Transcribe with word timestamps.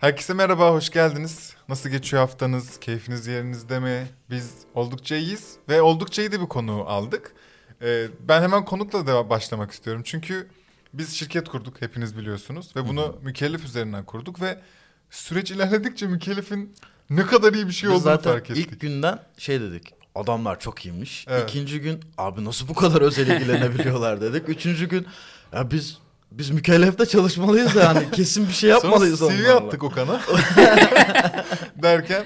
Herkese 0.00 0.34
merhaba, 0.34 0.72
hoş 0.72 0.90
geldiniz. 0.90 1.54
Nasıl 1.68 1.88
geçiyor 1.90 2.20
haftanız? 2.20 2.80
Keyfiniz 2.80 3.26
yerinizde 3.26 3.80
mi? 3.80 4.06
Biz 4.30 4.54
oldukça 4.74 5.16
iyiyiz 5.16 5.56
ve 5.68 5.82
oldukça 5.82 6.22
iyi 6.22 6.32
de 6.32 6.40
bir 6.40 6.46
konu 6.46 6.84
aldık. 6.88 7.32
Ee, 7.82 8.06
ben 8.28 8.42
hemen 8.42 8.64
konukla 8.64 9.06
da 9.06 9.30
başlamak 9.30 9.70
istiyorum. 9.70 10.02
Çünkü 10.04 10.48
biz 10.94 11.14
şirket 11.14 11.48
kurduk, 11.48 11.80
hepiniz 11.80 12.16
biliyorsunuz. 12.16 12.76
Ve 12.76 12.88
bunu 12.88 13.18
mükellef 13.22 13.64
üzerinden 13.64 14.04
kurduk 14.04 14.40
ve 14.40 14.60
süreç 15.10 15.50
ilerledikçe 15.50 16.06
mükellefin 16.06 16.76
ne 17.10 17.26
kadar 17.26 17.52
iyi 17.52 17.66
bir 17.66 17.72
şey 17.72 17.90
Biz 17.90 17.96
olduğunu 17.96 18.14
zaten 18.14 18.32
fark 18.32 18.50
ettik. 18.50 18.66
ilk 18.72 18.80
günden 18.80 19.18
şey 19.38 19.60
dedik. 19.60 19.94
Adamlar 20.14 20.60
çok 20.60 20.86
iyiymiş. 20.86 21.26
Evet. 21.28 21.50
İkinci 21.50 21.80
gün 21.80 22.00
abi 22.18 22.44
nasıl 22.44 22.68
bu 22.68 22.74
kadar 22.74 23.00
özel 23.00 23.26
ilgilenebiliyorlar 23.26 24.20
dedik. 24.20 24.48
Üçüncü 24.48 24.88
gün 24.88 25.06
ya 25.52 25.70
biz 25.70 25.98
biz 26.30 26.50
mükellefte 26.50 27.06
çalışmalıyız 27.06 27.76
yani 27.76 28.10
kesin 28.12 28.48
bir 28.48 28.52
şey 28.52 28.70
yapmalıyız 28.70 29.18
Sonra 29.18 29.32
CV 29.32 29.48
attık 29.48 29.82
Okan'a. 29.82 30.20
Derken 31.82 32.24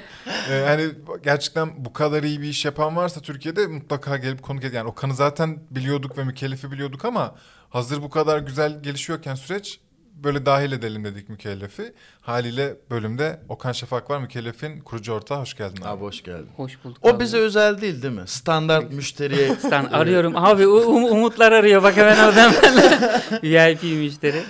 e, 0.50 0.64
hani 0.66 0.90
gerçekten 1.24 1.84
bu 1.84 1.92
kadar 1.92 2.22
iyi 2.22 2.40
bir 2.40 2.48
iş 2.48 2.64
yapan 2.64 2.96
varsa 2.96 3.20
Türkiye'de 3.20 3.66
mutlaka 3.66 4.16
gelip 4.16 4.42
konuk 4.42 4.64
ed. 4.64 4.72
Yani 4.72 4.88
Okan'ı 4.88 5.14
zaten 5.14 5.58
biliyorduk 5.70 6.18
ve 6.18 6.24
mükellefi 6.24 6.70
biliyorduk 6.72 7.04
ama 7.04 7.34
hazır 7.68 8.02
bu 8.02 8.10
kadar 8.10 8.38
güzel 8.38 8.82
gelişiyorken 8.82 9.34
süreç 9.34 9.80
böyle 10.14 10.46
dahil 10.46 10.72
edelim 10.72 11.04
dedik 11.04 11.28
mükellefi. 11.28 11.92
Haliyle 12.20 12.76
bölümde 12.90 13.40
Okan 13.48 13.72
Şafak 13.72 14.10
var 14.10 14.18
mükellefin 14.18 14.80
kurucu 14.80 15.12
ortağı. 15.12 15.40
Hoş 15.40 15.54
geldin 15.56 15.82
abi. 15.82 15.88
Abi 15.88 16.00
hoş 16.00 16.22
geldin. 16.22 16.48
Hoş 16.56 16.84
bulduk. 16.84 16.98
O 17.02 17.08
abi. 17.10 17.20
bize 17.20 17.38
özel 17.38 17.80
değil 17.80 18.02
değil 18.02 18.14
mi? 18.14 18.22
Standart 18.26 18.92
müşteriye 18.92 19.54
Sen 19.60 19.84
arıyorum 19.84 20.36
abi 20.36 20.62
Um- 20.62 21.10
Umutlar 21.10 21.52
arıyor 21.52 21.82
bak 21.82 21.96
hemen 21.96 22.18
oradan 22.28 22.52
VIP 23.42 23.82
müşteri. 23.82 24.42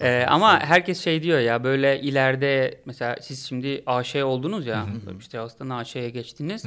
Ee, 0.00 0.24
ama 0.28 0.60
herkes 0.60 1.04
şey 1.04 1.22
diyor 1.22 1.38
ya 1.38 1.64
böyle 1.64 2.00
ileride 2.00 2.80
mesela 2.86 3.16
siz 3.22 3.46
şimdi 3.48 3.82
AŞ 3.86 4.16
oldunuz 4.16 4.66
ya 4.66 4.86
işte 5.20 5.40
aslında 5.40 5.74
AŞ'ye 5.74 6.10
geçtiniz. 6.10 6.64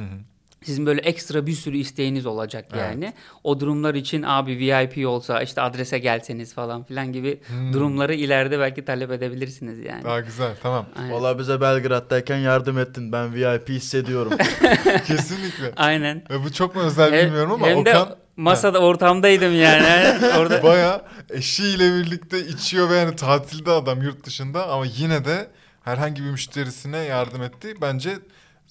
Sizin 0.64 0.86
böyle 0.86 1.00
ekstra 1.00 1.46
bir 1.46 1.52
sürü 1.52 1.76
isteğiniz 1.76 2.26
olacak 2.26 2.64
Evet. 2.72 2.82
yani. 2.82 3.12
O 3.44 3.60
durumlar 3.60 3.94
için 3.94 4.22
abi 4.22 4.58
VIP 4.58 5.08
olsa 5.08 5.42
işte 5.42 5.60
adrese 5.60 5.98
gelseniz 5.98 6.54
falan 6.54 6.84
filan 6.84 7.12
gibi 7.12 7.40
durumları 7.72 8.14
ileride 8.14 8.58
belki 8.58 8.84
talep 8.84 9.10
edebilirsiniz 9.10 9.78
yani. 9.78 10.04
Daha 10.04 10.20
güzel 10.20 10.52
tamam. 10.62 10.86
Aynen. 10.96 11.12
Valla 11.12 11.38
bize 11.38 11.60
Belgrad'dayken 11.60 12.36
yardım 12.38 12.78
ettin. 12.78 13.12
Ben 13.12 13.34
VIP 13.34 13.68
hissediyorum. 13.68 14.32
Kesinlikle. 15.06 15.72
Aynen. 15.76 16.22
Ve 16.30 16.44
bu 16.44 16.52
çok 16.52 16.76
mu 16.76 16.82
özel 16.82 17.12
Hem- 17.12 17.26
bilmiyorum 17.26 17.52
ama 17.52 17.66
hem 17.66 17.84
de 17.84 17.90
Okan 17.90 18.16
masada 18.36 18.78
ortamdaydım 18.78 19.54
yani. 19.60 20.18
Orada 20.38 20.62
Baya 20.62 21.02
eşiyle 21.30 21.92
birlikte 21.94 22.46
içiyor 22.46 22.90
ve 22.90 22.96
yani 22.96 23.16
tatilde 23.16 23.70
adam 23.70 24.02
yurt 24.02 24.24
dışında 24.26 24.68
ama 24.68 24.84
yine 24.96 25.24
de 25.24 25.48
herhangi 25.84 26.24
bir 26.24 26.30
müşterisine 26.30 26.98
yardım 26.98 27.42
etti. 27.42 27.74
Bence 27.80 28.10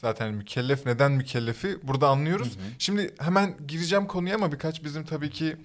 zaten 0.04 0.34
mükellef 0.34 0.86
neden 0.86 1.12
mükellefi 1.12 1.78
burada 1.84 2.08
anlıyoruz. 2.08 2.58
Şimdi 2.80 3.16
hemen 3.20 3.58
gireceğim 3.68 4.08
konuya 4.08 4.36
ama 4.36 4.52
birkaç 4.52 4.84
bizim 4.84 5.06
tabii 5.06 5.30
ki 5.30 5.58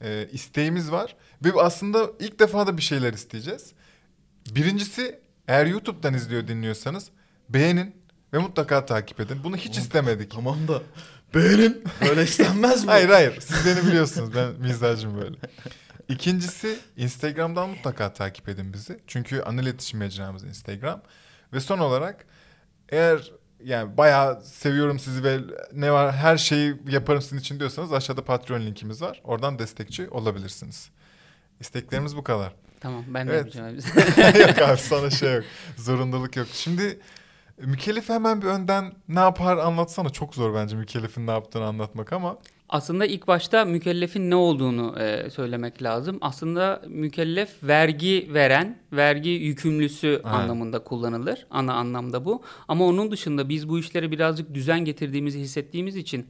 e, 0.00 0.28
isteğimiz 0.32 0.92
var. 0.92 1.16
Ve 1.44 1.52
aslında 1.60 2.10
ilk 2.20 2.38
defa 2.38 2.66
da 2.66 2.76
bir 2.76 2.82
şeyler 2.82 3.12
isteyeceğiz. 3.12 3.72
Birincisi 4.50 5.20
eğer 5.48 5.66
YouTube'dan 5.66 6.14
izliyor 6.14 6.48
dinliyorsanız 6.48 7.10
beğenin 7.48 7.96
ve 8.32 8.38
mutlaka 8.38 8.86
takip 8.86 9.20
edin. 9.20 9.38
Bunu 9.44 9.56
hiç 9.56 9.78
istemedik. 9.78 10.30
tamam 10.30 10.68
da 10.68 10.82
beğenin. 11.34 11.84
Böyle 12.08 12.22
istenmez 12.22 12.84
mi? 12.84 12.90
Hayır 12.90 13.08
hayır 13.08 13.40
siz 13.40 13.66
beni 13.66 13.86
biliyorsunuz 13.86 14.34
ben 14.34 14.52
mizacım 14.60 15.20
böyle. 15.20 15.36
İkincisi 16.08 16.78
Instagram'dan 16.96 17.68
mutlaka 17.70 18.12
takip 18.12 18.48
edin 18.48 18.72
bizi. 18.72 19.00
Çünkü 19.06 19.40
ana 19.40 19.60
iletişim 19.60 19.98
mecramız 19.98 20.44
Instagram. 20.44 21.02
Ve 21.52 21.60
son 21.60 21.78
olarak 21.78 22.26
eğer 22.88 23.32
yani 23.64 23.96
bayağı 23.96 24.42
seviyorum 24.42 24.98
sizi 24.98 25.24
ve 25.24 25.38
ne 25.72 25.92
var 25.92 26.12
her 26.12 26.36
şeyi 26.36 26.76
yaparım 26.88 27.22
sizin 27.22 27.38
için 27.38 27.58
diyorsanız 27.58 27.92
aşağıda 27.92 28.24
Patreon 28.24 28.60
linkimiz 28.60 29.02
var. 29.02 29.20
Oradan 29.24 29.58
destekçi 29.58 30.08
olabilirsiniz. 30.10 30.90
İsteklerimiz 31.60 32.16
bu 32.16 32.24
kadar. 32.24 32.52
Tamam 32.80 33.04
ben 33.08 33.28
de 33.28 33.32
Evet. 33.32 33.54
yapacağım. 33.54 33.76
yok 34.48 34.58
abi 34.58 34.78
sana 34.78 35.10
şey 35.10 35.34
yok. 35.34 35.44
Zorundalık 35.76 36.36
yok. 36.36 36.46
Şimdi 36.52 37.00
Mükellef 37.58 38.08
hemen 38.08 38.42
bir 38.42 38.46
önden 38.46 38.92
ne 39.08 39.20
yapar 39.20 39.56
anlatsana. 39.56 40.10
Çok 40.10 40.34
zor 40.34 40.54
bence 40.54 40.76
mükellefin 40.76 41.26
ne 41.26 41.30
yaptığını 41.30 41.64
anlatmak 41.64 42.12
ama. 42.12 42.38
Aslında 42.68 43.06
ilk 43.06 43.26
başta 43.26 43.64
mükellefin 43.64 44.30
ne 44.30 44.34
olduğunu 44.34 44.98
e, 44.98 45.30
söylemek 45.30 45.82
lazım. 45.82 46.18
Aslında 46.20 46.82
mükellef 46.88 47.50
vergi 47.62 48.28
veren, 48.34 48.78
vergi 48.92 49.28
yükümlüsü 49.28 50.08
Evet. 50.08 50.26
anlamında 50.26 50.84
kullanılır. 50.84 51.46
Ana 51.50 51.74
anlamda 51.74 52.24
bu. 52.24 52.42
Ama 52.68 52.84
onun 52.84 53.10
dışında 53.10 53.48
biz 53.48 53.68
bu 53.68 53.78
işlere 53.78 54.10
birazcık 54.10 54.54
düzen 54.54 54.84
getirdiğimizi 54.84 55.40
hissettiğimiz 55.40 55.96
için 55.96 56.26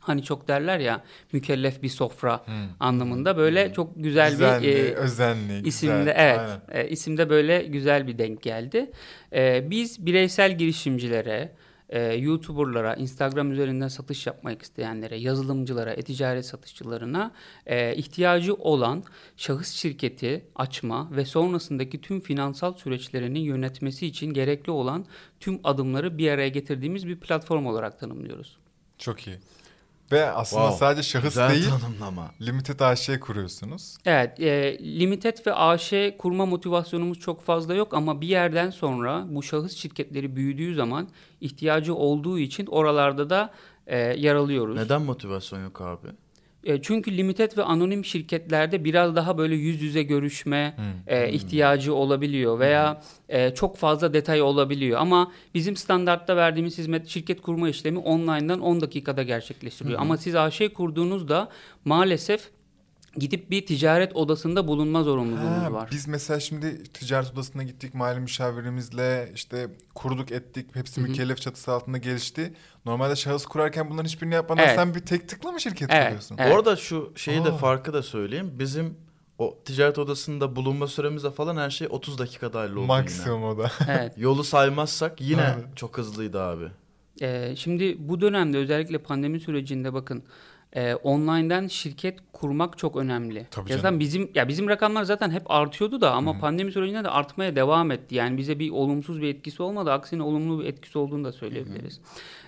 hani 0.00 0.22
çok 0.22 0.48
derler 0.48 0.78
ya 0.78 1.04
mükellef 1.32 1.82
bir 1.82 1.88
sofra 1.88 2.44
anlamında 2.80 3.36
böyle 3.36 3.72
çok 3.72 3.92
güzel 3.96 4.32
Düzenli, 4.32 4.66
bir 4.66 4.76
e, 4.76 4.94
özenli, 4.94 5.48
güzel. 5.48 5.64
İsimde 5.64 6.14
evet, 6.16 6.40
Aynen. 6.40 6.86
e, 6.86 6.88
isimde 6.88 7.30
böyle 7.30 7.62
güzel 7.62 8.06
bir 8.06 8.18
denk 8.18 8.42
geldi. 8.42 8.90
E, 9.32 9.70
biz 9.70 10.06
bireysel 10.06 10.58
girişimcilere, 10.58 11.52
e, 11.88 12.14
YouTuber'lara, 12.14 12.94
Instagram 12.94 13.52
üzerinden 13.52 13.88
satış 13.88 14.26
yapmak 14.26 14.62
isteyenlere, 14.62 15.16
yazılımcılara, 15.16 15.92
e-ticaret 15.92 16.46
satışçılarına 16.46 17.32
e, 17.66 17.96
ihtiyacı 17.96 18.54
olan 18.54 19.04
şahıs 19.36 19.72
şirketi 19.72 20.44
açma 20.56 21.08
ve 21.16 21.24
sonrasındaki 21.24 22.00
tüm 22.00 22.20
finansal 22.20 22.74
süreçlerini 22.74 23.38
yönetmesi 23.38 24.06
için 24.06 24.32
gerekli 24.32 24.70
olan 24.70 25.06
tüm 25.40 25.60
adımları 25.64 26.18
bir 26.18 26.30
araya 26.30 26.48
getirdiğimiz 26.48 27.08
bir 27.08 27.20
platform 27.20 27.66
olarak 27.66 27.98
tanımlıyoruz. 27.98 28.58
Çok 28.98 29.26
iyi. 29.26 29.36
Ve 30.14 30.30
aslında 30.30 30.62
Wow, 30.62 30.86
sadece 30.86 31.02
şahıs 31.08 31.24
Güzel 31.24 31.50
değil, 31.50 31.68
tanımlama. 31.80 32.30
limited 32.40 32.80
AŞ 32.80 33.10
kuruyorsunuz. 33.20 33.96
Evet, 34.06 34.40
e, 34.40 34.78
limited 35.00 35.46
ve 35.46 35.54
AŞ 35.54 35.92
kurma 36.18 36.46
motivasyonumuz 36.46 37.20
çok 37.20 37.42
fazla 37.42 37.74
yok 37.74 37.94
ama 37.94 38.20
bir 38.20 38.28
yerden 38.28 38.70
sonra 38.70 39.24
bu 39.28 39.42
şahıs 39.42 39.76
şirketleri 39.76 40.36
büyüdüğü 40.36 40.74
zaman 40.74 41.08
ihtiyacı 41.40 41.94
olduğu 41.94 42.38
için 42.38 42.66
oralarda 42.66 43.30
da 43.30 43.50
e, 43.86 43.98
yer 43.98 44.34
alıyoruz. 44.34 44.76
Neden 44.76 45.02
motivasyon 45.02 45.62
yok 45.64 45.80
abi? 45.80 46.06
E, 46.64 46.82
çünkü 46.82 47.16
limited 47.16 47.56
ve 47.56 47.62
anonim 47.62 48.04
şirketlerde 48.04 48.84
biraz 48.84 49.16
daha 49.16 49.38
böyle 49.38 49.54
yüz 49.54 49.82
yüze 49.82 50.02
görüşme 50.02 50.76
e, 51.06 51.32
ihtiyacı 51.32 51.94
olabiliyor 51.94 52.58
veya 52.58 53.02
e, 53.28 53.54
çok 53.54 53.76
fazla 53.76 54.14
detay 54.14 54.42
olabiliyor. 54.42 55.00
Ama 55.00 55.32
bizim 55.54 55.76
standartta 55.76 56.36
verdiğimiz 56.36 56.78
hizmet 56.78 57.08
şirket 57.08 57.40
kurma 57.40 57.68
işlemi 57.68 57.98
online'dan 57.98 58.60
10 58.60 58.80
dakikada 58.80 59.22
gerçekleştiriliyor. 59.22 60.00
Ama 60.00 60.16
siz 60.16 60.34
AŞ 60.34 60.62
kurduğunuzda 60.74 61.48
maalesef 61.84 62.50
gidip 63.16 63.50
bir 63.50 63.66
ticaret 63.66 64.16
odasında 64.16 64.68
bulunma 64.68 65.02
zorunluluğunuz 65.02 65.62
Ha, 65.62 65.72
var. 65.72 65.88
Biz 65.92 66.08
mesela 66.08 66.40
şimdi 66.40 66.82
ticaret 66.84 67.32
odasına 67.32 67.62
gittik 67.62 67.94
mali 67.94 68.20
müşavirimizle 68.20 69.30
işte 69.34 69.68
kurduk 69.94 70.32
ettik 70.32 70.76
hepsi 70.76 71.00
mükellef 71.00 71.40
çatısı 71.40 71.72
altında 71.72 71.98
gelişti. 71.98 72.54
Normalde 72.84 73.16
şahıs 73.16 73.46
kurarken 73.46 73.90
bunların 73.90 74.04
hiçbirini 74.08 74.34
yapmadan 74.34 74.64
Evet. 74.64 74.74
sen 74.76 74.94
bir 74.94 75.00
tek 75.00 75.28
tıkla 75.28 75.52
mı 75.52 75.60
şirket 75.60 75.88
Evet, 75.92 76.04
kuruyorsun? 76.04 76.36
evet. 76.40 76.54
Orada 76.54 76.76
şu 76.76 77.12
şeyi 77.16 77.44
de 77.44 77.48
Aa. 77.48 77.56
farkı 77.56 77.92
da 77.92 78.02
söyleyeyim. 78.02 78.50
Bizim 78.58 78.96
o 79.38 79.58
ticaret 79.64 79.98
odasında 79.98 80.56
bulunma 80.56 80.86
süremizde 80.86 81.30
falan 81.30 81.56
her 81.56 81.70
şey 81.70 81.88
30 81.90 82.18
dakika 82.18 82.52
dahil 82.52 82.70
oldu 82.70 82.78
yine. 82.80 82.86
Maksimum 82.86 83.44
o 83.44 83.58
da. 83.58 83.70
evet. 83.88 84.12
Yolu 84.18 84.44
saymazsak 84.44 85.20
yine 85.20 85.54
Evet. 85.56 85.76
çok 85.76 85.98
hızlıydı 85.98 86.40
abi. 86.42 86.64
Ee, 87.22 87.54
şimdi 87.56 87.96
bu 88.08 88.20
dönemde 88.20 88.58
özellikle 88.58 88.98
pandemi 88.98 89.40
sürecinde 89.40 89.92
bakın 89.94 90.22
e, 90.74 90.94
online'dan 90.94 91.66
şirket 91.66 92.18
kurmak 92.32 92.78
çok 92.78 92.96
önemli. 92.96 93.46
Tabii 93.50 93.70
Ya 93.70 93.76
zaten 93.76 94.00
bizim 94.00 94.30
ya 94.34 94.48
bizim 94.48 94.68
rakamlar 94.68 95.04
zaten 95.04 95.30
hep 95.30 95.50
artıyordu 95.50 96.00
da 96.00 96.12
ama 96.12 96.38
pandemi 96.38 96.72
sürecinde 96.72 97.04
de 97.04 97.08
artmaya 97.08 97.56
devam 97.56 97.90
etti. 97.90 98.14
Yani 98.14 98.36
bize 98.38 98.58
bir 98.58 98.70
olumsuz 98.70 99.22
bir 99.22 99.28
etkisi 99.28 99.62
olmadı, 99.62 99.92
aksine 99.92 100.22
olumlu 100.22 100.60
bir 100.60 100.64
etkisi 100.64 100.98
olduğunu 100.98 101.24
da 101.24 101.32
söyleyebiliriz. 101.32 102.00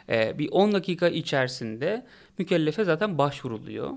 Ee, 0.09 0.39
bir 0.39 0.49
10 0.53 0.73
dakika 0.73 1.09
içerisinde 1.09 2.07
mükellefe 2.39 2.85
zaten 2.85 3.19
başvuruluyor. 3.19 3.91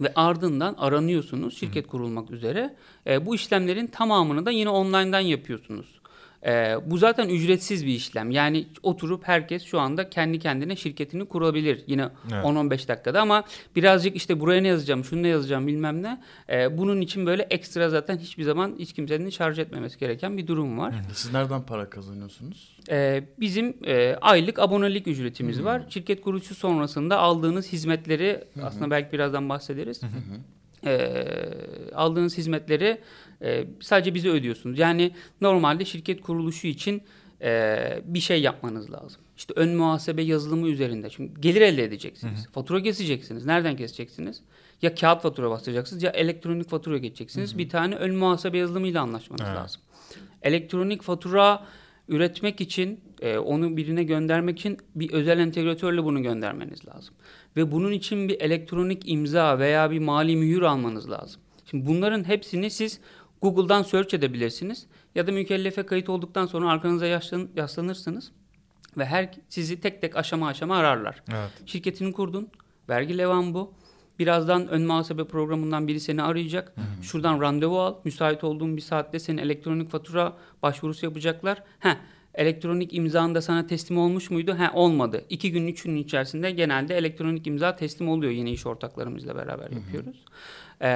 Ve 0.00 0.12
ardından 0.14 0.74
aranıyorsunuz 0.78 1.58
şirket 1.58 1.86
kurulmak 1.86 2.30
üzere. 2.30 2.74
Ee, 3.06 3.26
bu 3.26 3.34
işlemlerin 3.34 3.86
tamamını 3.86 4.46
da 4.46 4.50
yine 4.50 4.68
online'dan 4.68 5.20
yapıyorsunuz. 5.20 6.00
Ee, 6.46 6.76
bu 6.86 6.98
zaten 6.98 7.28
ücretsiz 7.28 7.86
bir 7.86 7.92
işlem. 7.94 8.30
Yani 8.30 8.66
oturup 8.82 9.28
herkes 9.28 9.64
şu 9.64 9.80
anda 9.80 10.10
kendi 10.10 10.38
kendine 10.38 10.76
şirketini 10.76 11.24
kurabilir. 11.24 11.84
Yine 11.86 12.08
Evet. 12.32 12.44
10-15 12.44 12.88
dakikada 12.88 13.20
ama 13.20 13.44
birazcık 13.76 14.16
işte 14.16 14.40
buraya 14.40 14.62
ne 14.62 14.68
yazacağım, 14.68 15.04
şunu 15.04 15.22
ne 15.22 15.28
yazacağım 15.28 15.66
bilmem 15.66 16.02
ne. 16.02 16.20
Ee, 16.50 16.78
bunun 16.78 17.00
için 17.00 17.26
böyle 17.26 17.42
ekstra 17.42 17.90
zaten 17.90 18.18
hiçbir 18.18 18.42
zaman 18.42 18.74
hiç 18.78 18.92
kimsenin 18.92 19.30
şarj 19.30 19.58
etmemesi 19.58 19.98
gereken 19.98 20.38
bir 20.38 20.46
durum 20.46 20.78
var. 20.78 20.94
Siz 21.12 21.32
nereden 21.32 21.62
para 21.62 21.90
kazanıyorsunuz? 21.90 22.78
Ee, 22.90 23.24
bizim 23.40 23.76
e, 23.86 24.16
aylık 24.20 24.58
abonelik 24.58 25.06
ücretimiz 25.06 25.64
var. 25.64 25.82
Şirket 25.88 26.20
kuruluşu 26.20 26.54
sonrasında 26.54 27.18
aldığınız 27.18 27.72
hizmetleri 27.72 28.44
aslında 28.62 28.90
belki 28.90 29.12
birazdan 29.12 29.48
bahsederiz. 29.48 30.00
Ee, 30.86 31.24
aldığınız 31.94 32.38
hizmetleri 32.38 32.98
e, 33.44 33.64
sadece 33.80 34.14
bize 34.14 34.28
ödüyorsunuz. 34.28 34.78
Yani 34.78 35.10
normalde 35.40 35.84
şirket 35.84 36.20
kuruluşu 36.20 36.66
için 36.66 37.02
e, 37.42 38.02
bir 38.04 38.20
şey 38.20 38.42
yapmanız 38.42 38.92
lazım. 38.92 39.20
İşte 39.36 39.54
ön 39.56 39.76
muhasebe 39.76 40.22
yazılımı 40.22 40.68
üzerinde. 40.68 41.10
Çünkü 41.10 41.40
gelir 41.40 41.60
elde 41.60 41.84
edeceksiniz. 41.84 42.48
Fatura 42.52 42.82
keseceksiniz. 42.82 43.46
Nereden 43.46 43.76
keseceksiniz? 43.76 44.40
Ya 44.82 44.94
kağıt 44.94 45.22
fatura 45.22 45.50
bastıracaksınız 45.50 46.02
ya 46.02 46.10
elektronik 46.10 46.68
fatura 46.68 46.98
geçeceksiniz. 46.98 47.58
Bir 47.58 47.68
tane 47.68 47.94
ön 47.94 48.14
muhasebe 48.14 48.58
yazılımıyla 48.58 49.02
anlaşmanız 49.02 49.44
Evet. 49.46 49.56
lazım. 49.56 49.82
Elektronik 50.42 51.02
fatura 51.02 51.66
üretmek 52.08 52.60
için, 52.60 53.00
e, 53.20 53.38
onu 53.38 53.76
birine 53.76 54.04
göndermek 54.04 54.58
için 54.58 54.78
bir 54.94 55.12
özel 55.12 55.38
entegratörle 55.38 56.04
bunu 56.04 56.22
göndermeniz 56.22 56.88
lazım. 56.88 57.14
Ve 57.56 57.72
bunun 57.72 57.92
için 57.92 58.28
bir 58.28 58.40
elektronik 58.40 59.02
imza 59.08 59.58
veya 59.58 59.90
bir 59.90 59.98
mali 59.98 60.36
mühür 60.36 60.62
almanız 60.62 61.10
lazım. 61.10 61.40
Şimdi 61.70 61.86
bunların 61.86 62.24
hepsini 62.28 62.70
siz 62.70 63.00
Google'dan 63.44 63.82
search 63.82 64.14
edebilirsiniz 64.14 64.86
ya 65.14 65.26
da 65.26 65.32
mükellefe 65.32 65.86
kayıt 65.86 66.08
olduktan 66.08 66.46
sonra 66.46 66.70
arkanıza 66.70 67.06
yaslan, 67.06 67.48
yaslanırsınız 67.56 68.32
ve 68.98 69.04
her 69.04 69.30
sizi 69.48 69.80
tek 69.80 70.00
tek 70.00 70.16
aşama 70.16 70.48
aşama 70.48 70.76
ararlar. 70.76 71.22
Evet. 71.28 71.50
Şirketini 71.66 72.12
kurdun. 72.12 72.48
Vergi 72.88 73.18
levan 73.18 73.54
bu. 73.54 73.74
Birazdan 74.18 74.68
ön 74.68 74.82
muhasebe 74.82 75.24
programından 75.24 75.88
biri 75.88 76.00
seni 76.00 76.22
arayacak. 76.22 76.74
Şuradan 77.02 77.40
randevu 77.40 77.80
al. 77.80 77.94
Müsait 78.04 78.44
olduğun 78.44 78.76
bir 78.76 78.82
saatte 78.82 79.18
senin 79.18 79.38
elektronik 79.38 79.90
fatura 79.90 80.36
başvurusu 80.62 81.06
yapacaklar. 81.06 81.62
Heh, 81.78 81.96
elektronik 82.34 82.94
imzan 82.94 83.34
da 83.34 83.42
sana 83.42 83.66
teslim 83.66 83.98
olmuş 83.98 84.30
muydu? 84.30 84.56
He, 84.58 84.70
olmadı. 84.70 85.24
İki 85.28 85.52
gün, 85.52 85.66
üç 85.66 85.82
gün 85.82 85.96
içerisinde 85.96 86.50
genelde 86.50 86.96
elektronik 86.96 87.46
imza 87.46 87.76
teslim 87.76 88.08
oluyor. 88.08 88.32
Yine 88.32 88.50
iş 88.50 88.66
ortaklarımızla 88.66 89.36
beraber 89.36 89.70
yapıyoruz. 89.70 90.24
Ee, 90.80 90.86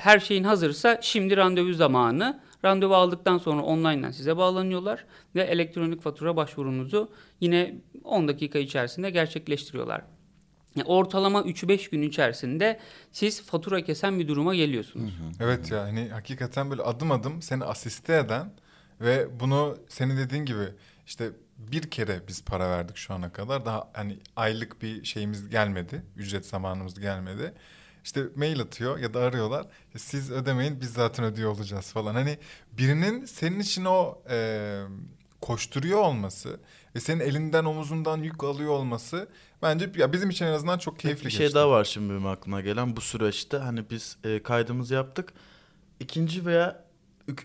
her 0.00 0.20
şeyin 0.20 0.44
hazırsa 0.44 0.98
şimdi 1.02 1.36
randevu 1.36 1.72
zamanı. 1.72 2.40
Randevu 2.64 2.94
aldıktan 2.94 3.38
sonra 3.38 3.62
online'dan 3.62 4.10
size 4.10 4.36
bağlanıyorlar 4.36 5.04
ve 5.34 5.42
elektronik 5.42 6.02
fatura 6.02 6.36
başvurunuzu 6.36 7.10
yine 7.40 7.74
10 8.04 8.28
dakika 8.28 8.58
içerisinde 8.58 9.10
gerçekleştiriyorlar. 9.10 10.02
Yani 10.76 10.88
ortalama 10.88 11.40
3-5 11.40 11.90
gün 11.90 12.02
içerisinde 12.02 12.78
siz 13.12 13.42
fatura 13.42 13.80
kesen 13.80 14.18
bir 14.18 14.28
duruma 14.28 14.54
geliyorsunuz. 14.54 15.12
Evet 15.40 15.70
ya 15.70 15.82
hani 15.82 16.08
hakikaten 16.08 16.70
böyle 16.70 16.82
adım 16.82 17.12
adım 17.12 17.42
seni 17.42 17.64
asiste 17.64 18.16
eden 18.16 18.52
ve 19.02 19.40
bunu 19.40 19.78
senin 19.88 20.16
dediğin 20.16 20.44
gibi 20.44 20.64
işte 21.06 21.30
bir 21.58 21.90
kere 21.90 22.20
biz 22.28 22.44
para 22.44 22.70
verdik 22.70 22.96
şu 22.96 23.14
ana 23.14 23.32
kadar. 23.32 23.64
Daha 23.66 23.90
hani 23.92 24.18
aylık 24.36 24.82
bir 24.82 25.04
şeyimiz 25.04 25.48
gelmedi. 25.48 26.02
Ücret 26.16 26.46
zamanımız 26.46 27.00
gelmedi. 27.00 27.54
İşte 28.04 28.22
mail 28.36 28.60
atıyor 28.60 28.98
ya 28.98 29.14
da 29.14 29.20
arıyorlar. 29.20 29.62
"Ya 29.62 29.98
Siz 30.00 30.30
ödemeyin 30.30 30.80
biz 30.80 30.92
zaten 30.92 31.24
ödüyor 31.24 31.50
olacağız 31.50 31.92
falan. 31.92 32.14
Hani 32.14 32.38
birinin 32.72 33.24
senin 33.24 33.60
için 33.60 33.84
o 33.84 34.22
e, 34.30 34.80
koşturuyor 35.40 35.98
olması 35.98 36.60
ve 36.94 37.00
senin 37.00 37.20
elinden 37.20 37.64
omuzundan 37.64 38.18
yük 38.18 38.44
alıyor 38.44 38.70
olması 38.70 39.28
bence 39.62 39.90
ya 39.96 40.12
bizim 40.12 40.30
için 40.30 40.46
en 40.46 40.52
azından 40.52 40.78
çok 40.78 40.98
keyifli 40.98 41.20
bir 41.20 41.24
geçti. 41.30 41.38
şey 41.38 41.54
daha 41.54 41.70
var 41.70 41.84
şimdi 41.84 42.10
benim 42.12 42.26
aklıma 42.26 42.60
gelen 42.60 42.96
bu 42.96 43.00
süreçte 43.00 43.56
hani 43.56 43.90
biz 43.90 44.16
e, 44.24 44.42
kaydımızı 44.42 44.94
yaptık. 44.94 45.32
İkinci 46.00 46.46
veya 46.46 46.84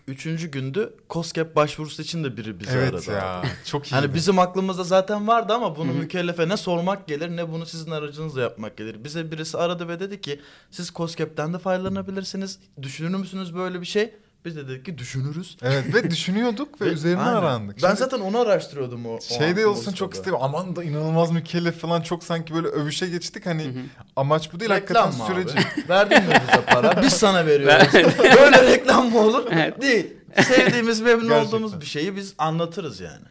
üçüncü 0.08 0.50
gündü 0.50 0.94
COSGAP 1.10 1.56
başvurusu 1.56 2.02
için 2.02 2.24
de 2.24 2.36
biri 2.36 2.60
bizi 2.60 2.70
Evet 2.78 2.94
aradı. 2.94 3.10
ya 3.12 3.40
abi. 3.40 3.46
çok 3.64 3.86
iyi. 3.86 3.90
Hani 3.90 4.14
bizim 4.14 4.38
aklımızda 4.38 4.84
zaten 4.84 5.28
vardı 5.28 5.52
ama 5.52 5.76
bunu 5.76 5.92
mükellefe 5.92 6.48
ne 6.48 6.56
sormak 6.56 7.08
gelir 7.08 7.36
ne 7.36 7.52
bunu 7.52 7.66
sizin 7.66 7.90
aracınızla 7.90 8.40
yapmak 8.40 8.76
gelir. 8.76 9.04
Bize 9.04 9.30
birisi 9.30 9.58
aradı 9.58 9.88
ve 9.88 10.00
dedi 10.00 10.20
ki 10.20 10.40
siz 10.70 10.90
COSGAP'ten 10.94 11.54
de 11.54 11.58
faydalanabilirsiniz. 11.58 12.58
Düşünür 12.82 13.18
müsünüz 13.18 13.54
böyle 13.54 13.80
bir 13.80 13.86
şey? 13.86 14.14
Biz 14.48 14.56
de 14.56 14.68
dedik 14.68 14.84
ki 14.84 14.98
düşünürüz. 14.98 15.56
Evet 15.62 15.94
ve 15.94 16.10
düşünüyorduk 16.10 16.80
ve 16.80 16.86
Ve- 16.86 16.90
üzerine 16.90 17.20
Aynen. 17.20 17.36
arandık. 17.36 17.76
Ben 17.82 17.88
Şimdi 17.88 17.98
zaten 17.98 18.20
onu 18.20 18.38
araştırıyordum 18.38 19.06
o. 19.06 19.14
o 19.14 19.20
şeyde 19.20 19.66
olsun 19.66 19.92
çok 19.92 20.14
istedim. 20.14 20.34
Aman 20.40 20.76
da 20.76 20.84
inanılmaz 20.84 21.30
mükellef 21.30 21.78
falan 21.78 22.00
çok 22.02 22.24
sanki 22.24 22.54
böyle 22.54 22.68
övüşe 22.68 23.06
geçtik. 23.08 23.46
Hani 23.46 23.72
amaç 24.16 24.52
bu 24.52 24.60
değil 24.60 24.70
Reklam 24.70 25.04
hakikaten 25.06 25.36
mı 25.36 25.40
abi? 25.40 25.50
süreci. 25.50 25.68
Verdin 25.88 26.18
mi 26.22 26.34
bize 26.48 26.64
para? 26.64 27.02
Biz 27.02 27.12
sana 27.12 27.46
veriyoruz. 27.46 27.86
Böyle 28.18 28.62
reklam 28.72 29.10
mı 29.10 29.18
olur? 29.20 29.44
Evet. 29.50 29.82
Değil. 29.82 30.06
Sevdiğimiz, 30.48 31.00
memnun 31.00 31.28
Gerçekten. 31.28 31.46
olduğumuz 31.56 31.80
bir 31.80 31.86
şeyi 31.86 32.16
biz 32.16 32.34
anlatırız 32.38 33.00
yani. 33.00 33.24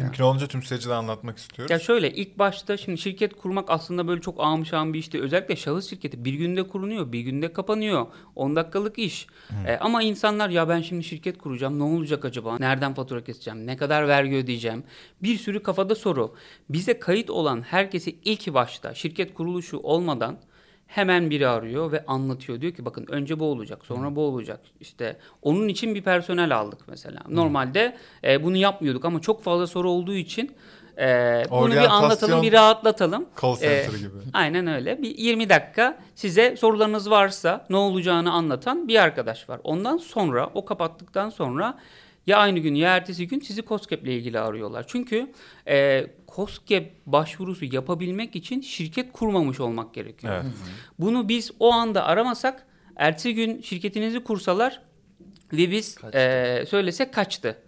Mümkün 0.00 0.24
olunca 0.24 0.46
tüm 0.46 0.62
süreci 0.62 0.88
de 0.88 0.94
anlatmak 0.94 1.38
istiyoruz. 1.38 1.70
Ya 1.70 1.78
şöyle 1.78 2.10
ilk 2.10 2.38
başta 2.38 2.76
şimdi 2.76 2.98
şirket 2.98 3.36
kurmak 3.36 3.70
aslında 3.70 4.08
böyle 4.08 4.20
çok 4.20 4.40
şahım 4.64 4.94
bir 4.94 4.98
iş 4.98 5.12
değil. 5.12 5.24
Özellikle 5.24 5.56
şahıs 5.56 5.90
şirketi 5.90 6.24
bir 6.24 6.34
günde 6.34 6.62
kurunuyor, 6.62 7.12
bir 7.12 7.20
günde 7.20 7.52
kapanıyor. 7.52 8.06
10 8.36 8.56
dakikalık 8.56 8.98
iş. 8.98 9.26
E, 9.66 9.76
ama 9.76 10.02
insanlar 10.02 10.48
ya 10.48 10.68
ben 10.68 10.80
şimdi 10.80 11.04
şirket 11.04 11.38
kuracağım 11.38 11.78
ne 11.78 11.82
olacak 11.82 12.24
acaba? 12.24 12.58
Nereden 12.58 12.94
fatura 12.94 13.24
keseceğim? 13.24 13.66
Ne 13.66 13.76
kadar 13.76 14.08
vergi 14.08 14.36
ödeyeceğim? 14.36 14.84
Bir 15.22 15.36
sürü 15.36 15.62
kafada 15.62 15.94
soru. 15.94 16.34
Bize 16.68 16.98
kayıt 16.98 17.30
olan 17.30 17.62
herkesi 17.62 18.16
ilk 18.24 18.54
başta 18.54 18.94
şirket 18.94 19.34
kuruluşu 19.34 19.78
olmadan 19.78 20.38
hemen 20.94 21.30
biri 21.30 21.48
arıyor 21.48 21.92
ve 21.92 22.04
anlatıyor. 22.06 22.60
Diyor 22.60 22.72
ki 22.72 22.84
bakın 22.84 23.06
önce 23.08 23.38
bu 23.40 23.44
olacak, 23.44 23.84
sonra 23.84 24.16
bu 24.16 24.20
olacak. 24.20 24.60
İşte 24.80 25.16
onun 25.42 25.68
için 25.68 25.94
bir 25.94 26.02
personel 26.02 26.56
aldık 26.56 26.78
mesela. 26.88 27.20
Normalde 27.28 27.96
e, 28.24 28.44
bunu 28.44 28.56
yapmıyorduk 28.56 29.04
ama 29.04 29.20
çok 29.20 29.42
fazla 29.42 29.66
soru 29.66 29.90
olduğu 29.90 30.14
için 30.14 30.54
e, 30.98 31.42
bunu 31.50 31.70
bir 31.70 31.76
anlatalım, 31.76 32.42
bir 32.42 32.52
rahatlatalım. 32.52 33.26
Call 33.42 33.52
E, 33.52 33.56
center 33.56 33.98
gibi. 33.98 34.08
Aynen 34.32 34.66
öyle. 34.66 35.02
Bir 35.02 35.18
20 35.18 35.48
dakika 35.48 35.98
size 36.14 36.56
sorularınız 36.56 37.10
varsa 37.10 37.66
ne 37.70 37.76
olacağını 37.76 38.32
anlatan 38.32 38.88
bir 38.88 39.02
arkadaş 39.02 39.48
var. 39.48 39.60
Ondan 39.64 39.96
sonra 39.96 40.50
o 40.54 40.64
kapattıktan 40.64 41.30
sonra 41.30 41.78
ya 42.26 42.38
aynı 42.38 42.58
gün 42.58 42.74
ya 42.74 42.96
ertesi 42.96 43.28
gün 43.28 43.40
sizi 43.40 43.64
COSGAP 43.66 44.02
ile 44.02 44.16
ilgili 44.16 44.38
arıyorlar. 44.40 44.84
Çünkü 44.88 45.32
e, 45.68 46.06
COSGAP 46.28 46.84
başvurusu 47.06 47.64
yapabilmek 47.64 48.36
için 48.36 48.60
şirket 48.60 49.12
kurmamış 49.12 49.60
olmak 49.60 49.94
gerekiyor. 49.94 50.34
Evet. 50.34 50.52
Bunu 50.98 51.28
biz 51.28 51.50
o 51.60 51.72
anda 51.72 52.04
aramasak 52.04 52.66
ertesi 52.96 53.34
gün 53.34 53.62
şirketinizi 53.62 54.24
kursalar 54.24 54.82
ve 55.52 55.70
biz 55.70 55.94
Kaçtı. 55.94 56.18
e, 56.18 56.64
söylesek 56.66 57.14
kaçtı. 57.14 57.58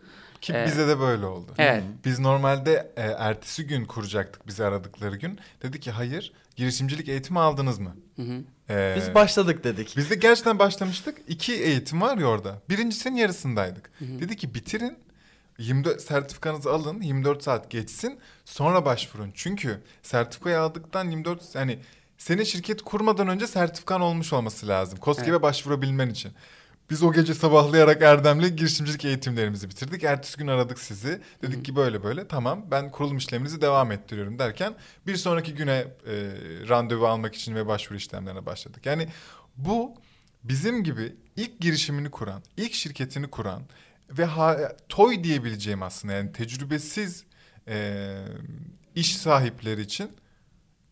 Ki 0.41 0.53
Evet. 0.57 0.69
bize 0.69 0.89
de 0.89 0.99
böyle 1.01 1.27
oldu. 1.27 1.53
Evet. 1.59 1.83
Biz 2.05 2.19
normalde 2.19 2.93
e, 2.97 3.03
ertesi 3.03 3.67
gün 3.67 3.85
kuracaktık 3.85 4.47
bizi 4.47 4.65
aradıkları 4.65 5.17
gün. 5.17 5.39
Dedi 5.63 5.81
ki 5.81 5.91
hayır 5.91 6.33
girişimcilik 6.57 7.09
eğitimi 7.09 7.39
aldınız 7.41 7.79
mı? 7.79 7.97
Hı 8.17 8.23
hı. 8.23 8.45
E, 8.71 8.95
Biz 8.97 9.15
başladık 9.15 9.65
dedik. 9.65 9.95
Biz 9.97 10.11
de 10.11 10.15
gerçekten 10.15 10.59
başlamıştık. 10.59 11.19
İki 11.29 11.53
eğitim 11.55 12.01
var 12.01 12.19
ya 12.19 12.27
orada. 12.27 12.63
Birincisinin 12.69 13.17
yarısındaydık. 13.17 13.91
Dedi 14.01 14.37
ki 14.37 14.55
bitirin. 14.55 14.99
24 15.59 16.01
sertifikanızı 16.03 16.73
alın. 16.73 17.01
24 17.01 17.43
saat 17.43 17.71
geçsin. 17.71 18.19
Sonra 18.45 18.85
başvurun. 18.85 19.31
Çünkü 19.35 19.81
sertifikayı 20.03 20.61
aldıktan 20.61 21.11
24 21.11 21.55
yani 21.55 21.79
senin 22.19 22.45
şirket 22.45 22.83
kurmadan 22.83 23.29
önce 23.29 23.47
sertifikan 23.47 24.01
olmuş 24.01 24.33
olması 24.33 24.69
lazım. 24.69 24.99
KOSGEB'e 24.99 25.43
başvurabilmen 25.43 26.11
için. 26.11 26.33
Biz 26.91 27.03
o 27.03 27.13
gece 27.13 27.35
sabahlayarak 27.35 28.03
Erdem'le 28.03 28.57
girişimcilik 28.57 29.05
eğitimlerimizi 29.05 29.71
bitirdik. 29.71 30.05
Ertesi 30.05 30.37
gün 30.37 30.47
aradık 30.47 30.79
sizi. 30.79 31.21
Dedik 31.43 31.65
ki 31.65 31.77
böyle 31.77 32.03
böyle 32.03 32.29
tamam 32.29 32.67
ben 32.71 32.91
kurulum 32.91 33.17
işleminizi 33.17 33.61
devam 33.61 33.93
ettiriyorum 33.93 34.39
derken 34.39 34.75
bir 35.07 35.17
sonraki 35.17 35.55
güne 35.55 35.73
e, 35.73 35.87
randevu 36.69 37.07
almak 37.07 37.35
için 37.35 37.55
ve 37.55 37.67
başvuru 37.67 37.99
işlemlerine 37.99 38.47
başladık. 38.47 38.87
Yani 38.87 39.09
bu 39.57 39.95
bizim 40.45 40.85
gibi 40.85 41.17
ilk 41.37 41.61
girişimini 41.61 42.11
kuran, 42.11 42.43
ilk 42.57 42.75
şirketini 42.75 43.27
kuran 43.31 43.63
ve 44.11 44.25
ha, 44.25 44.77
toy 44.89 45.25
diyebileceğim 45.25 45.83
aslında 45.83 46.15
yani 46.15 46.33
tecrübesiz 46.33 47.25
e, 47.69 48.17
iş 48.95 49.17
sahipleri 49.17 49.81
için 49.81 50.11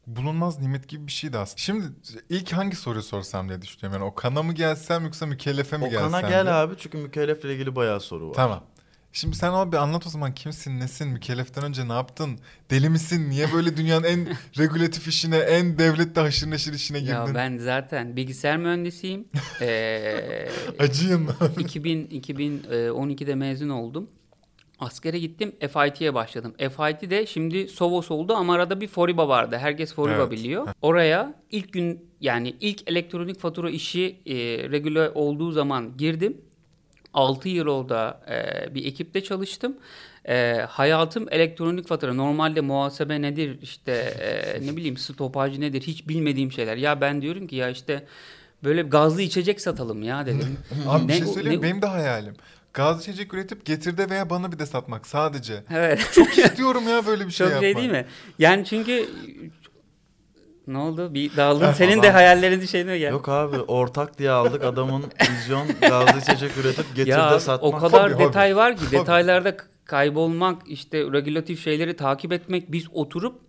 bulunmaz 0.07 0.61
nimet 0.61 0.89
gibi 0.89 1.07
bir 1.07 1.13
şeydi 1.13 1.39
aslında. 1.39 1.59
Şimdi 1.59 1.85
ilk 2.29 2.53
hangi 2.53 2.77
soruyu 2.77 3.03
sorsam 3.03 3.49
diye 3.49 3.63
düşünüyorum. 3.63 4.01
Yani 4.03 4.11
Okan'a 4.11 4.43
mı 4.43 4.53
gelsem 4.53 5.05
yoksa 5.05 5.27
mükellefe 5.27 5.77
mi 5.77 5.91
gelsem? 5.91 6.09
Okan'a 6.09 6.21
diye. 6.21 6.31
gel 6.31 6.63
abi 6.63 6.75
çünkü 6.79 6.99
mükellefle 6.99 7.55
ilgili 7.55 7.77
bayağı 7.77 8.01
soru 8.01 8.29
var. 8.29 8.35
Tamam. 8.35 8.65
Şimdi 9.15 9.37
sen 9.37 9.53
abi 9.53 9.79
anlat 9.79 10.07
o 10.07 10.11
zaman 10.11 10.35
kimsin, 10.35 10.81
nesin, 10.81 11.09
mükelleften 11.09 11.65
önce 11.65 11.89
ne 11.89 11.93
yaptın? 11.93 12.39
Deli 12.71 12.89
misin? 12.89 13.31
Niye 13.31 13.53
böyle 13.53 13.77
dünyanın 13.77 14.05
en 14.05 14.29
regülatif 14.59 15.09
işine, 15.09 15.37
en 15.37 15.79
devlette 15.79 16.21
haşır 16.21 16.51
neşir 16.51 16.73
işine 16.73 17.01
girdin? 17.01 17.13
Ya 17.13 17.35
ben 17.35 17.57
zaten 17.57 18.17
bilgisayar 18.17 18.57
mühendisiyim. 18.57 19.25
Ee, 19.61 20.49
Acıyım. 20.79 21.29
2000 21.59 22.07
2012'de 22.07 23.35
mezun 23.35 23.69
oldum. 23.69 24.11
Askere 24.83 25.19
gittim. 25.19 25.53
FIT'ye 25.61 26.15
başladım. 26.15 26.55
FIT 26.59 27.11
de 27.11 27.27
şimdi 27.27 27.69
Sovos 27.69 28.11
oldu 28.11 28.35
ama 28.35 28.55
arada 28.55 28.81
bir 28.81 28.89
Foriba 28.89 29.29
vardı. 29.29 29.57
Herkes 29.61 29.95
Foriba 29.95 30.17
Evet. 30.17 30.31
biliyor. 30.31 30.69
Oraya 30.83 31.35
ilk 31.51 31.73
gün 31.73 32.07
yani 32.21 32.55
ilk 32.61 32.91
elektronik 32.91 33.39
fatura 33.41 33.71
işi 33.71 34.17
e, 34.27 34.35
regüle 34.71 35.11
olduğu 35.11 35.53
zaman 35.53 35.97
girdim. 35.97 36.37
6 37.15 37.49
yıl 37.49 37.67
orada 37.67 38.21
e, 38.31 38.75
bir 38.75 38.85
ekipte 38.87 39.23
çalıştım. 39.23 39.77
E, 40.29 40.53
hayatım 40.69 41.27
elektronik 41.31 41.89
fatura. 41.89 42.15
Normalde 42.15 42.61
muhasebe 42.61 43.23
nedir 43.23 43.59
işte 43.63 43.93
e, 43.93 44.67
ne 44.67 44.77
bileyim 44.77 44.97
stopaj 44.97 45.59
nedir 45.59 45.81
hiç 45.83 46.09
bilmediğim 46.09 46.53
şeyler. 46.53 46.77
Ya 46.77 47.01
ben 47.01 47.23
diyorum 47.23 47.47
ki 47.47 47.57
ya 47.57 47.69
işte 47.71 48.07
böyle 48.65 48.83
gazlı 48.83 49.23
içecek 49.23 49.61
satalım 49.61 50.03
ya 50.03 50.27
dedim. 50.27 50.59
Abi 50.89 51.03
bir 51.03 51.09
Ne- 51.13 51.17
şey 51.19 51.27
söyleyeyim 51.27 51.61
ne- 51.61 51.63
Benim 51.67 51.83
de 51.83 51.87
hayalim. 51.87 52.35
Gaz 52.75 53.01
içecek 53.03 53.35
üretip 53.35 53.65
getirde 53.67 54.11
veya 54.11 54.31
bana 54.31 54.53
bir 54.53 54.59
de 54.59 54.67
satmak 54.67 55.07
sadece. 55.07 55.65
Evet. 55.71 56.11
Çok 56.15 56.39
istiyorum 56.39 56.89
ya 56.89 57.07
böyle 57.07 57.27
bir 57.27 57.33
şey 57.33 57.47
Çok 57.47 57.53
yapmak. 57.53 57.65
şey 57.65 57.77
değil 57.77 57.91
mi? 57.91 58.07
Yani 58.39 58.65
çünkü 58.65 59.07
ne 60.67 60.79
oldu? 60.79 61.15
Bir 61.15 61.37
daldın. 61.37 61.73
Senin 61.77 62.03
de 62.03 62.11
hayallerin 62.11 62.67
şeyine 62.67 62.99
gel. 62.99 63.11
Yok 63.11 63.29
abi 63.29 63.57
ortak 63.69 64.19
diye 64.19 64.31
aldık 64.31 64.65
adamın 64.65 65.05
vizyon 65.31 65.69
gazlı 65.81 66.21
içecek 66.21 66.57
üretip 66.59 66.97
getir 66.97 67.11
ya 67.11 67.31
de 67.33 67.41
satmak. 67.41 67.75
o 67.75 67.79
kadar 67.79 68.05
Hobi, 68.13 68.15
hobi. 68.15 68.25
detay 68.25 68.57
var 68.57 68.77
ki 68.77 68.83
Hobi. 68.87 68.91
detaylarda 68.97 69.57
kaybolmak, 69.85 70.63
işte 70.67 70.99
regülatif 70.99 71.65
şeyleri 71.65 71.97
takip 71.97 72.33
etmek. 72.33 72.73
Biz 72.73 72.85
oturup 72.93 73.41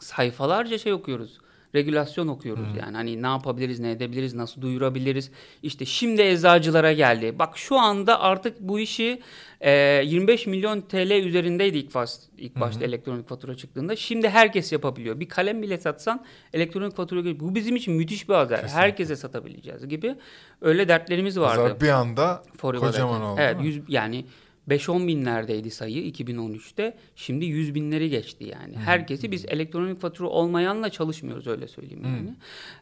sayfalarca 0.00 0.78
şey 0.78 0.92
okuyoruz. 0.92 1.38
Regülasyon 1.74 2.28
okuyoruz 2.28 2.68
yani. 2.80 2.96
Hani 2.96 3.22
ne 3.22 3.26
yapabiliriz, 3.26 3.80
ne 3.80 3.90
edebiliriz, 3.90 4.34
nasıl 4.34 4.62
duyurabiliriz. 4.62 5.30
İşte 5.62 5.84
şimdi 5.84 6.22
eczacılara 6.22 6.92
geldi. 6.92 7.38
Bak 7.38 7.58
şu 7.58 7.78
anda 7.78 8.20
artık 8.20 8.60
bu 8.60 8.80
işi 8.80 9.22
e, 9.60 9.70
25 10.04 10.46
milyon 10.46 10.80
TL 10.80 11.10
üzerindeydi 11.10 11.78
ilk, 11.78 11.94
baş, 11.94 12.10
ilk 12.38 12.60
başta 12.60 12.84
elektronik 12.84 13.28
fatura 13.28 13.56
çıktığında. 13.56 13.96
Şimdi 13.96 14.28
herkes 14.28 14.72
yapabiliyor. 14.72 15.20
Bir 15.20 15.28
kalem 15.28 15.62
bile 15.62 15.78
satsan 15.78 16.24
elektronik 16.52 16.96
fatura 16.96 17.20
gibi. 17.20 17.40
Bu 17.40 17.54
bizim 17.54 17.76
için 17.76 17.94
müthiş 17.94 18.28
bir 18.28 18.34
haber. 18.34 18.58
Herkese 18.58 19.16
satabileceğiz 19.16 19.88
gibi. 19.88 20.14
Öyle 20.60 20.88
dertlerimiz 20.88 21.40
vardı. 21.40 21.62
Pazar 21.62 21.80
bir 21.80 21.88
anda 21.88 22.42
Foriva'daki. 22.56 22.92
kocaman 22.92 23.22
oldu. 23.22 23.40
Evet? 23.42 23.56
100, 23.62 23.82
yani 23.88 24.24
5-10 24.68 25.06
binlerdeydi 25.06 25.70
sayı 25.70 26.10
2013'te. 26.10 26.96
Şimdi 27.16 27.44
100 27.44 27.74
binleri 27.74 28.10
geçti 28.10 28.44
yani. 28.44 28.76
Herkesi 28.76 29.32
biz 29.32 29.44
elektronik 29.44 30.00
fatura 30.00 30.28
olmayanla 30.28 30.90
çalışmıyoruz 30.90 31.46
öyle 31.46 31.68
söyleyeyim 31.68 32.04
yani. 32.04 32.34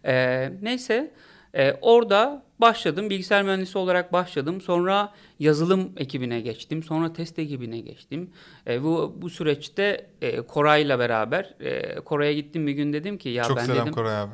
Ee, 0.05 0.52
neyse 0.62 1.12
e, 1.55 1.73
orada 1.81 2.43
başladım. 2.59 3.11
Bilgisayar 3.11 3.43
mühendisi 3.43 3.78
olarak 3.78 4.12
başladım. 4.12 4.61
Sonra 4.61 5.12
yazılım 5.38 5.93
ekibine 5.97 6.40
geçtim. 6.40 6.83
Sonra 6.83 7.12
test 7.12 7.38
ekibine 7.38 7.81
geçtim. 7.81 8.31
E, 8.66 8.83
bu 8.83 9.16
bu 9.23 9.31
süreçte 9.31 10.07
e, 10.23 10.40
Koray'la 10.40 10.99
beraber 10.99 11.55
e, 11.61 11.95
Koray'a 11.95 12.33
gittim 12.33 12.66
bir 12.66 12.73
gün 12.73 12.93
dedim 12.93 13.19
ki 13.19 13.28
ya 13.28 13.45
Çok 13.45 13.57
ben 13.57 13.64
selam 13.64 13.83
dedim 13.83 13.95
Koray 13.95 14.16
abi. 14.16 14.33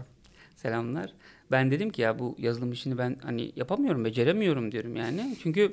Selamlar. 0.56 1.12
Ben 1.50 1.70
dedim 1.70 1.90
ki 1.90 2.02
ya 2.02 2.18
bu 2.18 2.36
yazılım 2.38 2.72
işini 2.72 2.98
ben 2.98 3.16
hani 3.22 3.52
yapamıyorum, 3.56 4.04
beceremiyorum 4.04 4.72
diyorum 4.72 4.96
yani. 4.96 5.36
Çünkü 5.42 5.72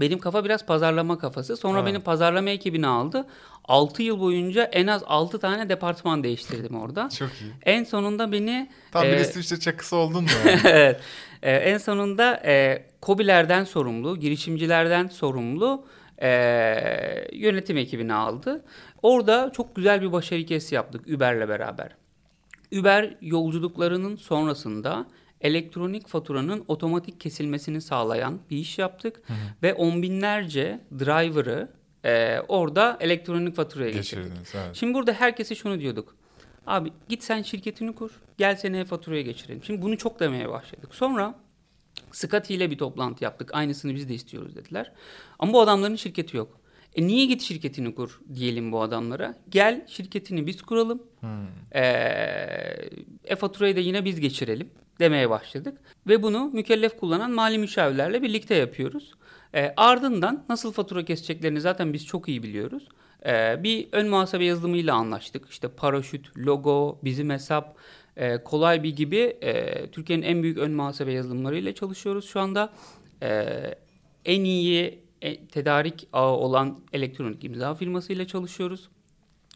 benim 0.00 0.18
kafa 0.18 0.44
biraz 0.44 0.66
pazarlama 0.66 1.18
kafası. 1.18 1.56
Sonra 1.56 1.82
Ha. 1.82 1.86
beni 1.86 2.00
pazarlama 2.00 2.50
ekibine 2.50 2.86
aldı. 2.86 3.26
6 3.64 4.02
yıl 4.02 4.20
boyunca 4.20 4.62
en 4.64 4.86
az 4.86 5.02
6 5.06 5.38
tane 5.38 5.68
departman 5.68 6.24
değiştirdim 6.24 6.80
orada. 6.80 7.08
Çok 7.18 7.28
iyi. 7.28 7.52
En 7.62 7.84
sonunda 7.84 8.32
beni 8.32 8.70
Tam 8.92 9.02
bir 9.04 9.08
e, 9.08 9.20
İsviçre 9.20 9.60
çakısı 9.60 9.96
oldun 9.96 10.22
mu? 10.22 10.28
yani? 10.46 10.60
evet. 10.64 11.00
Ee, 11.42 11.52
en 11.52 11.78
sonunda 11.78 12.42
e, 12.44 12.84
KOBİ'lerden 13.00 13.64
sorumlu, 13.64 14.16
girişimcilerden 14.16 15.06
sorumlu 15.08 15.86
e, 16.22 16.28
yönetim 17.32 17.76
ekibini 17.76 18.14
aldı. 18.14 18.64
Orada 19.02 19.52
çok 19.52 19.76
güzel 19.76 20.02
bir 20.02 20.12
başarı 20.12 20.40
hikayesi 20.40 20.74
yaptık 20.74 21.06
Uber'le 21.08 21.48
beraber. 21.48 21.96
Uber 22.80 23.16
yolculuklarının 23.20 24.16
sonrasında 24.16 25.06
elektronik 25.40 26.08
faturanın 26.08 26.64
otomatik 26.68 27.20
kesilmesini 27.20 27.80
sağlayan 27.80 28.38
bir 28.50 28.56
iş 28.56 28.78
yaptık. 28.78 29.22
Ve 29.62 29.74
on 29.74 30.02
binlerce 30.02 30.80
driver'ı 30.98 31.68
e, 32.04 32.40
orada 32.48 32.96
elektronik 33.00 33.56
faturaya 33.56 33.90
geçirdik. 33.90 34.32
Evet. 34.54 34.70
Şimdi 34.72 34.94
burada 34.94 35.12
herkese 35.12 35.54
şunu 35.54 35.80
diyorduk. 35.80 36.16
Abi 36.66 36.92
git 37.08 37.22
sen 37.22 37.42
şirketini 37.42 37.94
kur. 37.94 38.10
Gel 38.38 38.56
seni 38.56 38.84
faturaya 38.84 39.22
geçirelim. 39.22 39.64
Şimdi 39.64 39.82
bunu 39.82 39.98
çok 39.98 40.20
demeye 40.20 40.48
başladık. 40.48 40.94
Sonra 40.94 41.34
Scotty 42.12 42.54
ile 42.54 42.70
bir 42.70 42.78
toplantı 42.78 43.24
yaptık. 43.24 43.54
Aynısını 43.54 43.94
biz 43.94 44.08
de 44.08 44.14
istiyoruz 44.14 44.56
dediler. 44.56 44.92
Ama 45.38 45.52
bu 45.52 45.60
adamların 45.60 45.96
şirketi 45.96 46.36
yok. 46.36 46.60
E 46.94 47.06
niye 47.06 47.26
git 47.26 47.42
şirketini 47.42 47.94
kur 47.94 48.20
diyelim 48.34 48.72
bu 48.72 48.82
adamlara. 48.82 49.34
Gel 49.48 49.86
şirketini 49.88 50.46
biz 50.46 50.62
kuralım. 50.62 51.02
Ee, 51.74 51.80
e-faturayı 53.24 53.76
da 53.76 53.80
yine 53.80 54.04
biz 54.04 54.20
geçirelim 54.20 54.70
demeye 55.00 55.30
başladık. 55.30 55.78
Ve 56.06 56.22
bunu 56.22 56.50
mükellef 56.52 56.96
kullanan 56.96 57.30
mali 57.30 57.58
müşavirlerle 57.58 58.22
birlikte 58.22 58.54
yapıyoruz. 58.54 59.12
Ee, 59.54 59.74
ardından 59.76 60.44
nasıl 60.48 60.72
fatura 60.72 61.04
keseceklerini 61.04 61.60
zaten 61.60 61.92
biz 61.92 62.06
çok 62.06 62.28
iyi 62.28 62.42
biliyoruz. 62.42 62.88
Ee, 63.26 63.62
bir 63.62 63.88
ön 63.92 64.08
muhasebe 64.08 64.44
yazılımıyla 64.44 64.94
anlaştık. 64.94 65.50
İşte 65.50 65.68
paraşüt, 65.68 66.36
logo, 66.36 66.98
bizim 67.04 67.30
hesap, 67.30 67.76
e, 68.16 68.38
kolay 68.44 68.82
bir 68.82 68.96
gibi 68.96 69.36
e, 69.40 69.86
Türkiye'nin 69.90 70.22
en 70.22 70.42
büyük 70.42 70.58
ön 70.58 70.72
muhasebe 70.72 71.12
yazılımlarıyla 71.12 71.74
çalışıyoruz 71.74 72.28
şu 72.28 72.40
anda. 72.40 72.72
Ee, 73.22 73.74
en 74.24 74.44
iyi 74.44 74.98
e, 75.22 75.46
tedarik 75.46 76.08
ağı 76.12 76.30
olan 76.30 76.80
elektronik 76.92 77.44
imza 77.44 77.74
firmasıyla 77.74 78.26
çalışıyoruz 78.26 78.88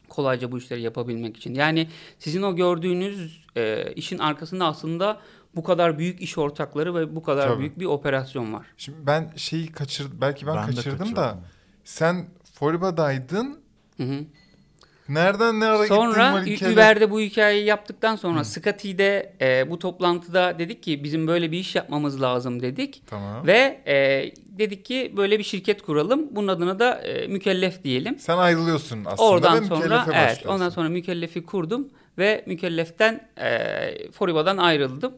kolayca 0.09 0.53
bu 0.53 0.59
işleri 0.59 0.83
yapabilmek 0.83 1.37
için. 1.37 1.55
Yani 1.55 1.89
sizin 2.19 2.43
o 2.43 2.57
gördüğünüz 2.57 3.47
e, 3.57 3.93
işin 3.93 4.19
arkasında 4.19 4.67
aslında 4.67 5.21
bu 5.57 5.63
kadar 5.63 5.99
büyük 5.99 6.21
iş 6.21 6.39
ortakları 6.39 6.95
ve 6.95 7.17
bu 7.17 7.23
kadar 7.23 7.49
Tabii. 7.49 7.59
büyük 7.59 7.79
bir 7.79 7.85
operasyon 7.87 8.53
var. 8.53 8.67
Şimdi 8.77 9.07
ben 9.07 9.33
şeyi 9.37 9.73
kaçır 9.73 10.09
belki 10.21 10.47
ben, 10.47 10.57
Ben 10.57 10.67
kaçırdım 10.67 10.99
kaçırdım. 10.99 11.17
da 11.17 11.39
sen 11.85 12.29
Foriba'daydın. 12.55 13.61
Hı 13.97 14.03
hı. 14.03 14.25
Nereden 15.15 15.61
ne 15.61 15.65
ara 15.65 15.87
Sonra 15.87 16.45
Uber'de 16.73 17.11
bu 17.11 17.21
hikayeyi 17.21 17.65
yaptıktan 17.65 18.17
sonra 18.17 18.45
Scotty'de 18.45 19.33
e, 19.41 19.71
bu 19.71 19.79
toplantıda 19.79 20.59
dedik 20.59 20.83
ki 20.83 21.05
bizim 21.05 21.27
böyle 21.27 21.53
bir 21.53 21.59
iş 21.59 21.75
yapmamız 21.75 22.23
lazım 22.23 22.63
dedik. 22.63 23.03
Tamam. 23.07 23.47
Ve 23.47 23.81
e, 23.87 23.95
dedik 24.59 24.85
ki 24.85 25.13
böyle 25.17 25.39
bir 25.39 25.45
şirket 25.45 25.83
kuralım. 25.83 26.29
Bunun 26.31 26.49
adına 26.49 26.79
da 26.79 26.95
e, 26.95 27.27
mükellef 27.27 27.85
diyelim. 27.85 28.19
Sen 28.19 28.39
ayrılıyorsun 28.39 29.05
aslında 29.05 29.29
Oradan 29.29 29.63
sonra 29.63 30.07
evet 30.15 30.47
ondan 30.47 30.69
sonra 30.69 30.89
mükellefi 30.89 31.47
kurdum 31.47 31.89
ve 32.19 32.45
mükelleften 32.47 33.29
e, 33.39 34.11
Foriba'dan 34.13 34.57
ayrıldım. 34.57 35.13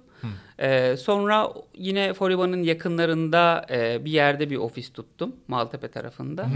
E, 0.58 0.96
sonra 0.96 1.52
yine 1.74 2.14
Foriba'nın 2.14 2.62
yakınlarında 2.62 3.66
e, 3.70 4.04
bir 4.04 4.10
yerde 4.10 4.50
bir 4.50 4.56
ofis 4.56 4.92
tuttum 4.92 5.36
Maltepe 5.48 5.88
tarafında. 5.88 6.46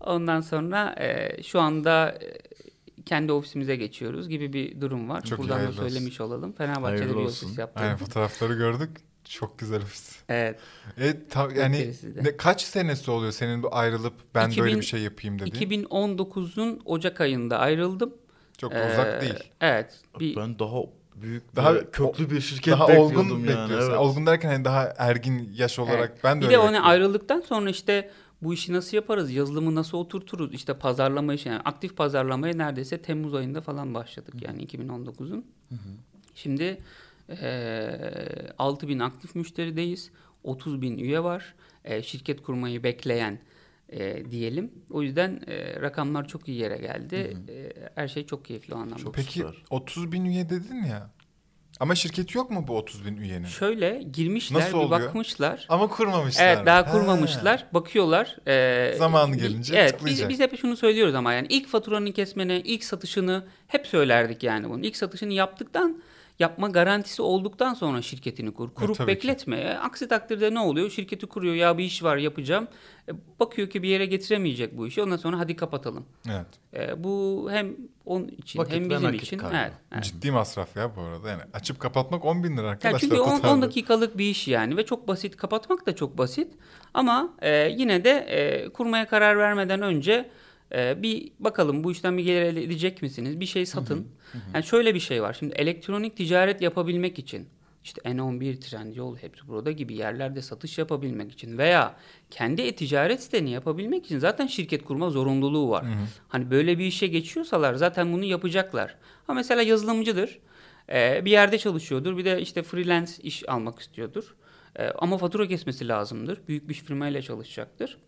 Ondan 0.00 0.40
sonra 0.40 0.94
e, 0.98 1.42
şu 1.42 1.60
anda 1.60 2.10
e, 2.10 2.54
kendi 3.06 3.32
ofisimize 3.32 3.76
geçiyoruz 3.76 4.28
gibi 4.28 4.52
bir 4.52 4.80
durum 4.80 5.08
var. 5.08 5.22
Çok 5.22 5.38
Buradan 5.38 5.64
da 5.64 5.68
olsun. 5.68 5.88
söylemiş 5.88 6.20
olalım. 6.20 6.52
Fenerbahçe'de 6.52 6.98
Hayırlı 7.02 7.18
bir 7.20 7.24
olsun. 7.24 7.46
ofis 7.46 7.58
yaptık. 7.58 7.82
Aynen 7.82 7.96
fotoğrafları 7.96 8.54
gördük. 8.54 8.90
Çok 9.24 9.58
güzel 9.58 9.82
ofis. 9.82 10.16
Evet. 10.28 10.58
E, 10.98 11.28
ta- 11.28 11.48
yani 11.56 11.94
ne, 12.22 12.36
kaç 12.36 12.62
senesi 12.62 13.10
oluyor 13.10 13.32
senin 13.32 13.62
bu 13.62 13.74
ayrılıp 13.76 14.12
ben 14.34 14.48
2000 14.48 14.64
böyle 14.64 14.76
bir 14.80 14.84
şey 14.84 15.00
yapayım 15.00 15.38
dediğin? 15.38 15.80
2019'un 15.82 16.80
Ocak 16.84 17.20
ayında 17.20 17.58
ayrıldım. 17.58 18.14
Çok 18.58 18.72
Ee, 18.74 18.90
uzak 18.92 19.22
değil. 19.22 19.34
Evet. 19.60 20.00
Bir, 20.20 20.36
Ben 20.36 20.58
daha 20.58 20.76
büyük 21.16 21.56
Daha- 21.56 21.74
daha 21.74 21.90
köklü 21.90 22.30
bir 22.30 22.40
şirket 22.40 22.74
Daha 22.74 22.88
bekliyordum 22.88 23.16
olgun 23.16 23.30
yani. 23.38 23.48
bekliyorsun. 23.48 23.90
Evet. 23.90 24.00
Olgun 24.00 24.26
derken 24.26 24.48
hani 24.48 24.64
daha 24.64 24.94
ergin 24.98 25.50
yaş 25.54 25.78
olarak 25.78 26.10
Evet. 26.12 26.24
ben 26.24 26.36
de 26.36 26.40
bir 26.40 26.46
öyle 26.46 26.54
de 26.54 26.58
onu 26.58 26.66
bekliyorum. 26.66 26.88
ayrıldıktan 26.90 27.40
sonra 27.40 27.70
işte 27.70 28.10
bu 28.42 28.54
işi 28.54 28.72
nasıl 28.72 28.96
yaparız, 28.96 29.30
yazılımı 29.32 29.74
nasıl 29.74 29.98
oturturuz, 29.98 30.54
işte 30.54 30.74
pazarlama 30.78 31.34
işi, 31.34 31.48
yani 31.48 31.60
aktif 31.60 31.96
pazarlamaya 31.96 32.54
neredeyse 32.56 33.02
Temmuz 33.02 33.34
ayında 33.34 33.60
falan 33.60 33.94
başladık 33.94 34.34
yani 34.40 34.62
2019'un. 34.66 35.46
Şimdi 36.34 36.78
eee 37.28 38.52
6 38.58 38.88
bin 38.88 38.98
aktif 38.98 39.34
müşterideyiz, 39.34 40.10
30 40.44 40.82
bin 40.82 40.98
üye 40.98 41.22
var, 41.24 41.54
Eee, 41.88 42.02
şirket 42.02 42.42
kurmayı 42.42 42.82
bekleyen 42.82 43.38
eee, 43.92 44.30
diyelim. 44.30 44.72
O 44.90 45.02
yüzden 45.02 45.40
eee, 45.48 45.80
rakamlar 45.80 46.28
çok 46.28 46.48
iyi 46.48 46.58
yere 46.58 46.76
geldi. 46.76 47.36
Eee, 47.48 47.90
her 47.94 48.08
şey 48.08 48.26
çok 48.26 48.44
keyifli 48.44 48.74
o 48.74 48.76
anlamda. 48.76 48.96
Çok 49.02 49.14
Peki 49.14 49.32
süper. 49.32 49.54
30 49.70 50.12
bin 50.12 50.24
üye 50.24 50.48
dedin 50.48 50.82
ya. 50.84 51.10
Ama 51.80 51.94
şirket 51.94 52.34
yok 52.34 52.50
mu 52.50 52.64
bu 52.68 52.76
30 52.76 53.06
bin 53.06 53.16
üyenin? 53.16 53.46
Şöyle 53.46 54.02
girmişler, 54.12 54.60
Nasıl 54.60 54.68
bir 54.78 54.84
oluyor? 54.84 54.90
bakmışlar. 54.90 55.66
Ama 55.68 55.86
kurmamışlar. 55.88 56.44
Evet 56.46 56.66
daha 56.66 56.76
Ha. 56.78 56.92
kurmamışlar. 56.92 57.66
Bakıyorlar. 57.74 58.36
e, 58.48 58.94
Zamanı 58.98 59.36
gelince 59.36 59.76
evet, 59.76 59.92
biz, 59.92 59.98
tıklayacak. 59.98 60.30
biz 60.30 60.40
hep 60.40 60.58
şunu 60.58 60.76
söylüyoruz 60.76 61.14
ama 61.14 61.32
yani 61.32 61.46
ilk 61.50 61.68
faturanı 61.68 62.12
kesmene, 62.12 62.60
ilk 62.60 62.84
satışını 62.84 63.44
hep 63.68 63.86
söylerdik 63.86 64.42
yani 64.42 64.70
bunu. 64.70 64.84
İlk 64.86 64.96
satışını 64.96 65.32
yaptıktan 65.32 66.02
yapma 66.38 66.68
garantisi 66.68 67.22
olduktan 67.22 67.74
sonra 67.74 68.02
şirketini 68.02 68.54
kur. 68.54 68.74
Kurup 68.74 68.96
tabii 68.96 69.12
ki. 69.12 69.16
bekletme. 69.16 69.56
E, 69.56 69.74
Aksi 69.74 70.08
takdirde 70.08 70.54
ne 70.54 70.60
oluyor? 70.60 70.90
Şirketi 70.90 71.26
kuruyor 71.26 71.54
ya 71.54 71.78
bir 71.78 71.84
iş 71.84 72.02
var 72.02 72.16
yapacağım. 72.16 72.68
E, 73.08 73.12
bakıyor 73.40 73.70
ki 73.70 73.82
bir 73.82 73.88
yere 73.88 74.06
getiremeyecek 74.06 74.78
bu 74.78 74.86
işi. 74.86 75.02
Ondan 75.02 75.16
sonra 75.16 75.38
hadi 75.38 75.56
kapatalım. 75.56 76.06
Evet. 76.30 76.46
E, 76.74 77.04
bu 77.04 77.46
hem 77.50 77.76
onun 78.06 78.28
için 78.28 78.58
Vakit 78.58 78.74
hem 78.74 78.90
bizim 78.90 79.14
için. 79.14 79.38
kaybı. 79.38 79.56
Evet, 79.56 79.72
evet. 79.92 80.04
Ciddi 80.04 80.30
masraf 80.30 80.76
ya 80.76 80.96
bu 80.96 81.00
arada. 81.00 81.30
Yani 81.30 81.42
açıp 81.52 81.80
kapatmak 81.80 82.24
10 82.24 82.44
bin 82.44 82.56
lira 82.56 82.66
Ya 82.66 82.70
arkadaşlar. 82.72 82.98
çünkü 82.98 83.16
10, 83.16 83.36
totalde. 83.36 83.52
10 83.52 83.62
dakikalık 83.62 84.18
bir 84.18 84.24
iş 84.24 84.48
yani 84.48 84.76
ve 84.76 84.86
çok 84.86 85.08
basit. 85.08 85.36
Kapatmak 85.36 85.86
da 85.86 85.96
çok 85.96 86.18
basit. 86.18 86.52
Ama 86.94 87.34
e, 87.42 87.68
yine 87.68 88.04
de 88.04 88.10
e, 88.10 88.68
kurmaya 88.68 89.08
karar 89.08 89.38
vermeden 89.38 89.82
önce 89.82 90.30
e, 90.74 91.02
bir 91.02 91.32
bakalım 91.38 91.84
bu 91.84 91.92
işten 91.92 92.18
bir 92.18 92.24
gelir 92.24 92.42
elde 92.42 92.64
edecek 92.64 93.02
misiniz? 93.02 93.40
Bir 93.40 93.46
şey 93.46 93.66
satın. 93.66 94.08
Yani 94.54 94.64
şöyle 94.64 94.94
bir 94.94 95.00
şey 95.00 95.22
var. 95.22 95.36
Şimdi 95.38 95.54
elektronik 95.54 96.16
ticaret 96.16 96.62
yapabilmek 96.62 97.18
için 97.18 97.48
işte 97.84 98.00
N11, 98.00 98.60
Trendyol, 98.60 99.16
Hepsi 99.16 99.48
Burada 99.48 99.70
gibi 99.70 99.94
yerlerde 99.94 100.42
satış 100.42 100.78
yapabilmek 100.78 101.32
için 101.32 101.58
veya 101.58 101.96
kendi 102.30 102.62
e-ticaret 102.62 103.22
siteni 103.22 103.50
yapabilmek 103.50 104.04
için 104.06 104.18
zaten 104.18 104.46
şirket 104.46 104.84
kurma 104.84 105.10
zorunluluğu 105.10 105.70
var. 105.70 105.84
Hani 106.28 106.50
böyle 106.50 106.78
bir 106.78 106.84
işe 106.84 107.06
geçiyorsalar 107.06 107.74
zaten 107.74 108.12
bunu 108.12 108.24
yapacaklar. 108.24 108.96
Ha 109.26 109.34
mesela 109.34 109.62
yazılımcıdır. 109.62 110.38
Ee, 110.88 111.24
bir 111.24 111.30
yerde 111.30 111.58
çalışıyordur. 111.58 112.16
Bir 112.16 112.24
de 112.24 112.40
işte 112.40 112.62
freelance 112.62 113.12
iş 113.22 113.48
almak 113.48 113.78
istiyordur. 113.78 114.34
Ee, 114.76 114.88
ama 114.98 115.18
fatura 115.18 115.48
kesmesi 115.48 115.88
lazımdır. 115.88 116.40
Büyük 116.48 116.68
bir 116.68 116.74
firmayla 116.74 117.22
çalışacaktır. 117.22 117.98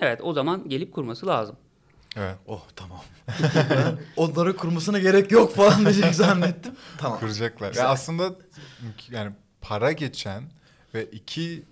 Evet 0.00 0.20
o 0.22 0.32
zaman 0.32 0.68
gelip 0.68 0.92
kurması 0.92 1.26
lazım. 1.26 1.56
Evet. 2.16 2.36
Oh 2.46 2.62
tamam. 2.76 3.00
ben 3.70 3.98
onları 4.16 4.56
kurmasına 4.56 4.98
gerek 4.98 5.32
yok 5.32 5.54
falan 5.54 5.80
diyecek 5.84 6.14
zannettim. 6.14 6.72
Tamam. 6.98 7.18
Kuracaklar. 7.20 7.68
Güzel. 7.68 7.82
Ya 7.82 7.88
aslında 7.88 8.34
yani 9.10 9.32
para 9.60 9.92
geçen 9.92 10.42
ve 10.94 11.04
iki 11.04 11.62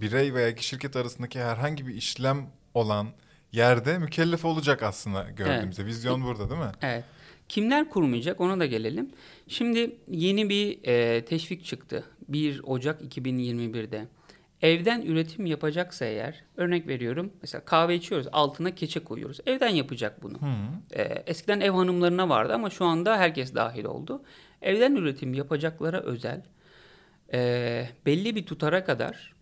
birey 0.00 0.34
veya 0.34 0.48
iki 0.48 0.66
şirket 0.66 0.96
arasındaki 0.96 1.40
herhangi 1.40 1.86
bir 1.86 1.94
işlem 1.94 2.46
olan 2.74 3.08
yerde 3.52 3.98
mükellef 3.98 4.44
olacak 4.44 4.82
aslında 4.82 5.30
gördüğümüzde. 5.30 5.86
Vizyon 5.86 6.22
burada 6.24 6.50
değil 6.50 6.60
mi? 6.60 6.72
Evet. 6.82 7.04
Kimler 7.48 7.88
kurmayacak 7.88 8.40
ona 8.40 8.60
da 8.60 8.66
gelelim. 8.66 9.10
Şimdi 9.48 9.96
yeni 10.08 10.48
bir 10.48 10.78
e, 10.84 11.24
teşvik 11.24 11.64
çıktı. 11.64 12.04
1 12.28 12.60
Ocak 12.64 13.02
2021'de. 13.02 14.06
Evden 14.62 15.02
üretim 15.02 15.46
yapacaksa 15.46 16.04
eğer, 16.04 16.44
örnek 16.56 16.88
veriyorum. 16.88 17.32
Mesela 17.42 17.64
kahve 17.64 17.94
içiyoruz, 17.94 18.26
altına 18.32 18.74
keçe 18.74 19.00
koyuyoruz. 19.00 19.40
Evden 19.46 19.68
yapacak 19.68 20.22
bunu. 20.22 20.38
E, 20.92 21.02
eskiden 21.02 21.60
ev 21.60 21.70
hanımlarına 21.70 22.28
vardı 22.28 22.54
ama 22.54 22.70
şu 22.70 22.84
anda 22.84 23.16
herkes 23.18 23.54
dahil 23.54 23.84
oldu. 23.84 24.22
Evden 24.62 24.94
üretim 24.94 25.34
yapacaklara 25.34 26.00
özel 26.00 26.42
e, 27.34 27.88
belli 28.06 28.36
bir 28.36 28.46
tutara 28.46 28.84
kadar 28.84 29.32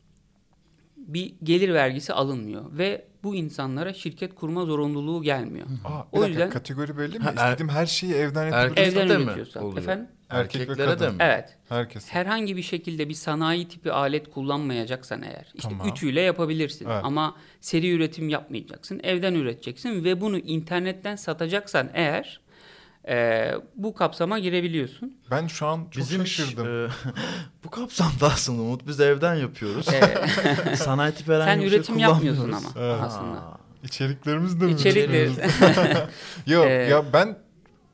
bir 0.97 1.35
gelir 1.43 1.75
vergisi 1.75 2.12
alınmıyor 2.12 2.79
ve 2.79 3.05
bu 3.23 3.35
insanlara 3.35 3.93
şirket 3.95 4.35
kurma 4.35 4.65
zorunluluğu 4.65 5.23
gelmiyor. 5.23 5.67
Aa, 5.85 6.12
bir 6.12 6.19
O 6.19 6.23
dakika 6.23 6.27
yüzden- 6.29 6.50
kategori 6.50 6.99
belli 6.99 7.19
mi? 7.19 7.25
Ha, 7.25 7.31
er- 7.37 7.47
İstediğim 7.53 7.69
her 7.69 7.87
şeyi 7.87 8.12
evden 8.15 8.47
yapabilirim. 8.47 8.99
Evden 8.99 9.21
üretiyorsan. 9.21 9.77
Efendim? 9.77 10.07
Erkek 10.31 10.61
ve 10.61 10.63
Erkeklere 10.63 10.91
de 10.91 10.95
kadın. 10.95 11.11
mi? 11.15 11.17
Evet. 11.21 11.57
Herkes. 11.69 12.09
Herhangi 12.11 12.57
bir 12.57 12.63
şekilde 12.63 13.09
bir 13.09 13.15
sanayi 13.15 13.69
tipi 13.69 13.93
alet 13.93 14.31
kullanmayacaksan 14.31 15.23
eğer 15.23 15.47
işte 15.55 15.69
Tamam. 15.69 15.89
ütüyle 15.89 16.21
yapabilirsin 16.21 16.87
Evet. 16.91 17.01
ama 17.05 17.37
seri 17.61 17.91
üretim 17.91 18.29
yapmayacaksın. 18.29 19.01
Evden 19.03 19.35
üreteceksin 19.35 20.05
ve 20.05 20.21
bunu 20.21 20.39
internetten 20.39 21.17
satacaksan 21.17 21.91
eğer 21.95 22.41
e, 23.09 23.51
bu 23.77 23.95
kapsama 23.95 24.39
girebiliyorsun. 24.39 25.17
Ben 25.31 25.47
şu 25.47 25.67
an 25.67 25.79
çok 25.91 25.97
Bizim 25.97 26.27
şaşırdım. 26.27 26.85
e, 26.87 26.89
bu 27.65 27.71
kapsamda 27.71 28.27
aslında 28.27 28.63
Umut 28.63 28.87
biz 28.87 29.01
evden 29.01 29.35
yapıyoruz. 29.35 29.87
E, 29.89 30.77
Sanayi 30.77 31.15
tipi 31.15 31.33
herhangi 31.33 31.51
sen 31.51 31.61
bir 31.63 31.69
şey 31.69 31.79
üretim 31.79 31.99
yapmıyorsun 31.99 32.43
kullanmıyoruz. 32.45 32.77
ama 32.77 32.87
Evet. 32.87 33.01
aslında. 33.03 33.39
Aa. 33.41 33.61
İçeriklerimiz 33.85 34.61
de 34.61 34.65
mi? 34.65 34.73
İçerikleri 34.73 35.31
Yok 36.47 36.67
Ee, 36.67 36.71
ya 36.71 37.05
ben 37.13 37.39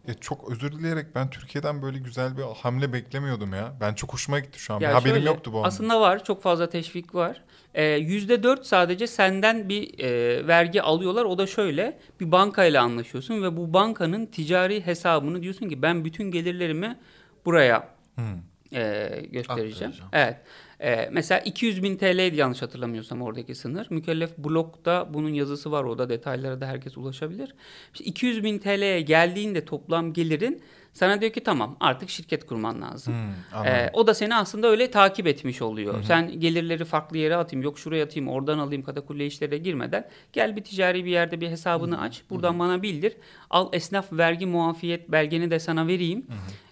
ya 0.09 0.15
çok 0.15 0.51
özür 0.51 0.73
dileyerek 0.73 1.15
ben 1.15 1.31
Türkiye'den 1.31 1.83
böyle 1.83 1.99
güzel 1.99 2.37
bir 2.37 2.43
hamle 2.43 2.93
beklemiyordum 2.93 3.53
ya. 3.53 3.75
Ben 3.81 3.95
çok 3.95 4.13
hoşuma 4.13 4.39
gitti 4.39 4.59
şu 4.59 4.75
an. 4.75 4.81
Ya 4.81 4.95
Haberim 4.95 5.15
şöyle, 5.17 5.27
yoktu 5.27 5.53
bu 5.53 5.57
hamle. 5.57 5.69
Aslında 5.69 6.01
var. 6.01 6.25
Çok 6.25 6.43
fazla 6.43 6.69
teşvik 6.69 7.15
var. 7.15 7.43
Ee, 7.75 7.85
Yüzde 7.85 8.43
dört 8.43 8.67
sadece 8.67 9.07
senden 9.07 9.69
bir 9.69 9.99
e, 9.99 10.47
vergi 10.47 10.83
alıyorlar. 10.83 11.25
O 11.25 11.39
da 11.39 11.47
şöyle. 11.47 11.99
Bir 12.21 12.33
bankayla 12.33 12.83
anlaşıyorsun 12.83 13.43
ve 13.43 13.57
bu 13.57 13.73
bankanın 13.73 14.27
ticari 14.27 14.87
hesabını 14.87 15.43
diyorsun 15.43 15.69
ki 15.69 15.83
ben 15.83 16.05
bütün 16.05 16.31
gelirlerimi 16.31 16.99
buraya 17.45 17.97
Hmm. 18.15 18.25
e, 18.73 19.09
göstereceğim. 19.31 19.95
Evet. 20.13 20.37
E, 20.81 21.09
mesela 21.13 21.41
200 21.41 21.83
bin 21.83 21.97
TL'ydi 21.97 22.37
yanlış 22.37 22.63
hatırlamıyorsam 22.63 23.23
oradaki 23.23 23.55
sınır. 23.55 23.87
Mükellef 23.91 24.39
blokta 24.39 25.15
bunun 25.15 25.29
yazısı 25.29 25.73
var. 25.73 25.85
O 25.85 25.99
da 25.99 26.09
detaylara 26.09 26.61
da 26.61 26.67
herkes 26.67 26.97
ulaşabilir. 26.97 27.55
İşte 27.95 28.05
200 28.05 28.45
bin 28.45 28.59
TL'ye 28.59 29.01
geldiğinde 29.01 29.65
toplam 29.65 30.13
gelirin 30.13 30.63
sana 30.93 31.21
diyor 31.21 31.33
ki 31.33 31.41
tamam 31.41 31.77
artık 31.81 32.11
şirket 32.11 32.47
kurman 32.47 32.83
lazım. 32.83 33.15
Hmm. 33.15 33.67
Ee, 33.67 33.91
o 33.93 34.07
da 34.07 34.15
seni 34.15 34.35
aslında 34.35 34.67
öyle 34.69 34.91
takip 34.91 35.27
etmiş 35.27 35.63
oluyor. 35.63 36.03
Sen 36.03 36.41
gelirleri 36.41 36.85
farklı 36.85 37.19
yere 37.19 37.37
atayım, 37.37 37.65
yok 37.65 37.79
şuraya 37.79 38.05
atayım, 38.05 38.29
oradan 38.29 38.59
alayım 38.59 38.83
katakulle 38.83 39.27
işlere 39.27 39.59
girmeden 39.59 40.09
gel 40.33 40.57
bir 40.57 40.65
ticari 40.65 41.05
bir 41.05 41.11
yerde 41.11 41.41
bir 41.41 41.49
hesabını 41.49 42.01
aç. 42.01 42.23
Buradan 42.31 42.59
bana 42.59 42.83
bildir. 42.83 43.13
Al 43.51 43.69
esnaf 43.73 44.13
vergi 44.13 44.47
muafiyet 44.47 45.13
belgeni 45.13 45.51
de 45.51 45.59
sana 45.59 45.87
vereyim. 45.87 46.27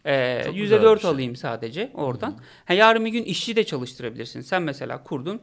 Ee, 0.07 0.43
Çok 0.45 0.55
%4 0.55 0.57
güzel 0.57 0.95
bir 0.95 1.01
şey. 1.01 1.11
alayım 1.11 1.37
sadece 1.37 1.91
oradan. 1.95 2.39
Ha, 2.65 2.75
yarın 2.75 3.05
bir 3.05 3.11
gün 3.11 3.25
işçi 3.25 3.57
de 3.57 3.65
çalıştırabilirsin. 3.95 4.41
Sen 4.41 4.63
mesela 4.63 5.03
kurdun. 5.03 5.41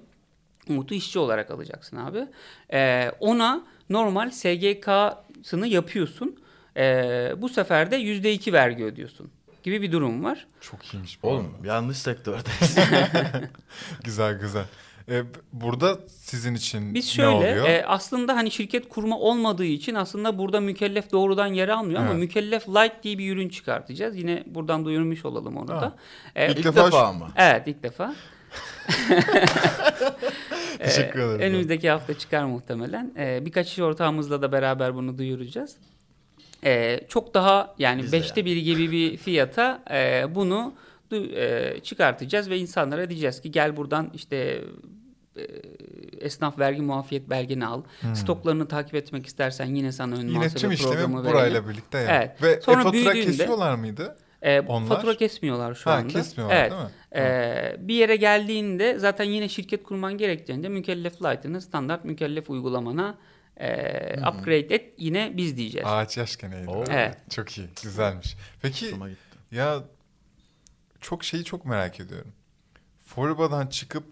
Umut'u 0.70 0.94
işçi 0.94 1.20
olarak 1.20 1.52
alacaksın 1.52 1.98
abi. 1.98 2.28
Ee, 2.74 3.12
ona 3.20 3.64
normal 3.90 4.30
SGK'sını 4.32 5.68
yapıyorsun. 5.68 6.40
Ee, 6.78 7.34
bu 7.38 7.50
sefer 7.50 7.92
de 7.92 7.98
%2 7.98 8.54
vergi 8.54 8.84
ödüyorsun 8.84 9.32
gibi 9.64 9.82
bir 9.82 9.92
durum 9.92 10.24
var. 10.24 10.48
Çok 10.62 10.94
iyiymiş 10.94 11.20
Oğlum 11.24 11.54
arada. 11.58 11.68
yanlış 11.68 11.98
sektördeyiz. 11.98 12.78
Güzel 14.04 14.40
güzel. 14.40 14.66
Ee, 15.10 15.24
burada 15.54 15.98
sizin 16.08 16.56
için 16.56 16.94
Biz 16.94 17.06
ne 17.06 17.12
şöyle 17.12 17.30
oluyor? 17.30 17.66
e, 17.70 17.86
aslında 17.86 18.36
hani 18.36 18.52
şirket 18.52 18.90
kurma 18.90 19.20
olmadığı 19.20 19.66
için 19.66 19.96
aslında 19.96 20.38
burada 20.38 20.60
mükellef 20.60 21.12
doğrudan 21.12 21.48
yer 21.48 21.70
almıyor 21.70 22.00
ama 22.00 22.10
Evet. 22.10 22.20
mükellef 22.20 22.68
light 22.70 23.04
diye 23.04 23.18
bir 23.18 23.34
ürün 23.36 23.50
çıkartacağız. 23.50 24.16
Yine 24.18 24.44
buradan 24.48 24.86
duyurmuş 24.86 25.26
olalım 25.26 25.58
onu 25.58 25.74
Ha. 25.74 25.82
da. 25.82 25.96
E, 26.36 26.50
İlk 26.52 26.58
İlk 26.58 26.66
defa 26.66 26.86
defa 26.88 27.08
ama. 27.08 27.28
Evet 27.36 27.68
ilk 27.68 27.84
defa. 27.84 28.16
Teşekkür 30.80 31.20
Ee, 31.20 31.24
ederim. 31.24 31.40
Önümüzdeki 31.42 31.90
hafta 31.90 32.14
çıkar 32.18 32.44
muhtemelen. 32.44 33.14
Ee, 33.18 33.46
birkaç 33.46 33.72
iş 33.72 33.80
ortağımızla 33.80 34.42
da 34.42 34.52
beraber 34.52 34.96
bunu 34.96 35.18
duyuracağız. 35.18 35.76
Ee, 36.64 37.00
çok 37.10 37.34
daha 37.34 37.76
yani 37.80 38.04
Biz 38.04 38.12
beşte 38.12 38.46
bir 38.46 38.58
gibi 38.58 38.92
bir 38.92 39.18
fiyata 39.18 39.84
e, 39.92 40.24
bunu 40.36 40.74
e, 41.12 41.74
çıkartacağız 41.84 42.50
ve 42.50 42.58
insanlara 42.58 43.10
diyeceğiz 43.10 43.42
ki 43.42 43.52
gel 43.52 43.78
buradan 43.78 44.12
işte 44.14 44.62
e, 45.38 45.42
esnaf 46.20 46.60
vergi 46.60 46.82
muafiyet 46.82 47.30
belgeni 47.30 47.66
al. 47.66 47.82
Stoklarını 48.14 48.68
takip 48.68 48.96
etmek 48.96 49.26
istersen 49.26 49.66
yine 49.66 49.92
sana 49.92 50.16
ön 50.16 50.22
Hmm. 50.22 50.28
Yine 50.28 50.38
muhasebe 50.38 50.76
programı 50.76 51.24
burayla 51.26 51.42
verelim. 51.42 51.70
birlikte 51.70 51.98
yap. 51.98 52.10
Evet. 52.12 52.44
Ve 52.44 52.62
Sonra 52.62 52.80
e-fatura 52.82 53.14
büyüdüğünde- 53.14 53.26
kesiyorlar 53.26 53.76
mıydı? 53.76 54.16
Ee, 54.42 54.60
Onlar? 54.62 54.88
fatura 54.88 55.16
kesmiyorlar 55.16 55.76
şu 55.76 55.90
Ha, 55.90 55.94
anda. 55.94 56.08
kesmiyorlar, 56.08 56.56
evet. 56.58 56.72
değil 56.72 56.84
mi? 56.84 56.90
Ee, 57.16 57.76
bir 57.80 57.96
yere 57.96 58.16
geldiğinde 58.16 59.00
zaten 59.00 59.24
yine 59.24 59.50
şirket 59.50 59.84
kurman 59.84 60.18
gerektiğinde 60.18 60.70
mükellef 60.70 61.22
light'ını 61.22 61.62
standart 61.62 62.06
mükellef 62.06 62.50
uygulamana 62.50 63.18
e, 63.58 64.30
upgrade 64.30 64.76
et 64.76 64.94
yine 64.98 65.34
biz 65.38 65.58
diyeceğiz. 65.58 65.88
Ağaç 65.88 66.18
yaşken. 66.18 66.66
Oo. 66.68 66.84
Evet. 66.90 67.18
Çok 67.30 67.58
iyi. 67.58 67.68
Güzelmiş. 67.84 68.36
Peki 68.62 68.96
ya 69.52 69.84
çok 71.02 71.24
şeyi 71.24 71.44
çok 71.44 71.66
merak 71.66 72.00
ediyorum. 72.00 72.34
Foriba'dan 73.06 73.68
çıkıp 73.68 74.06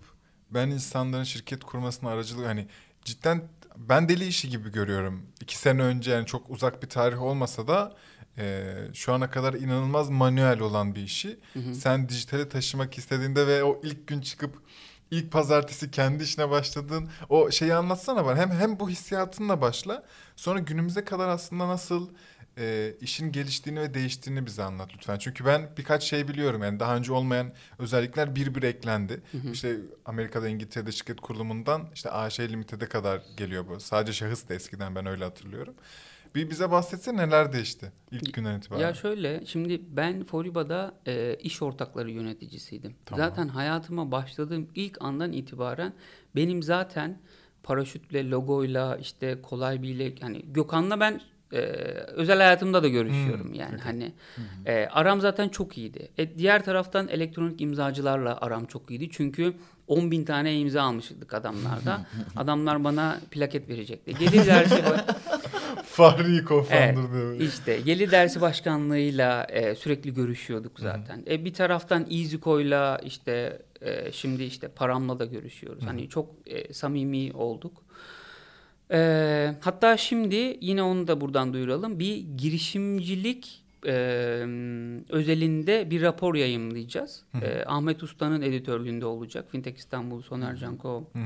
ben 0.50 0.68
insanların 0.70 1.24
şirket 1.24 1.64
kurmasına 1.64 2.10
aracılık 2.10 2.46
hani 2.48 2.68
cidden 3.06 3.44
ben 3.78 4.10
deli 4.10 4.26
işi 4.28 4.50
gibi 4.50 4.72
görüyorum. 4.72 5.26
İki 5.42 5.58
sene 5.58 5.82
önce 5.82 6.12
yani 6.12 6.26
çok 6.26 6.50
uzak 6.50 6.84
bir 6.84 6.90
tarih 6.90 7.22
olmasa 7.22 7.68
da 7.68 7.96
e, 8.40 8.74
şu 8.94 9.14
ana 9.14 9.30
kadar 9.30 9.54
inanılmaz 9.54 10.10
manuel 10.10 10.60
olan 10.60 10.96
bir 10.96 11.02
işi. 11.02 11.40
Sen 11.74 12.10
dijitale 12.10 12.50
taşımak 12.50 12.98
istediğinde 12.98 13.48
ve 13.48 13.64
o 13.64 13.82
ilk 13.84 14.08
gün 14.08 14.22
çıkıp 14.22 14.56
ilk 15.12 15.32
pazartesi 15.32 15.92
kendi 15.92 16.24
işine 16.24 16.50
başladığın 16.50 17.10
o 17.30 17.52
şeyi 17.52 17.74
anlatsana 17.74 18.26
bana. 18.26 18.38
Hem 18.38 18.52
hem 18.52 18.80
bu 18.80 18.90
hissiyatınla 18.90 19.62
başla. 19.62 20.04
Sonra 20.36 20.60
günümüze 20.60 21.06
kadar 21.06 21.28
aslında 21.28 21.68
nasıl 21.68 22.10
e, 22.58 22.94
işin 23.02 23.32
geliştiğini 23.32 23.80
ve 23.80 23.94
değiştiğini 23.94 24.46
bize 24.46 24.64
anlat 24.64 24.90
lütfen. 24.96 25.18
Çünkü 25.18 25.46
ben 25.46 25.70
birkaç 25.78 26.04
şey 26.04 26.28
biliyorum. 26.28 26.64
Yani 26.64 26.80
daha 26.80 26.96
önce 26.96 27.14
olmayan 27.14 27.54
özellikler 27.80 28.36
bir 28.36 28.56
bir 28.56 28.64
eklendi. 28.64 29.22
İşte 29.54 29.76
Amerika'da 30.06 30.48
İngiltere'de 30.50 30.92
şirket 30.92 31.22
kurulumundan 31.22 31.90
işte 31.94 32.12
AŞ 32.12 32.40
Limited'e 32.40 32.86
kadar 32.86 33.22
geliyor 33.38 33.68
bu. 33.68 33.80
Sadece 33.80 34.14
şahıs 34.14 34.50
da 34.50 34.54
eskiden 34.54 34.96
ben 34.96 35.06
öyle 35.06 35.24
hatırlıyorum. 35.24 35.74
Bir 36.36 36.50
bize 36.50 36.72
bahsetsene 36.72 37.28
neler 37.28 37.54
değişti 37.54 37.92
ilk 38.12 38.34
günden 38.34 38.58
itibaren. 38.58 38.82
Ya 38.82 38.94
şöyle 38.94 39.46
şimdi 39.46 39.82
ben 39.90 40.24
Foriba'da 40.24 40.94
e, 41.08 41.36
iş 41.36 41.62
ortakları 41.62 42.12
yöneticisiydim. 42.12 42.96
Tamam. 43.06 43.26
Zaten 43.28 43.48
hayatıma 43.48 44.12
başladığım 44.12 44.68
ilk 44.76 44.98
andan 45.02 45.32
itibaren 45.34 45.94
benim 46.36 46.64
zaten 46.64 47.18
paraşütle, 47.64 48.30
logoyla, 48.30 48.98
işte 48.98 49.42
kolay 49.42 49.82
bir 49.84 49.90
ile 49.90 50.14
yani 50.22 50.42
Gökhan'la 50.54 51.00
ben 51.00 51.22
e, 51.54 51.58
özel 52.16 52.38
hayatımda 52.38 52.84
da 52.84 52.88
görüşüyorum 52.88 53.48
Hmm, 53.48 53.54
yani 53.54 53.76
okey. 53.76 53.84
hani 53.84 54.14
e, 54.66 54.88
aram 54.92 55.22
zaten 55.22 55.50
çok 55.50 55.78
iyiydi. 55.78 56.10
E, 56.18 56.38
diğer 56.38 56.66
taraftan 56.66 57.08
elektronik 57.08 57.62
imzacılarla 57.62 58.38
aram 58.42 58.66
çok 58.66 58.92
iyiydi 58.92 59.10
çünkü 59.12 59.54
10 59.88 60.12
bin 60.12 60.26
tane 60.26 60.60
imza 60.60 60.82
almıştık 60.84 61.34
adamlarda. 61.34 62.06
Adamlar 62.36 62.84
bana 62.84 63.20
plaket 63.32 63.70
verecekti. 63.70 64.14
Gelir 64.20 64.46
dersi 64.48 64.84
Fahri 66.00 66.32
Evet, 66.36 66.48
co-founder 66.48 67.14
diyor. 67.14 67.40
işte 67.40 67.80
gelir 67.86 68.12
dersi 68.12 68.42
başkanlığıyla 68.42 69.44
e, 69.44 69.76
sürekli 69.76 70.14
görüşüyorduk 70.14 70.80
zaten. 70.80 71.24
E, 71.30 71.46
bir 71.46 71.54
taraftan 71.54 72.08
EasyCo'yla 72.12 72.98
işte 73.06 73.62
e, 73.82 74.12
şimdi 74.12 74.44
işte 74.44 74.68
Param'la 74.68 75.20
da 75.20 75.26
görüşüyoruz. 75.26 75.84
Hani 75.86 76.10
çok 76.10 76.30
e, 76.48 76.74
samimi 76.74 77.34
olduk. 77.34 77.84
E, 78.92 79.56
hatta 79.62 79.98
şimdi 79.98 80.58
yine 80.62 80.84
onu 80.84 81.08
da 81.08 81.22
buradan 81.22 81.54
duyuralım. 81.54 82.00
Bir 82.00 82.18
girişimcilik 82.38 83.64
e, 83.86 83.94
özelinde 85.10 85.92
bir 85.92 86.02
rapor 86.02 86.36
yayımlayacağız. 86.36 87.24
E, 87.42 87.64
Ahmet 87.66 88.04
Usta'nın 88.04 88.42
editörlüğünde 88.42 89.06
olacak. 89.06 89.46
Fintech 89.52 89.78
İstanbul, 89.78 90.22
Soner 90.22 90.56
Canko, 90.56 91.04
Hı 91.14 91.20
hı. 91.20 91.24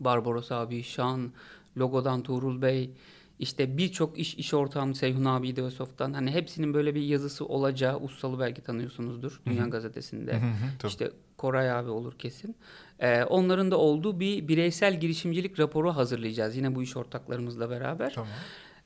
Barbaros 0.00 0.52
abi, 0.52 0.82
Şan, 0.82 1.32
Logo'dan 1.78 2.22
Tuğrul 2.22 2.62
Bey, 2.62 2.90
işte 3.38 3.78
birçok 3.78 4.18
iş 4.18 4.34
iş 4.34 4.54
ortağım 4.54 4.94
Seyhun 4.94 5.24
abi 5.24 5.48
Ideosoft'tan 5.48 6.12
hani 6.12 6.30
hepsinin 6.30 6.74
böyle 6.74 6.94
bir 6.94 7.02
yazısı 7.02 7.46
olacağı 7.46 8.00
Ustalı 8.00 8.40
belki 8.40 8.62
tanıyorsunuzdur 8.62 9.40
Dünya 9.46 9.66
Gazetesi'nde. 9.66 10.32
Hı 10.32 10.36
hı, 10.36 10.50
tabii. 10.78 10.90
İşte 10.90 11.10
Koray 11.36 11.70
abi 11.70 11.90
olur 11.90 12.18
kesin. 12.18 12.56
Ee, 13.00 13.24
onların 13.24 13.70
da 13.70 13.78
olduğu 13.78 14.20
bir 14.20 14.48
bireysel 14.48 15.00
girişimcilik 15.00 15.58
raporu 15.58 15.96
hazırlayacağız 15.96 16.56
yine 16.56 16.74
bu 16.74 16.82
iş 16.82 16.96
ortaklarımızla 16.96 17.70
beraber. 17.70 18.14
Tamam. 18.14 18.28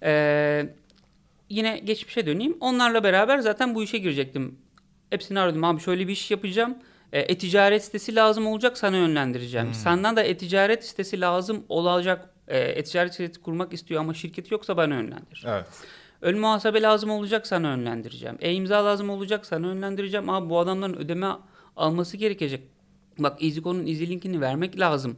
Ee, 0.02 0.74
yine 1.48 1.78
geçmişe 1.78 2.26
döneyim. 2.26 2.56
Onlarla 2.60 3.04
beraber 3.04 3.38
zaten 3.38 3.74
bu 3.74 3.82
işe 3.82 3.98
girecektim. 3.98 4.58
Hepsini 5.10 5.40
aradım. 5.40 5.64
Abi 5.64 5.80
şöyle 5.80 6.08
bir 6.08 6.12
iş 6.12 6.30
yapacağım. 6.30 6.78
E, 7.12 7.20
e-ticaret 7.20 7.84
sitesi 7.84 8.14
lazım 8.14 8.46
olacak 8.46 8.78
sana 8.78 8.96
yönlendireceğim. 8.96 9.66
Hmm. 9.66 9.74
Senden 9.74 10.16
de 10.16 10.22
e-ticaret 10.22 10.84
sitesi 10.84 11.20
lazım 11.20 11.64
olacak. 11.68 12.29
E, 12.50 12.58
e-ticaret 12.58 13.14
sitesi 13.14 13.40
kurmak 13.40 13.72
istiyor 13.72 14.00
ama 14.00 14.14
şirketi 14.14 14.54
yoksa 14.54 14.76
bana 14.76 14.94
yönlendir. 14.94 15.44
Evet. 15.46 15.66
Ön 16.20 16.38
muhasebe 16.38 16.82
lazım 16.82 17.10
olacak 17.10 17.46
sana 17.46 17.68
yönlendireceğim. 17.68 18.36
E-imza 18.40 18.84
lazım 18.84 19.10
olacak 19.10 19.46
sana 19.46 19.66
yönlendireceğim. 19.66 20.30
Abi 20.30 20.50
bu 20.50 20.58
adamların 20.58 20.94
ödeme 20.96 21.28
alması 21.76 22.16
gerekecek. 22.16 22.62
Bak 23.18 23.42
EasyCo'nun 23.42 23.86
Easy 23.86 24.06
linkini 24.06 24.40
vermek 24.40 24.80
lazım 24.80 25.16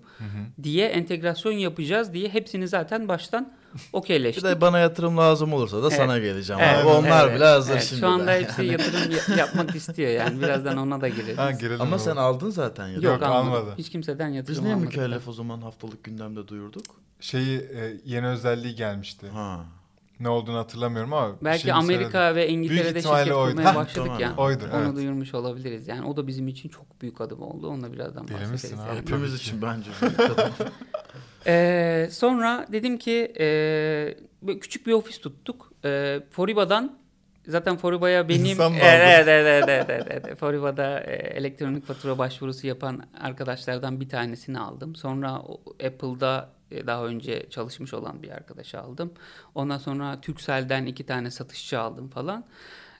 diye 0.62 0.86
entegrasyon 0.86 1.52
yapacağız 1.52 2.12
diye 2.12 2.28
hepsini 2.28 2.68
zaten 2.68 3.08
baştan 3.08 3.52
Bir 3.74 3.80
okeyleştik. 3.92 4.44
de 4.44 4.60
bana 4.60 4.78
yatırım 4.78 5.16
lazım 5.16 5.52
olursa 5.52 5.82
da 5.82 5.86
Evet. 5.86 5.96
sana 5.96 6.18
geleceğim. 6.18 6.62
Evet, 6.64 6.78
abi. 6.84 6.88
Onlar 6.88 7.26
evet, 7.28 7.36
bile 7.36 7.44
hazır 7.44 7.72
evet. 7.72 7.82
şimdi. 7.82 8.00
Şu 8.00 8.08
anda 8.08 8.32
hepsi 8.32 8.64
yatırım 8.64 9.10
ya- 9.10 9.36
yapmak 9.36 9.74
istiyor 9.74 10.10
yani. 10.10 10.42
Birazdan 10.42 10.76
ona 10.76 11.00
da 11.00 11.08
gireriz. 11.08 11.38
Ha, 11.38 11.50
girelim 11.50 11.80
Ama 11.80 11.96
o 11.96 11.98
sen 11.98 12.16
aldın 12.16 12.50
zaten 12.50 12.86
ya. 12.86 12.94
Yok, 12.94 13.04
Yok, 13.04 13.22
almadım. 13.22 13.52
almadı. 13.52 13.74
Hiç 13.78 13.90
kimseden 13.90 14.28
yatırım 14.28 14.54
Biz 14.56 14.62
niye 14.64 14.74
mükellef 14.74 15.28
o 15.28 15.32
zaman 15.32 15.60
haftalık 15.60 16.04
gündemde 16.04 16.48
duyurduk? 16.48 16.84
Şeyi 17.22 17.58
e, 17.58 17.96
yeni 18.04 18.26
özelliği 18.26 18.74
gelmişti. 18.74 19.28
Ha. 19.28 19.64
Ne 20.20 20.28
olduğunu 20.28 20.58
hatırlamıyorum 20.58 21.12
ama. 21.12 21.36
Belki 21.44 21.62
şeyini 21.62 21.76
Amerika 21.78 22.34
ve 22.34 22.48
Büyük 22.48 22.50
İngiltere'de 22.50 23.02
şirket 23.02 23.32
oydu. 23.32 23.56
kurmaya 23.56 23.74
başladık 23.74 24.06
tamam. 24.06 24.20
ya. 24.20 24.34
Oydur, 24.36 24.68
Onu 24.68 24.82
evet. 24.84 24.96
duyurmuş 24.96 25.34
olabiliriz. 25.34 25.88
Yani 25.88 26.06
o 26.06 26.16
da 26.16 26.26
bizim 26.26 26.48
için 26.48 26.68
çok 26.68 27.02
büyük 27.02 27.20
adım 27.20 27.42
oldu. 27.42 27.68
Onunla 27.68 27.92
birazdan 27.92 28.28
Deli 28.28 28.34
bahsederiz. 28.34 28.62
misin 28.62 28.78
yani. 28.86 28.98
Hepimiz 28.98 29.34
için 29.34 29.62
bence. 29.62 29.90
büyük 30.00 30.20
adım. 30.20 30.52
Ee, 31.46 32.08
sonra 32.12 32.66
dedim 32.72 32.98
ki 32.98 33.32
e, 33.40 34.58
küçük 34.60 34.86
bir 34.86 34.92
ofis 34.92 35.18
tuttuk. 35.18 35.72
E, 35.84 36.20
Foriba'dan 36.30 36.98
zaten 37.46 37.76
Foriba'ya 37.76 38.28
benim 38.28 38.46
İnsan 38.46 38.72
mı 38.72 38.78
evet, 38.82 39.28
evet, 39.28 39.64
evet, 39.68 39.86
evet, 39.88 40.24
evet. 40.24 40.38
Foriba'da 40.38 41.00
e, 41.00 41.12
elektronik 41.14 41.86
fatura 41.86 42.18
başvurusu 42.18 42.66
yapan 42.66 43.02
arkadaşlardan 43.20 44.00
bir 44.00 44.08
tanesini 44.08 44.58
aldım. 44.58 44.96
Sonra 44.96 45.42
Apple'da 45.86 46.48
daha 46.86 47.06
önce 47.06 47.46
çalışmış 47.50 47.94
olan 47.94 48.22
bir 48.22 48.30
arkadaşı 48.30 48.80
aldım. 48.80 49.12
Ondan 49.54 49.78
sonra 49.78 50.20
Turkcell'den 50.20 50.86
iki 50.86 51.06
tane 51.06 51.30
satışçı 51.30 51.80
aldım 51.80 52.08
falan. 52.08 52.44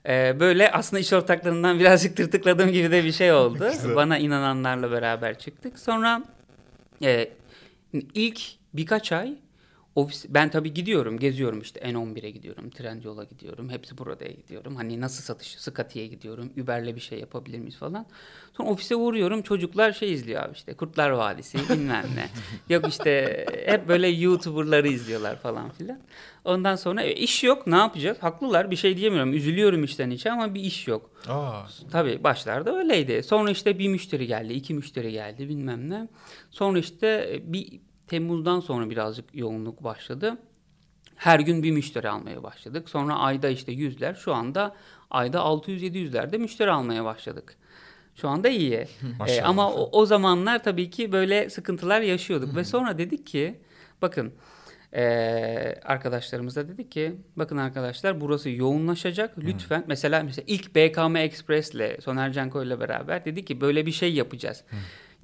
E, 0.07 0.39
böyle 0.39 0.71
aslında 0.71 0.99
iş 0.99 1.13
ortaklarından 1.13 1.79
birazcık 1.79 2.17
tırtıkladığım 2.17 2.71
gibi 2.71 2.91
de 2.91 3.03
bir 3.03 3.11
şey 3.11 3.33
oldu. 3.33 3.71
Bana 3.95 4.17
inananlarla 4.17 4.91
beraber 4.91 5.39
çıktık. 5.39 5.79
Sonra 5.79 6.23
e, 7.01 7.29
ilk 8.13 8.41
birkaç 8.73 9.11
ay 9.11 9.35
ofis 9.95 10.25
ben 10.29 10.49
tabii 10.49 10.73
gidiyorum, 10.73 11.19
geziyorum 11.19 11.61
işte 11.61 11.79
N11'e 11.79 12.29
gidiyorum, 12.29 12.69
Trendyol'a 12.69 13.23
gidiyorum, 13.23 13.69
hepsi 13.69 13.97
burada 13.97 14.25
gidiyorum. 14.25 14.75
Hani 14.75 15.01
nasıl 15.01 15.23
satış, 15.23 15.55
Scati'ye 15.57 16.07
gidiyorum, 16.07 16.51
Uber'le 16.63 16.95
bir 16.95 17.01
şey 17.01 17.19
yapabilir 17.19 17.59
miyiz 17.59 17.77
falan. 17.77 18.05
Sonra 18.57 18.69
ofise 18.69 18.95
uğruyorum, 18.95 19.41
çocuklar 19.41 19.91
şey 19.91 20.13
izliyor 20.13 20.43
abi 20.43 20.53
işte 20.53 20.73
Kurtlar 20.73 21.09
Vadisi 21.09 21.57
bilmem 21.69 22.05
ne. 22.15 22.29
Yok 22.75 22.87
işte 22.87 23.45
hep 23.65 23.87
böyle 23.87 24.07
YouTuber'ları 24.07 24.87
izliyorlar 24.87 25.39
falan 25.39 25.69
filan. 25.69 25.99
Ondan 26.45 26.75
sonra 26.75 27.01
e, 27.01 27.13
iş 27.13 27.43
yok, 27.43 27.67
ne 27.67 27.75
yapacağız? 27.75 28.17
Haklılar, 28.21 28.71
bir 28.71 28.75
şey 28.75 28.97
diyemiyorum. 28.97 29.33
Üzülüyorum 29.33 29.83
içten 29.83 30.09
içe 30.09 30.31
ama 30.31 30.53
bir 30.53 30.61
iş 30.61 30.87
yok. 30.87 31.09
Aa, 31.27 31.61
Tabii 31.91 32.23
başlarda 32.23 32.77
öyleydi. 32.77 33.23
Sonra 33.23 33.51
işte 33.51 33.79
bir 33.79 33.87
müşteri 33.87 34.27
geldi, 34.27 34.53
iki 34.53 34.73
müşteri 34.73 35.11
geldi 35.11 35.49
bilmem 35.49 35.89
ne. 35.89 36.07
Sonra 36.51 36.79
işte 36.79 37.39
bir 37.43 37.79
Temmuz'dan 38.07 38.59
sonra 38.59 38.89
birazcık 38.89 39.25
yoğunluk 39.35 39.83
başladı. 39.83 40.37
Her 41.15 41.39
gün 41.39 41.63
bir 41.63 41.71
müşteri 41.71 42.09
almaya 42.09 42.43
başladık. 42.43 42.89
Sonra 42.89 43.15
ayda 43.15 43.49
işte 43.49 43.71
yüzler, 43.71 44.13
şu 44.13 44.33
anda 44.33 44.75
ayda 45.09 45.37
600-700'lerde 45.37 46.37
müşteri 46.37 46.71
almaya 46.71 47.05
başladık. 47.05 47.55
Şu 48.15 48.29
anda 48.29 48.49
iyi. 48.49 48.87
Maşallah. 49.19 49.49
ama 49.49 49.73
o, 49.73 49.89
o 49.91 50.05
zamanlar 50.05 50.63
tabii 50.63 50.89
ki 50.89 51.11
böyle 51.11 51.49
sıkıntılar 51.49 52.01
yaşıyorduk. 52.01 52.55
Ve 52.55 52.63
sonra 52.63 52.97
dedik 52.97 53.27
ki 53.27 53.61
bakın 54.01 54.33
ee, 54.95 55.75
arkadaşlarımıza 55.83 56.67
dedik 56.67 56.91
ki 56.91 57.15
bakın 57.35 57.57
arkadaşlar 57.57 58.21
burası 58.21 58.49
yoğunlaşacak 58.49 59.37
lütfen 59.37 59.83
mesela 59.87 60.23
mesela 60.23 60.45
ilk 60.47 60.75
BKM 60.75 61.15
Express'le 61.15 62.01
Soner 62.01 62.33
Canko 62.33 62.63
ile 62.63 62.79
beraber 62.79 63.25
dedik 63.25 63.47
ki 63.47 63.61
böyle 63.61 63.85
bir 63.85 63.91
şey 63.91 64.13
yapacağız. 64.13 64.63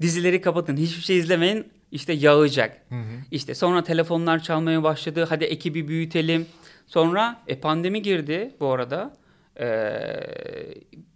Dizileri 0.01 0.41
kapatın 0.41 0.77
hiçbir 0.77 1.01
şey 1.01 1.17
izlemeyin 1.17 1.67
işte 1.91 2.13
yağacak. 2.13 2.85
Hı 2.89 2.95
hı. 2.95 3.01
İşte 3.31 3.55
sonra 3.55 3.83
telefonlar 3.83 4.43
çalmaya 4.43 4.83
başladı 4.83 5.25
hadi 5.29 5.43
ekibi 5.43 5.87
büyütelim. 5.87 6.45
Sonra 6.87 7.41
e, 7.47 7.59
pandemi 7.59 8.01
girdi 8.01 8.55
bu 8.59 8.67
arada. 8.71 9.17
Ee, 9.59 10.19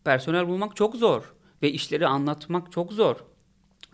personel 0.03 0.47
bulmak 0.47 0.75
çok 0.75 0.95
zor 0.95 1.33
ve 1.61 1.71
işleri 1.71 2.07
anlatmak 2.07 2.71
çok 2.71 2.93
zor. 2.93 3.15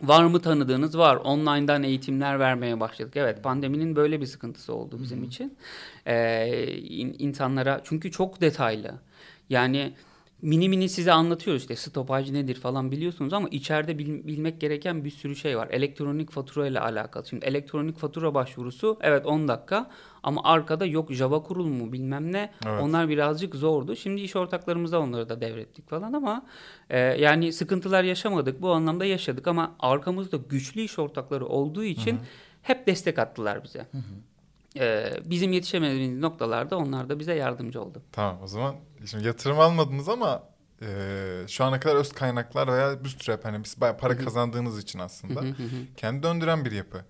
Var 0.02 0.24
mı 0.24 0.42
tanıdığınız 0.42 0.98
var. 0.98 1.16
Online'dan 1.16 1.84
eğitimler 1.84 2.40
vermeye 2.40 2.80
başladık. 2.80 3.14
Evet 3.16 3.44
pandeminin 3.44 3.96
böyle 3.96 4.22
bir 4.22 4.26
sıkıntısı 4.26 4.74
oldu 4.74 4.98
bizim 5.02 5.24
için. 5.24 5.58
Ee, 6.06 6.68
in- 6.78 7.16
insanlara 7.20 7.82
çünkü 7.84 8.12
çok 8.12 8.42
detaylı. 8.42 8.94
Yani 9.50 9.94
mini 10.42 10.70
mini 10.70 10.90
size 10.90 11.12
anlatıyoruz 11.12 11.62
işte 11.62 11.76
stopaj 11.76 12.32
nedir 12.32 12.56
falan 12.56 12.92
biliyorsunuz 12.92 13.34
ama 13.34 13.48
içeride 13.50 13.98
bil- 13.98 14.28
bilmek 14.28 14.62
gereken 14.62 15.06
bir 15.06 15.10
sürü 15.10 15.36
şey 15.36 15.58
var. 15.58 15.68
Elektronik 15.72 16.32
fatura 16.32 16.68
ile 16.68 16.80
alakalı. 16.80 17.26
Şimdi 17.28 17.46
elektronik 17.46 17.98
fatura 17.98 18.34
başvurusu 18.34 18.98
evet 19.02 19.26
10 19.26 19.48
dakika 19.48 19.90
ama 20.24 20.42
arkada 20.44 20.86
yok 20.86 21.12
Java 21.14 21.44
kurulumu 21.44 21.94
bilmem 21.94 22.32
ne. 22.34 22.52
Evet. 22.66 22.82
Onlar 22.82 23.10
birazcık 23.10 23.56
zordu. 23.56 23.96
Şimdi 23.96 24.22
iş 24.22 24.36
ortaklarımıza 24.36 25.00
onları 25.00 25.30
da 25.30 25.42
devrettik 25.42 25.90
falan 25.90 26.14
ama 26.14 26.46
e, 26.90 27.00
yani 27.00 27.54
sıkıntılar 27.54 28.04
yaşamadık. 28.04 28.62
Bu 28.62 28.72
anlamda 28.72 29.06
yaşadık 29.06 29.48
ama 29.48 29.76
arkamızda 29.80 30.38
güçlü 30.50 30.82
iş 30.82 31.00
ortakları 31.00 31.46
olduğu 31.46 31.84
için 31.84 32.20
hep 32.62 32.88
destek 32.88 33.20
attılar 33.20 33.64
bize. 33.64 33.86
E, 34.78 35.14
bizim 35.26 35.52
yetişemediğimiz 35.54 36.20
noktalarda 36.20 36.78
onlar 36.78 37.10
da 37.10 37.20
bize 37.20 37.34
yardımcı 37.34 37.82
oldu. 37.82 38.02
Tamam 38.12 38.40
o 38.44 38.48
zaman 38.48 38.76
şimdi 39.06 39.28
yatırım 39.28 39.60
almadınız 39.60 40.10
ama 40.10 40.44
e, 40.82 40.88
şu 41.48 41.64
ana 41.64 41.80
kadar 41.80 41.96
öz 41.96 42.12
kaynaklar 42.12 42.68
veya 42.68 43.00
bootstrap 43.04 43.46
hani 43.46 43.64
biz 43.64 43.82
bayağı 43.82 43.98
para 43.98 44.18
kazandığınız 44.18 44.84
için 44.84 45.00
aslında 45.00 45.44
kendi 45.98 46.24
döndüren 46.24 46.66
bir 46.66 46.72
yapı. 46.72 47.06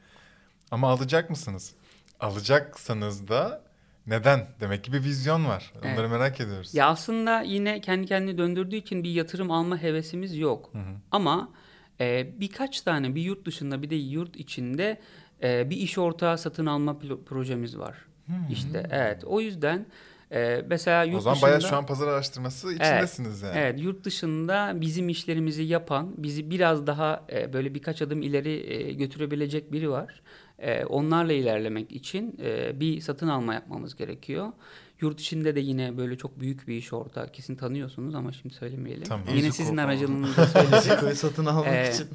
Ama 0.71 0.89
alacak 0.89 1.29
mısınız? 1.29 1.73
Alacaksanız 2.19 3.27
da 3.27 3.61
neden? 4.07 4.47
Demek 4.59 4.83
ki 4.83 4.93
bir 4.93 5.03
vizyon 5.03 5.45
var. 5.45 5.73
Onları 5.79 5.99
Evet. 5.99 6.11
merak 6.11 6.41
ediyoruz. 6.41 6.73
Ya 6.73 6.87
aslında 6.87 7.41
yine 7.41 7.81
kendi 7.81 8.07
kendini 8.07 8.37
döndürdüğü 8.37 8.75
için 8.75 9.03
bir 9.03 9.09
yatırım 9.11 9.51
alma 9.51 9.77
hevesimiz 9.81 10.37
yok. 10.37 10.71
Ama 11.11 11.49
e, 11.99 12.39
birkaç 12.39 12.81
tane 12.81 13.15
bir 13.15 13.21
yurt 13.21 13.45
dışında 13.45 13.81
bir 13.81 13.89
de 13.89 13.95
yurt 13.95 14.35
içinde 14.35 14.99
e, 15.43 15.69
bir 15.69 15.77
iş 15.77 15.97
ortağı 15.97 16.37
satın 16.37 16.65
alma 16.65 16.99
projemiz 17.25 17.77
var. 17.77 17.97
İşte 18.51 18.87
evet 18.91 19.23
o 19.25 19.41
yüzden 19.41 19.85
e, 20.31 20.65
mesela 20.69 21.03
yurt 21.03 21.17
o 21.17 21.19
zaman 21.19 21.35
dışında... 21.35 21.47
bayağı 21.47 21.61
şu 21.61 21.75
an 21.75 21.85
pazar 21.85 22.07
araştırması 22.07 22.73
içindesiniz 22.73 23.41
yani. 23.41 23.57
Evet, 23.57 23.81
yurt 23.81 24.03
dışında 24.03 24.73
bizim 24.75 25.09
işlerimizi 25.09 25.63
yapan, 25.63 26.13
bizi 26.17 26.49
biraz 26.49 26.87
daha 26.87 27.25
e, 27.31 27.53
böyle 27.53 27.73
birkaç 27.73 28.01
adım 28.01 28.21
ileri 28.21 28.73
e, 28.73 28.93
götürebilecek 28.93 29.71
biri 29.71 29.89
var. 29.89 30.21
E, 30.59 30.85
onlarla 30.85 31.33
ilerlemek 31.33 31.91
için 31.91 32.39
e, 32.43 32.79
bir 32.79 33.01
satın 33.01 33.27
alma 33.27 33.53
yapmamız 33.53 33.95
gerekiyor. 33.95 34.51
Yurt 35.01 35.19
içinde 35.19 35.55
de 35.55 35.59
yine 35.59 35.97
böyle 35.97 36.17
çok 36.17 36.39
büyük 36.39 36.67
bir 36.67 36.75
iş 36.75 36.93
ortağı 36.93 37.31
kesin 37.31 37.55
tanıyorsunuz 37.55 38.15
ama 38.15 38.31
şimdi 38.31 38.55
söylemeyelim. 38.55 39.03
Tamam. 39.03 39.25
Yine 39.29 39.39
Izuku 39.39 39.55
sizin 39.55 39.77
aracılığınızda 39.77 40.45
söyleyeceğim. 40.45 40.99
Satın 41.15 41.45
almak 41.45 41.67
Ee, 41.67 41.91
için. 41.93 42.07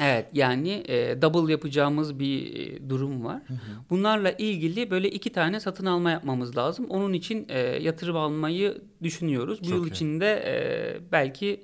Evet 0.00 0.26
yani 0.32 0.84
e, 0.88 1.22
double 1.22 1.52
yapacağımız 1.52 2.18
bir 2.18 2.56
e, 2.60 2.90
durum 2.90 3.24
var. 3.24 3.42
Bunlarla 3.90 4.30
ilgili 4.30 4.90
böyle 4.90 5.10
iki 5.10 5.32
tane 5.32 5.60
satın 5.60 5.86
alma 5.86 6.10
yapmamız 6.10 6.56
lazım. 6.56 6.86
Onun 6.88 7.12
için 7.12 7.46
e, 7.48 7.58
yatırım 7.58 8.16
almayı 8.16 8.82
düşünüyoruz. 9.02 9.60
Bu 9.60 9.64
Çok 9.64 9.72
yıl 9.72 9.86
iyi. 9.86 9.90
içinde 9.90 10.42
e, 10.46 11.12
belki 11.12 11.60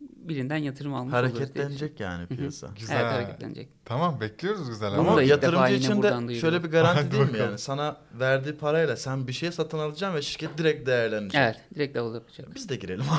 birinden 0.00 0.56
yatırım 0.56 0.94
almış 0.94 1.12
Hareketlenecek 1.14 2.00
yani 2.00 2.26
piyasa. 2.26 2.68
Güzel. 2.78 3.00
Evet 3.00 3.12
hareketlenecek. 3.12 3.68
Tamam 3.84 4.20
bekliyoruz 4.20 4.68
güzel 4.68 4.92
ama. 4.92 5.06
da 5.06 5.10
Ama 5.10 5.22
yatırımcı 5.22 5.74
için 5.74 6.02
de 6.02 6.34
şöyle 6.34 6.64
bir 6.64 6.68
garanti 6.68 7.12
değil 7.12 7.30
mi 7.30 7.38
yani? 7.38 7.58
Sana 7.58 7.96
verdiği 8.12 8.54
parayla 8.54 8.96
sen 8.96 9.26
bir 9.26 9.32
şey 9.32 9.52
satın 9.52 9.78
alacaksın 9.78 10.16
ve 10.16 10.22
şirket 10.22 10.58
direkt 10.58 10.86
değerlenecek. 10.86 11.40
Evet 11.40 11.56
direkt 11.74 11.96
double 11.96 12.14
yapacağız. 12.14 12.50
Biz 12.54 12.68
de 12.68 12.76
girelim. 12.76 13.04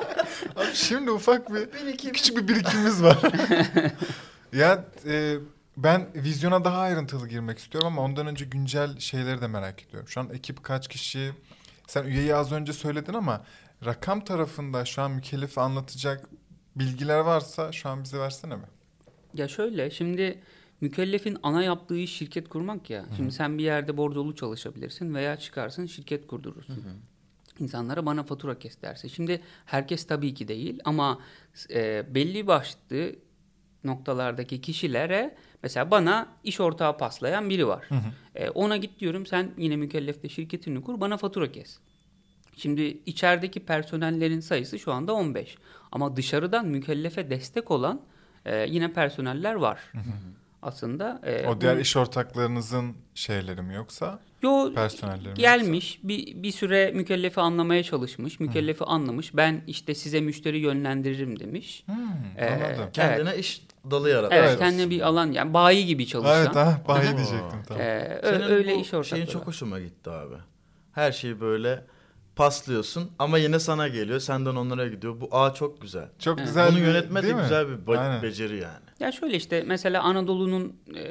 Abi 0.60 0.74
şimdi 0.74 1.10
ufak 1.10 1.54
bir 1.54 1.96
küçük 1.96 2.36
bir 2.36 2.48
birikimimiz 2.48 3.02
var. 3.02 3.18
ya 4.52 4.84
e, 5.06 5.36
ben 5.76 6.08
vizyona 6.14 6.64
daha 6.64 6.78
ayrıntılı 6.78 7.28
girmek 7.28 7.58
istiyorum 7.58 7.88
ama 7.88 8.02
ondan 8.02 8.26
önce 8.26 8.44
güncel 8.44 8.98
şeyleri 8.98 9.40
de 9.40 9.46
merak 9.46 9.82
ediyorum. 9.82 10.08
Şu 10.08 10.20
an 10.20 10.30
ekip 10.34 10.62
kaç 10.62 10.88
kişi? 10.88 11.32
Sen 11.86 12.04
üyeyi 12.04 12.34
az 12.34 12.52
önce 12.52 12.72
söyledin 12.72 13.14
ama 13.14 13.44
rakam 13.84 14.24
tarafında 14.24 14.84
şu 14.84 15.02
an 15.02 15.10
mükellefi 15.10 15.60
anlatacak 15.60 16.28
bilgiler 16.76 17.18
varsa 17.18 17.72
şu 17.72 17.88
an 17.88 18.04
bize 18.04 18.18
versene 18.18 18.56
mi? 18.56 18.66
Ya 19.34 19.48
şöyle 19.48 19.90
şimdi 19.90 20.40
mükellefin 20.80 21.36
ana 21.42 21.62
yaptığı 21.62 21.96
iş 21.96 22.16
şirket 22.16 22.48
kurmak 22.48 22.90
ya. 22.90 23.04
Şimdi 23.16 23.32
sen 23.32 23.58
bir 23.58 23.64
yerde 23.64 23.96
bordrolu 23.96 24.34
çalışabilirsin 24.34 25.14
veya 25.14 25.36
çıkarsın 25.36 25.86
şirket 25.86 26.26
kurdurursun. 26.26 26.84
İnsanlara 27.60 28.06
bana 28.06 28.22
fatura 28.22 28.58
kes 28.58 28.82
derse. 28.82 29.08
Şimdi 29.08 29.40
herkes 29.66 30.06
tabii 30.06 30.34
ki 30.34 30.48
değil 30.48 30.80
ama 30.84 31.18
e, 31.74 32.14
belli 32.14 32.46
başlı 32.46 33.12
noktalardaki 33.84 34.60
kişilere 34.60 35.36
mesela 35.62 35.90
bana 35.90 36.28
iş 36.44 36.60
ortağı 36.60 36.98
paslayan 36.98 37.50
biri 37.50 37.66
var. 37.66 37.88
E, 38.34 38.50
ona 38.50 38.76
git 38.76 39.00
diyorum 39.00 39.26
sen 39.26 39.50
yine 39.58 39.76
mükellefte 39.76 40.28
şirketini 40.28 40.82
kur 40.82 41.00
bana 41.00 41.16
fatura 41.16 41.52
kes. 41.52 41.78
Şimdi 42.56 42.82
içerideki 43.06 43.60
personellerin 43.60 44.40
sayısı 44.40 44.78
şu 44.78 44.92
anda 44.92 45.12
15. 45.14 45.56
Ama 45.92 46.16
dışarıdan 46.16 46.66
mükellefe 46.66 47.30
destek 47.30 47.70
olan 47.70 48.00
e, 48.44 48.66
yine 48.68 48.92
personeller 48.92 49.54
var. 49.54 49.80
Aslında 50.62 51.20
e, 51.24 51.46
o 51.48 51.60
diğer 51.60 51.76
bu- 51.76 51.80
iş 51.80 51.96
ortaklarınızın 51.96 52.96
şeyleri 53.14 53.62
mi 53.62 53.74
yoksa 53.74 54.20
Yo, 54.42 54.72
gelmiş 55.34 56.00
bir, 56.02 56.42
bir 56.42 56.52
süre 56.52 56.90
mükellefi 56.94 57.40
anlamaya 57.40 57.82
çalışmış. 57.82 58.40
Mükellefi 58.40 58.84
anlamış. 58.84 59.36
Ben 59.36 59.62
işte 59.66 59.94
size 59.94 60.20
müşteri 60.20 60.58
yönlendiririm 60.58 61.40
demiş. 61.40 61.82
Hmm, 61.86 61.94
Ee, 62.36 62.46
anladım. 62.50 62.90
Kendine 62.92 63.36
iş 63.36 63.62
dalı 63.90 64.10
yarat. 64.10 64.32
Evet, 64.32 64.48
Evet. 64.48 64.58
kendine 64.58 64.90
bir 64.90 65.00
alan 65.00 65.32
yani 65.32 65.54
bayi 65.54 65.86
gibi 65.86 66.06
çalışan. 66.06 66.38
Evet 66.46 66.56
ha 66.56 66.80
bayi 66.88 67.02
diyecektim 67.16 67.62
tamam. 67.68 67.82
Ee, 67.82 68.20
Senin 68.24 68.40
öyle 68.42 68.74
bu 68.74 68.80
iş 68.80 68.86
ortakları. 68.94 69.04
şeyin 69.04 69.26
çok 69.26 69.46
hoşuma 69.46 69.80
gitti 69.80 70.10
abi. 70.10 70.34
Her 70.92 71.12
şeyi 71.12 71.40
böyle 71.40 71.84
paslıyorsun 72.36 73.10
ama 73.18 73.38
yine 73.38 73.58
sana 73.58 73.88
geliyor. 73.88 74.20
Senden 74.20 74.54
onlara 74.56 74.88
gidiyor. 74.88 75.20
Bu 75.20 75.28
ağ 75.36 75.54
çok 75.54 75.80
güzel. 75.82 76.08
Çok 76.18 76.38
Evet. 76.38 76.48
güzel 76.48 76.68
Bunu 76.68 76.76
bir- 76.76 76.82
yönetme 76.82 77.22
de 77.22 77.32
güzel 77.42 77.66
bir 77.68 77.92
Aynen. 77.98 78.22
beceri 78.22 78.56
yani. 78.56 78.89
Ya 79.00 79.12
şöyle 79.12 79.36
işte 79.36 79.64
mesela 79.66 80.02
Anadolu'nun 80.02 80.76
e, 80.96 81.02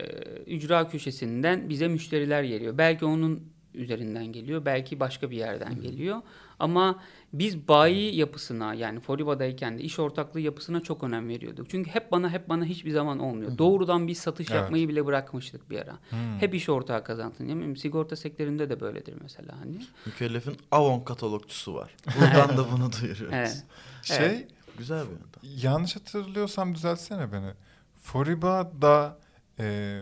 ücra 0.48 0.88
köşesinden 0.88 1.70
bize 1.70 1.88
müşteriler 1.88 2.44
geliyor. 2.44 2.78
Belki 2.78 3.06
onun 3.06 3.44
üzerinden 3.74 4.26
geliyor, 4.26 4.66
belki 4.66 5.00
başka 5.00 5.32
bir 5.32 5.38
yerden 5.38 5.82
geliyor. 5.82 6.22
Ama 6.60 7.00
biz 7.34 7.68
bayi 7.68 8.16
yapısına 8.16 8.74
yani 8.74 9.00
Foriba'dayken 9.00 9.78
de 9.78 9.82
iş 9.82 10.00
ortaklığı 10.00 10.40
yapısına 10.40 10.82
çok 10.84 11.04
önem 11.04 11.30
veriyorduk. 11.30 11.70
Çünkü 11.70 11.90
hep 11.90 12.12
bana 12.12 12.30
hep 12.30 12.50
bana 12.50 12.66
hiçbir 12.66 12.92
zaman 12.92 13.20
olmuyor. 13.20 13.58
Doğrudan 13.58 14.08
bir 14.08 14.14
satış 14.14 14.52
Evet. 14.52 14.62
yapmayı 14.62 14.90
bile 14.90 15.06
bırakmıştık 15.06 15.70
bir 15.70 15.80
ara. 15.80 15.98
Hmm. 16.10 16.40
Hep 16.40 16.56
iş 16.56 16.70
ortağı 16.70 17.04
kazansın. 17.04 17.48
Yani 17.48 17.78
sigorta 17.78 18.16
sektöründe 18.16 18.70
de 18.70 18.80
böyledir 18.80 19.14
mesela 19.22 19.60
hani. 19.60 19.78
Mükellefin 20.06 20.58
Avon 20.72 21.00
katalogcusu 21.00 21.74
var. 21.76 21.96
Buradan 22.20 22.58
da 22.58 22.72
bunu 22.72 22.90
duyuruyoruz. 23.02 23.34
Evet. 23.38 23.64
Şey 24.04 24.48
Güzel 24.78 25.04
bir 25.06 25.10
yöntem. 25.12 25.70
yanlış 25.72 25.96
hatırlıyorsam 25.96 26.76
düzeltsene 26.76 27.32
beni. 27.32 27.52
Foriba 28.02 28.72
da 28.82 29.18
e, 29.60 29.98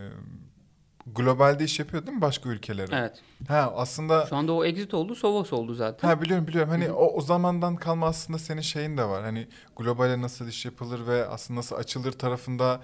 globalde 1.16 1.64
iş 1.64 1.80
yapıyor 1.80 2.06
değil 2.06 2.16
mi 2.18 2.22
başka 2.22 2.50
ülkelere? 2.50 2.96
Evet. 2.96 3.22
Ha 3.48 3.74
aslında 3.76 4.26
Şu 4.26 4.36
anda 4.36 4.54
o 4.54 4.66
exit 4.66 4.94
oldu, 4.94 5.16
Sovos 5.16 5.54
oldu 5.54 5.74
zaten. 5.74 6.08
ha 6.08 6.22
biliyorum 6.22 6.48
biliyorum. 6.48 6.70
Hani 6.70 6.92
o, 6.92 7.14
o 7.14 7.22
zamandan 7.22 7.76
kalma 7.76 8.08
aslında 8.08 8.40
senin 8.40 8.62
şeyin 8.62 8.98
de 8.98 9.04
var. 9.04 9.24
Hani 9.24 9.48
globale 9.78 10.22
nasıl 10.22 10.48
iş 10.48 10.66
yapılır 10.66 11.08
ve 11.08 11.26
aslında 11.28 11.60
nasıl 11.60 11.76
açılır 11.76 12.12
tarafında 12.12 12.82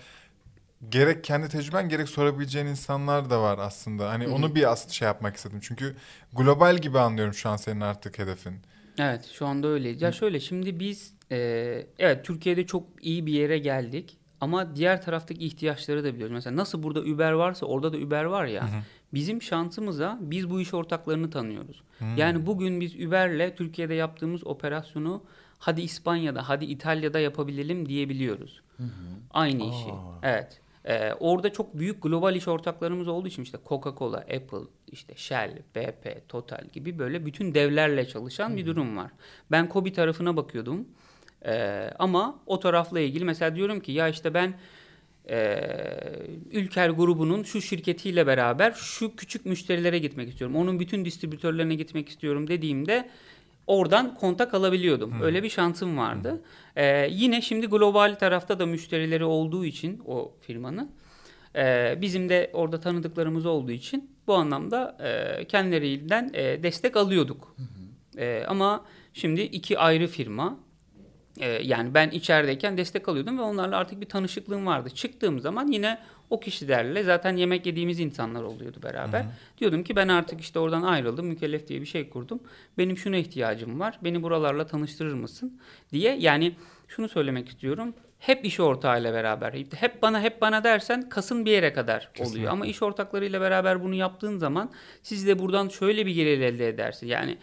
gerek 0.90 1.24
kendi 1.24 1.50
tecrüben 1.50 1.90
gerek 1.90 2.10
sorabileceğin 2.10 2.66
insanlar 2.66 3.30
da 3.30 3.42
var 3.42 3.58
aslında. 3.58 4.10
Hani 4.10 4.26
Hı 4.26 4.30
hı. 4.30 4.34
onu 4.34 4.56
bir 4.56 4.72
aslında 4.72 4.94
şey 4.94 5.06
yapmak 5.06 5.36
istedim. 5.36 5.60
Çünkü 5.62 5.96
global 6.34 6.78
gibi 6.78 7.00
anlıyorum 7.00 7.34
şu 7.34 7.50
an 7.50 7.56
senin 7.56 7.82
artık 7.82 8.20
hedefin. 8.20 8.56
Evet 9.00 9.26
şu 9.34 9.46
anda 9.46 9.68
öyle. 9.68 9.90
Ya 9.90 10.12
şöyle 10.12 10.40
şimdi 10.40 10.80
biz 10.80 11.14
e, 11.32 11.38
evet 12.00 12.26
Türkiye'de 12.26 12.66
çok 12.66 12.88
iyi 13.02 13.26
bir 13.26 13.34
yere 13.34 13.58
geldik 13.58 14.18
ama 14.44 14.76
diğer 14.76 15.02
taraftaki 15.02 15.46
ihtiyaçları 15.46 16.04
da 16.04 16.14
biliyoruz. 16.14 16.34
Mesela 16.34 16.56
nasıl 16.56 16.84
burada 16.84 17.00
Uber 17.00 17.32
varsa 17.32 17.66
orada 17.66 17.94
da 17.94 17.98
Uber 17.98 18.24
var 18.24 18.46
ya. 18.46 18.70
Bizim 19.14 19.42
şansımıza 19.42 20.18
biz 20.22 20.50
bu 20.50 20.62
iş 20.62 20.74
ortaklarını 20.74 21.30
tanıyoruz. 21.30 21.84
Yani 22.18 22.46
bugün 22.46 22.82
biz 22.82 22.96
Uber'le 22.96 23.56
Türkiye'de 23.56 23.94
yaptığımız 23.94 24.48
operasyonu 24.48 25.24
hadi 25.60 25.82
İspanya'da 25.82 26.50
hadi 26.50 26.66
İtalya'da 26.66 27.20
yapabilelim 27.20 27.90
diyebiliyoruz. 27.90 28.62
Aynı 29.32 29.64
işi. 29.64 29.92
Aa. 29.92 30.20
Evet. 30.24 30.60
Ee, 30.86 31.14
orada 31.20 31.54
çok 31.54 31.78
büyük 31.78 32.04
global 32.04 32.36
iş 32.36 32.48
ortaklarımız 32.48 33.08
olduğu 33.08 33.28
için 33.28 33.44
işte 33.44 33.58
Coca-Cola, 33.66 34.18
Apple, 34.18 34.68
işte 34.92 35.14
Shell, 35.16 35.62
BP, 35.76 36.30
Total 36.30 36.66
gibi 36.74 37.00
böyle 37.00 37.26
bütün 37.26 37.54
devlerle 37.54 38.08
çalışan 38.08 38.58
bir 38.58 38.66
durum 38.66 38.98
var. 38.98 39.12
Ben 39.52 39.70
Kobi 39.70 39.94
tarafına 39.94 40.38
bakıyordum. 40.38 40.88
Ee, 41.46 41.90
ama 42.00 42.40
o 42.46 42.60
tarafla 42.60 43.00
ilgili 43.00 43.26
mesela 43.26 43.56
diyorum 43.56 43.80
ki 43.80 43.92
ya 43.92 44.08
işte 44.10 44.34
ben 44.34 44.54
e, 45.30 45.60
Ülker 46.52 46.90
grubunun 46.90 47.44
şu 47.44 47.62
şirketiyle 47.62 48.28
beraber 48.28 48.72
şu 48.72 49.16
küçük 49.16 49.46
müşterilere 49.46 50.00
gitmek 50.00 50.30
istiyorum. 50.30 50.56
Onun 50.56 50.80
bütün 50.80 51.06
distribütörlerine 51.06 51.76
gitmek 51.76 52.10
istiyorum 52.10 52.48
dediğimde 52.48 53.10
oradan 53.68 54.16
kontak 54.16 54.54
alabiliyordum. 54.54 55.22
Öyle 55.22 55.44
bir 55.44 55.50
şansım 55.50 55.98
vardı. 55.98 56.42
Ee, 56.76 57.08
yine 57.12 57.42
şimdi 57.42 57.68
global 57.68 58.16
tarafta 58.20 58.60
da 58.60 58.66
müşterileri 58.66 59.26
olduğu 59.26 59.66
için 59.66 60.02
o 60.06 60.32
firmanın 60.42 60.92
e, 61.56 61.98
bizim 62.02 62.30
de 62.30 62.50
orada 62.54 62.80
tanıdıklarımız 62.80 63.46
olduğu 63.46 63.72
için 63.72 64.12
bu 64.28 64.34
anlamda 64.34 64.98
e, 65.04 65.46
kendilerinden 65.46 66.32
e, 66.34 66.64
destek 66.64 66.98
alıyorduk. 66.98 67.56
E, 68.18 68.44
ama 68.48 68.86
şimdi 69.14 69.42
iki 69.42 69.80
ayrı 69.80 70.08
firma 70.08 70.60
ee, 71.40 71.46
yani 71.46 71.94
ben 71.94 72.10
içerideyken 72.10 72.78
destek 72.78 73.10
alıyordum 73.10 73.38
ve 73.38 73.42
onlarla 73.42 73.78
artık 73.78 74.02
bir 74.02 74.06
tanışıklığım 74.06 74.66
vardı. 74.66 74.90
Çıktığım 74.90 75.40
zaman 75.40 75.68
yine 75.68 76.00
o 76.30 76.40
kişilerle 76.40 77.04
zaten 77.04 77.38
yemek 77.38 77.66
yediğimiz 77.66 78.00
insanlar 78.00 78.44
oluyordu 78.44 78.78
beraber. 78.84 79.26
Diyordum 79.58 79.84
ki 79.84 79.96
ben 79.96 80.08
artık 80.08 80.42
işte 80.42 80.60
oradan 80.60 80.82
ayrıldım. 80.82 81.26
Mükellef 81.26 81.68
diye 81.68 81.82
bir 81.82 81.86
şey 81.86 82.10
kurdum. 82.10 82.40
Benim 82.78 82.98
şuna 82.98 83.18
ihtiyacım 83.18 83.80
var. 83.80 84.00
Beni 84.04 84.24
buralarla 84.24 84.68
tanıştırır 84.68 85.14
mısın? 85.14 85.60
diye. 85.92 86.16
Yani 86.20 86.56
şunu 86.88 87.10
söylemek 87.10 87.50
istiyorum. 87.50 87.94
Hep 88.20 88.46
iş 88.46 88.60
ortağıyla 88.60 89.14
beraber. 89.14 89.54
Hep 89.76 90.02
bana 90.02 90.22
hep 90.22 90.42
bana 90.42 90.64
dersen 90.64 91.10
kasın 91.10 91.46
bir 91.46 91.52
yere 91.52 91.74
kadar 91.74 91.98
oluyor. 91.98 92.14
Kesinlikle. 92.14 92.50
Ama 92.50 92.66
iş 92.66 92.82
ortaklarıyla 92.82 93.42
beraber 93.42 93.84
bunu 93.84 93.96
yaptığın 93.96 94.38
zaman 94.38 94.72
siz 95.04 95.28
de 95.28 95.40
buradan 95.40 95.68
şöyle 95.68 96.06
bir 96.06 96.12
gelir 96.12 96.40
elde 96.40 96.68
edersin. 96.68 97.08
Yani 97.08 97.38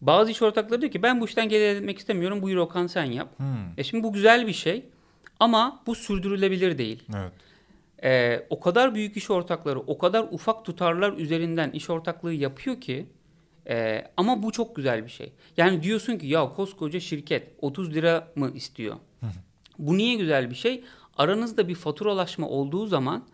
bazı 0.00 0.30
iş 0.30 0.42
ortakları 0.42 0.80
diyor 0.80 0.92
ki 0.92 1.02
ben 1.02 1.20
bu 1.20 1.24
işten 1.24 1.48
gelir 1.48 1.64
elde 1.64 1.78
etmek 1.78 1.98
istemiyorum. 1.98 2.42
Buyur 2.42 2.56
Okan 2.56 2.86
sen 2.86 3.04
yap. 3.04 3.28
Hmm, 3.38 3.46
E 3.76 3.84
şimdi 3.84 4.02
bu 4.04 4.12
güzel 4.12 4.46
bir 4.46 4.52
şey 4.52 4.84
ama 5.40 5.82
bu 5.86 5.94
sürdürülebilir 5.94 6.78
değil. 6.78 7.02
evet. 7.16 7.32
Ee, 8.04 8.46
o 8.50 8.60
kadar 8.60 8.94
büyük 8.94 9.16
iş 9.16 9.30
ortakları, 9.30 9.80
o 9.80 9.98
kadar 9.98 10.26
ufak 10.30 10.64
tutarlar 10.64 11.12
üzerinden 11.12 11.70
iş 11.70 11.90
ortaklığı 11.90 12.32
yapıyor 12.32 12.80
ki 12.80 13.06
e, 13.68 14.04
ama 14.16 14.42
bu 14.42 14.52
çok 14.52 14.76
güzel 14.76 15.04
bir 15.04 15.10
şey. 15.10 15.32
Yani 15.56 15.82
diyorsun 15.82 16.18
ki 16.18 16.26
ya 16.26 16.48
koskoca 16.48 17.00
şirket 17.00 17.48
30 17.60 17.94
lira 17.94 18.28
mı 18.36 18.50
istiyor? 18.54 18.96
bu 19.78 19.96
niye 19.96 20.14
güzel 20.14 20.50
bir 20.50 20.54
şey? 20.54 20.84
Aranızda 21.16 21.68
bir 21.68 21.74
faturalaşma 21.74 22.48
olduğu 22.48 22.86
zaman 22.86 23.24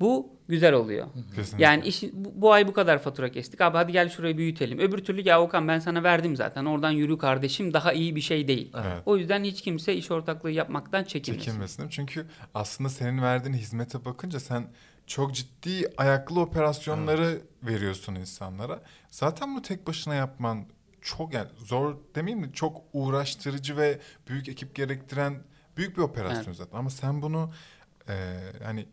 bu 0.00 0.34
güzel 0.48 0.72
oluyor. 0.74 1.06
Kesinlikle. 1.34 1.64
Yani 1.64 1.86
işi, 1.86 2.10
bu, 2.12 2.32
bu 2.34 2.52
ay 2.52 2.68
bu 2.68 2.72
kadar 2.72 2.98
fatura 2.98 3.28
kestik. 3.28 3.60
Abi 3.60 3.76
hadi 3.76 3.92
gel 3.92 4.08
şurayı 4.08 4.38
büyütelim. 4.38 4.78
Öbür 4.78 4.98
türlü 4.98 5.28
ya 5.28 5.42
Okan 5.42 5.68
ben 5.68 5.78
sana 5.78 6.02
verdim 6.02 6.36
zaten. 6.36 6.64
Oradan 6.64 6.90
yürü 6.90 7.18
kardeşim 7.18 7.74
daha 7.74 7.92
iyi 7.92 8.16
bir 8.16 8.20
şey 8.20 8.48
değil. 8.48 8.72
Evet. 8.74 9.02
O 9.06 9.16
yüzden 9.16 9.44
hiç 9.44 9.62
kimse 9.62 9.94
iş 9.94 10.10
ortaklığı 10.10 10.50
yapmaktan 10.50 11.04
çekinmesin. 11.04 11.44
Çekinmesin. 11.46 11.88
Çünkü 11.88 12.26
aslında 12.54 12.90
senin 12.90 13.22
verdiğin 13.22 13.54
hizmete 13.54 14.04
bakınca 14.04 14.40
sen 14.40 14.66
çok 15.06 15.34
ciddi 15.34 15.88
ayaklı 15.96 16.40
operasyonları 16.40 17.40
veriyorsun 17.62 18.14
insanlara. 18.14 18.82
Zaten 19.10 19.52
bunu 19.52 19.62
tek 19.62 19.86
başına 19.86 20.14
yapman 20.14 20.64
çok 21.02 21.34
yani 21.34 21.48
zor 21.58 21.96
demeyeyim 22.14 22.46
mi? 22.46 22.52
Çok 22.52 22.82
uğraştırıcı 22.92 23.76
ve 23.76 23.98
büyük 24.28 24.48
ekip 24.48 24.74
gerektiren 24.74 25.42
büyük 25.76 25.96
bir 25.96 26.02
operasyon 26.02 26.44
Evet. 26.44 26.56
zaten. 26.56 26.78
Ama 26.78 26.90
sen 26.90 27.22
bunu 27.22 27.52
e, 28.08 28.14
hani 28.64 28.86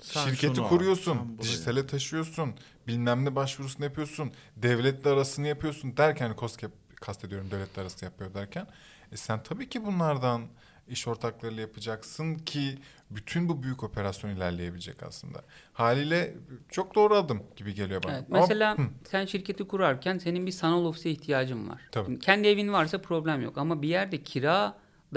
Sen 0.00 0.24
şirketi 0.24 0.56
şunu 0.56 0.64
al, 0.64 0.68
kuruyorsun, 0.68 1.14
sen 1.14 1.38
dijitale 1.38 1.86
taşıyorsun, 1.86 2.54
bilmem 2.86 3.24
ne 3.24 3.36
başvurusunu 3.36 3.84
yapıyorsun, 3.84 4.32
devletle 4.56 5.10
arasını 5.10 5.46
yapıyorsun 5.46 5.96
derken 5.96 6.34
COSGAP 6.40 6.72
kastediyorum 7.00 7.50
devletle 7.50 7.82
arası 7.82 8.04
yapıyor 8.04 8.34
derken. 8.34 8.66
E 9.12 9.16
sen 9.16 9.42
tabii 9.42 9.68
ki 9.68 9.86
bunlardan 9.86 10.42
iş 10.88 11.08
ortaklarıyla 11.08 11.60
yapacaksın 11.60 12.34
ki 12.34 12.78
bütün 13.10 13.48
bu 13.48 13.62
büyük 13.62 13.82
operasyon 13.82 14.30
ilerleyebilecek 14.30 15.02
aslında. 15.02 15.42
Haliyle 15.72 16.34
çok 16.68 16.94
doğru 16.94 17.14
adım 17.14 17.42
gibi 17.56 17.74
geliyor 17.74 18.02
bana. 18.02 18.12
Evet, 18.12 18.24
Ama- 18.30 18.40
mesela 18.40 18.78
Hı, 18.78 18.82
sen 19.10 19.26
şirketi 19.26 19.64
kurarken 19.64 20.18
senin 20.18 20.46
bir 20.46 20.52
sanal 20.52 20.84
ofise 20.84 21.10
ihtiyacın 21.10 21.68
var. 21.68 21.80
Tabii. 21.92 22.06
Şimdi 22.06 22.18
kendi 22.20 22.48
evin 22.48 22.72
varsa 22.72 23.02
problem 23.02 23.42
yok 23.42 23.58
ama 23.58 23.82
bir 23.82 23.88
yerde 23.88 24.22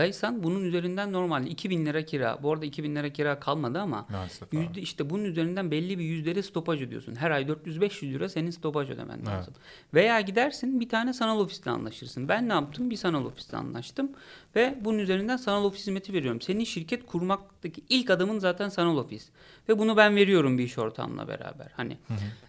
kiradaysan 0.02 0.44
bunun 0.44 0.64
üzerinden 0.64 1.14
normalde 1.14 1.50
2000 1.50 1.86
lira 1.86 2.02
kira. 2.06 2.40
Bu 2.44 2.54
arada 2.54 2.66
2000 2.66 2.96
lira 2.96 3.10
kira 3.10 3.40
kalmadı 3.40 3.80
ama 3.80 4.06
maalesef. 4.12 4.48
abi. 4.48 4.58
yüzde 4.58 4.82
işte 4.82 5.10
bunun 5.10 5.24
üzerinden 5.24 5.72
belli 5.72 6.00
bir 6.00 6.04
yüzdeli 6.04 6.44
stopaj 6.44 6.82
ödüyorsun. 6.82 7.16
Her 7.16 7.32
ay 7.32 7.44
400-500 7.44 8.14
lira 8.14 8.30
senin 8.30 8.50
stopaj 8.52 8.90
ödemen 8.90 9.18
Evet. 9.18 9.28
lazım. 9.28 9.54
Veya 9.94 10.22
gidersin 10.22 10.80
bir 10.80 10.90
tane 10.90 11.14
sanal 11.14 11.40
ofisle 11.40 11.72
anlaşırsın. 11.72 12.28
Ben 12.30 12.50
ne 12.50 12.54
yaptım? 12.54 12.90
Bir 12.90 12.96
sanal 12.96 13.26
ofisle 13.26 13.58
anlaştım 13.58 14.12
ve 14.56 14.78
bunun 14.82 15.00
üzerinden 15.00 15.38
sanal 15.38 15.64
ofis 15.66 15.82
hizmeti 15.82 16.14
veriyorum. 16.14 16.42
Senin 16.42 16.64
şirket 16.64 17.06
kurmaktaki 17.06 17.84
ilk 17.90 18.10
adımın 18.10 18.40
zaten 18.40 18.70
sanal 18.70 18.98
ofis. 18.98 19.30
Ve 19.70 19.80
bunu 19.80 19.98
ben 19.98 20.16
veriyorum 20.16 20.58
bir 20.58 20.64
iş 20.64 20.78
ortamla 20.78 21.28
beraber. 21.28 21.68
Hani 21.78 21.98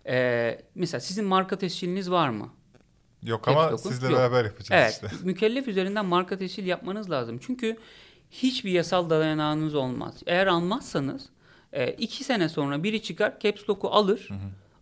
eee, 0.06 0.62
mesela 0.74 1.00
sizin 1.00 1.24
marka 1.24 1.58
tesciliniz 1.58 2.10
var 2.10 2.28
mı? 2.28 2.48
Yok 3.22 3.48
ama 3.48 3.70
Lock'un 3.70 3.90
sizle 3.90 4.06
yok. 4.06 4.18
beraber 4.18 4.44
yapacağız 4.44 4.82
Evet, 5.02 5.12
işte. 5.12 5.24
mükellef 5.26 5.68
üzerinden 5.68 6.06
marka 6.06 6.38
tescil 6.38 6.66
yapmanız 6.66 7.10
lazım. 7.10 7.38
Çünkü 7.46 7.76
hiçbir 8.30 8.70
yasal 8.70 9.10
dayanağınız 9.10 9.74
olmaz. 9.74 10.14
Eğer 10.26 10.46
almazsanız 10.46 11.28
e, 11.72 11.92
iki 11.92 12.24
sene 12.24 12.48
sonra 12.48 12.82
biri 12.82 13.02
çıkar, 13.02 13.40
caps 13.40 13.68
lock'u 13.68 13.88
alır, 13.88 14.28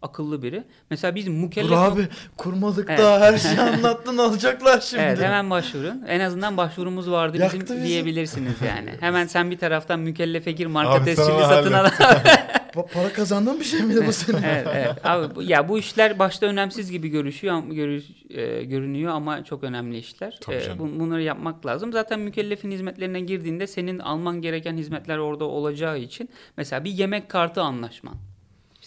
akıllı 0.03 0.43
biri. 0.43 0.65
Mesela 0.91 1.15
biz 1.15 1.29
mükellef... 1.29 1.71
Dur 1.71 1.77
abi 1.77 2.09
kurmadık 2.37 2.87
Evet. 2.91 2.99
daha 2.99 3.21
her 3.21 3.39
şeyi 3.39 3.61
anlattın 3.61 4.19
alacaklar 4.19 4.81
şimdi. 4.91 5.03
Evet 5.03 5.19
hemen 5.21 5.51
başvurun. 5.51 6.03
En 6.09 6.21
azından 6.21 6.57
başvurumuz 6.57 7.11
vardı 7.11 7.39
Yaktı 7.39 7.61
bizim 7.61 7.77
bizi. 7.77 7.87
diyebilirsiniz 7.89 8.55
yani. 8.67 8.91
Hemen 9.01 9.27
sen 9.27 9.51
bir 9.51 9.59
taraftan 9.59 10.01
mükellefe 10.01 10.53
gir 10.53 10.67
marka 10.67 10.91
Abi 10.91 10.99
sana 10.99 11.27
tescilini 11.27 11.43
satın 11.43 11.73
al. 11.73 11.87
Pa- 11.87 12.87
para 12.95 13.13
kazandığın 13.13 13.61
bir 13.61 13.65
şey 13.65 13.81
miydi 13.83 14.05
bu 14.07 14.13
senin? 14.13 14.43
evet, 14.43 14.67
evet. 14.75 15.07
Abi, 15.07 15.35
bu- 15.35 15.43
ya 15.43 15.69
bu 15.69 15.79
işler 15.79 16.19
başta 16.19 16.47
önemsiz 16.47 16.91
gibi 16.91 17.09
görüşüyor, 17.09 17.63
görüş, 17.71 18.05
e, 18.31 18.65
görünüyor 18.65 19.13
ama 19.13 19.45
çok 19.45 19.65
önemli 19.65 19.99
işler. 19.99 20.39
E, 20.49 20.53
bun- 20.53 21.01
bunları 21.01 21.23
yapmak 21.23 21.67
lazım. 21.67 21.93
Zaten 21.93 22.21
mükellefin 22.21 22.71
hizmetlerine 22.71 23.21
girdiğinde 23.21 23.67
senin 23.67 23.99
alman 23.99 24.41
gereken 24.43 24.77
hizmetler 24.77 25.19
orada 25.19 25.45
olacağı 25.45 25.99
için 25.99 26.29
mesela 26.57 26.85
bir 26.85 26.91
yemek 26.91 27.29
kartı 27.29 27.63
anlaşman. 27.63 28.15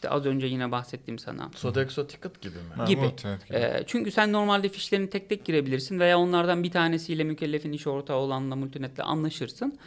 İşte 0.04 0.14
az 0.14 0.26
önce 0.26 0.48
yine 0.48 0.72
bahsettiğim 0.72 1.20
sana. 1.20 1.52
Sodexo 1.56 2.08
Ticket 2.08 2.42
gibi 2.42 2.56
mi? 2.56 2.74
Ha, 2.76 2.86
gibi. 2.86 3.02
multinet 3.02 3.48
gibi. 3.48 3.58
E, 3.58 3.84
çünkü 3.88 4.12
sen 4.12 4.32
normalde 4.32 4.70
fişlerini 4.70 5.10
tek 5.10 5.30
tek 5.30 5.46
girebilirsin 5.46 6.00
veya 6.00 6.20
onlardan 6.20 6.64
bir 6.64 6.72
tanesiyle 6.72 7.24
mükellefin 7.24 7.72
iş 7.72 7.88
ortağı 7.88 8.18
olanla 8.18 8.56
multinetle 8.56 9.04
anlaşırsın. 9.04 9.80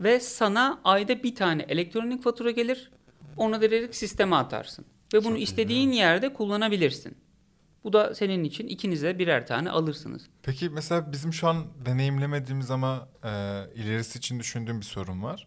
Ve 0.00 0.20
sana 0.20 0.80
ayda 0.84 1.22
bir 1.22 1.34
tane 1.34 1.62
elektronik 1.62 2.22
fatura 2.22 2.50
gelir. 2.50 2.90
Onu 3.36 3.60
direkt 3.60 3.96
sisteme 3.96 4.36
atarsın. 4.36 4.84
Ve 5.14 5.24
bunu 5.24 5.36
istediğin 5.36 5.92
yerde 5.92 6.32
kullanabilirsin. 6.32 7.16
Bu 7.84 7.92
da 7.92 8.14
senin 8.14 8.44
için 8.44 8.66
ikinize 8.66 9.18
birer 9.18 9.46
tane 9.46 9.70
alırsınız. 9.70 10.22
Peki 10.42 10.68
mesela 10.68 11.12
bizim 11.12 11.32
şu 11.32 11.48
an 11.48 11.66
deneyimlemediğimiz 11.86 12.70
ama 12.70 13.08
e, 13.24 13.30
ilerisi 13.74 14.18
için 14.18 14.40
düşündüğüm 14.40 14.80
bir 14.80 14.86
sorun 14.86 15.22
var. 15.22 15.46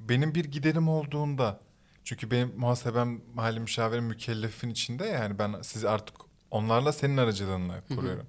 Benim 0.00 0.34
bir 0.34 0.44
giderim 0.44 0.88
olduğunda 0.88 1.65
çünkü 2.06 2.30
benim 2.30 2.52
muhasebem 2.56 3.20
mali 3.34 3.60
müşavirim 3.60 4.04
mükellefin 4.04 4.70
içinde 4.70 5.06
ya, 5.06 5.12
yani 5.12 5.38
ben 5.38 5.62
sizi 5.62 5.88
artık 5.88 6.16
onlarla 6.50 6.92
senin 6.92 7.16
aracılığınla 7.16 7.82
kuruyorum. 7.94 8.26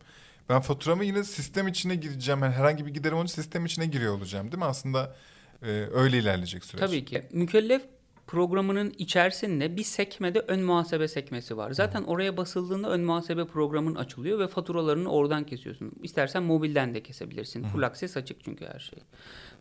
Ben 0.50 0.62
faturamı 0.62 1.06
yine 1.06 1.24
sistem 1.24 1.68
içine 1.68 1.96
gireceğim. 1.96 2.44
Yani 2.44 2.54
herhangi 2.54 2.86
bir 2.86 2.94
giderim 2.94 3.18
olunca 3.18 3.34
sistem 3.34 3.66
içine 3.66 3.86
giriyor 3.86 4.18
olacağım 4.18 4.52
değil 4.52 4.58
mi? 4.58 4.66
Aslında 4.66 5.16
e, 5.62 5.68
öyle 5.94 6.18
ilerleyecek 6.18 6.66
süreç. 6.66 6.80
Tabii 6.80 7.06
ki. 7.06 7.24
Mükellef 7.32 7.82
programının 8.28 8.94
içerisinde 8.98 9.78
bir 9.78 9.84
sekmede 9.84 10.40
ön 10.40 10.62
muhasebe 10.62 11.08
sekmesi 11.08 11.58
var. 11.58 11.72
Zaten 11.72 12.04
oraya 12.04 12.38
basıldığında 12.38 12.90
ön 12.90 13.02
muhasebe 13.02 13.46
programın 13.46 13.96
açılıyor 13.96 14.40
ve 14.40 14.48
faturalarını 14.48 15.10
oradan 15.10 15.46
kesiyorsun. 15.46 15.92
İstersen 16.04 16.44
mobilden 16.44 16.96
de 16.96 17.04
kesebilirsin. 17.04 17.64
Full 17.64 17.84
access 17.84 18.18
açık 18.18 18.44
çünkü 18.44 18.66
her 18.66 18.80
şey. 18.80 19.00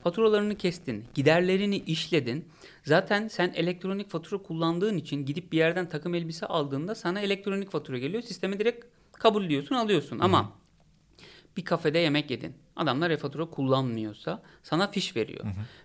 Faturalarını 0.02 0.56
kestin, 0.56 1.04
giderlerini 1.14 1.76
işledin. 1.76 2.48
Zaten 2.86 3.28
sen 3.28 3.52
elektronik 3.54 4.10
fatura 4.10 4.42
kullandığın 4.42 4.96
için 4.96 5.26
gidip 5.26 5.52
bir 5.52 5.58
yerden 5.58 5.88
takım 5.88 6.14
elbise 6.14 6.46
aldığında 6.46 6.94
sana 6.94 7.20
elektronik 7.20 7.70
fatura 7.70 7.98
geliyor. 7.98 8.22
Sisteme 8.22 8.58
direkt 8.58 8.84
kabul 9.12 9.48
diyorsun, 9.48 9.74
alıyorsun. 9.74 10.18
Ama 10.18 10.52
bir 11.56 11.64
kafede 11.64 11.98
yemek 11.98 12.30
yedin. 12.30 12.56
Adamlar 12.76 13.10
e-fatura 13.10 13.44
kullanmıyorsa 13.50 14.42
sana 14.62 14.90
fiş 14.90 15.16
veriyor. 15.16 15.44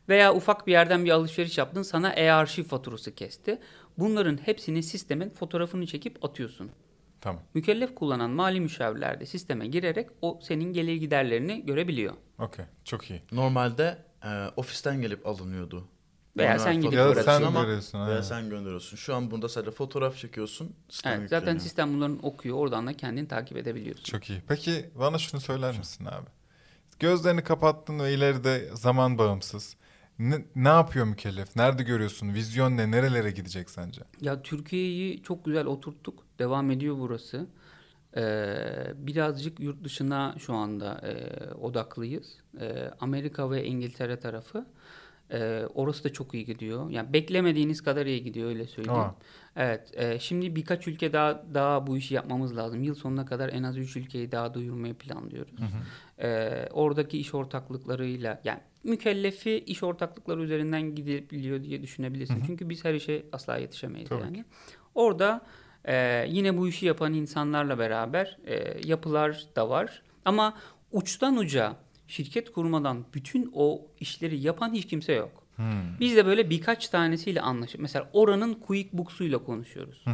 Veya 0.09 0.33
ufak 0.35 0.67
bir 0.67 0.71
yerden 0.71 1.05
bir 1.05 1.09
alışveriş 1.09 1.57
yaptın 1.57 1.81
sana 1.81 2.13
e-arşiv 2.13 2.63
faturası 2.63 3.15
kesti. 3.15 3.59
Bunların 3.97 4.37
hepsini 4.37 4.83
sistemin 4.83 5.29
fotoğrafını 5.29 5.87
çekip 5.87 6.25
atıyorsun. 6.25 6.71
Tamam. 7.21 7.41
Mükellef 7.53 7.95
kullanan 7.95 8.31
mali 8.31 8.59
müşavirler 8.59 9.19
de 9.19 9.25
sisteme 9.25 9.67
girerek 9.67 10.09
o 10.21 10.39
senin 10.43 10.73
gelir 10.73 10.95
giderlerini 10.95 11.65
görebiliyor. 11.65 12.13
Okey. 12.39 12.65
Çok 12.83 13.09
iyi. 13.09 13.21
Normalde 13.31 13.97
e, 14.23 14.47
ofisten 14.55 15.01
gelip 15.01 15.27
alınıyordu. 15.27 15.87
Veya 16.37 16.59
sen 16.59 16.81
gidip 16.81 16.93
Ya 16.93 17.15
sen 17.23 17.41
ama-. 17.41 17.67
Veya 17.67 17.79
aynen. 17.93 18.21
sen 18.21 18.49
gönderiyorsun. 18.49 18.97
Şu 18.97 19.15
an 19.15 19.31
bunda 19.31 19.49
sadece 19.49 19.71
fotoğraf 19.71 20.17
çekiyorsun. 20.17 20.75
Evet, 21.05 21.29
zaten 21.29 21.57
sistem 21.57 21.93
bunların 21.93 22.25
okuyor. 22.25 22.57
Oradan 22.57 22.87
da 22.87 22.97
kendini 22.97 23.27
takip 23.27 23.57
edebiliyorsun. 23.57 24.03
Çok 24.03 24.29
iyi. 24.29 24.41
Peki 24.47 24.89
bana 24.99 25.17
şunu 25.17 25.41
söyler 25.41 25.77
misin 25.77 26.05
abi? 26.05 26.27
Gözlerini 26.99 27.43
kapattın 27.43 27.99
ve 27.99 28.13
ileride 28.13 28.69
zaman 28.73 29.17
bağımsız. 29.17 29.75
Ne, 30.19 30.45
ne 30.55 30.67
yapıyor 30.67 31.05
mükellef? 31.05 31.55
Nerede 31.55 31.83
görüyorsun? 31.83 32.33
Vizyon 32.33 32.77
ne? 32.77 32.91
Nerelere 32.91 33.31
gidecek 33.31 33.69
sence? 33.69 34.01
Ya 34.21 34.41
Türkiye'yi 34.41 35.23
çok 35.23 35.45
güzel 35.45 35.65
oturttuk. 35.65 36.23
Devam 36.39 36.71
ediyor 36.71 36.95
burası. 36.99 37.47
Ee, 38.17 38.93
birazcık 38.95 39.59
yurt 39.59 39.83
dışına 39.83 40.35
şu 40.39 40.53
anda 40.53 41.01
e, 41.07 41.13
odaklıyız. 41.53 42.37
Ee, 42.59 42.91
Amerika 42.99 43.51
ve 43.51 43.65
İngiltere 43.65 44.19
tarafı. 44.19 44.65
Ee, 45.33 45.63
orası 45.73 46.03
da 46.03 46.13
çok 46.13 46.33
iyi 46.33 46.45
gidiyor. 46.45 46.89
Yani 46.89 47.13
beklemediğiniz 47.13 47.81
kadar 47.83 48.05
iyi 48.05 48.23
gidiyor 48.23 48.49
öyle 48.49 48.67
söyleyeyim. 48.67 48.99
Aa. 48.99 49.15
Evet. 49.55 49.91
e, 49.93 50.19
şimdi 50.19 50.55
birkaç 50.55 50.87
ülke 50.87 51.13
daha 51.13 51.43
daha 51.53 51.87
bu 51.87 51.97
işi 51.97 52.13
yapmamız 52.13 52.57
lazım. 52.57 52.83
Yıl 52.83 52.95
sonuna 52.95 53.25
kadar 53.25 53.49
en 53.49 53.63
az 53.63 53.77
3 53.77 53.95
ülkeyi 53.95 54.31
daha 54.31 54.53
duyurmayı 54.53 54.93
planlıyoruz. 54.93 55.53
Ee, 56.19 56.67
oradaki 56.71 57.17
iş 57.17 57.33
ortaklıklarıyla 57.33 58.41
yani 58.43 58.59
mükellefi 58.83 59.51
iş 59.51 59.83
ortaklıkları 59.83 60.41
üzerinden 60.41 60.95
gidebiliyor 60.95 61.63
diye 61.63 61.81
düşünebilirsin. 61.81 62.43
Çünkü 62.47 62.69
biz 62.69 62.85
her 62.85 62.93
işe 62.93 63.25
asla 63.31 63.57
yetişemeyiz 63.57 64.09
Tabii 64.09 64.21
yani. 64.21 64.45
Orada 64.95 65.41
e, 65.85 66.25
yine 66.29 66.57
bu 66.57 66.67
işi 66.67 66.85
yapan 66.85 67.13
insanlarla 67.13 67.79
beraber 67.79 68.37
e, 68.45 68.87
yapılar 68.87 69.45
da 69.55 69.69
var. 69.69 70.01
Ama 70.25 70.57
uçtan 70.91 71.37
uca 71.37 71.75
şirket 72.12 72.52
kurmadan 72.52 73.06
bütün 73.13 73.52
o 73.54 73.88
işleri 74.00 74.39
yapan 74.39 74.74
hiç 74.74 74.88
kimse 74.88 75.13
yok. 75.13 75.43
Hmm. 75.56 76.00
Biz 76.00 76.15
de 76.15 76.26
böyle 76.26 76.50
birkaç 76.50 76.88
tanesiyle 76.88 77.41
anlaşıp 77.41 77.82
mesela 77.82 78.10
oranın 78.13 78.54
QuickBooks'uyla 78.54 79.38
konuşuyoruz. 79.38 80.06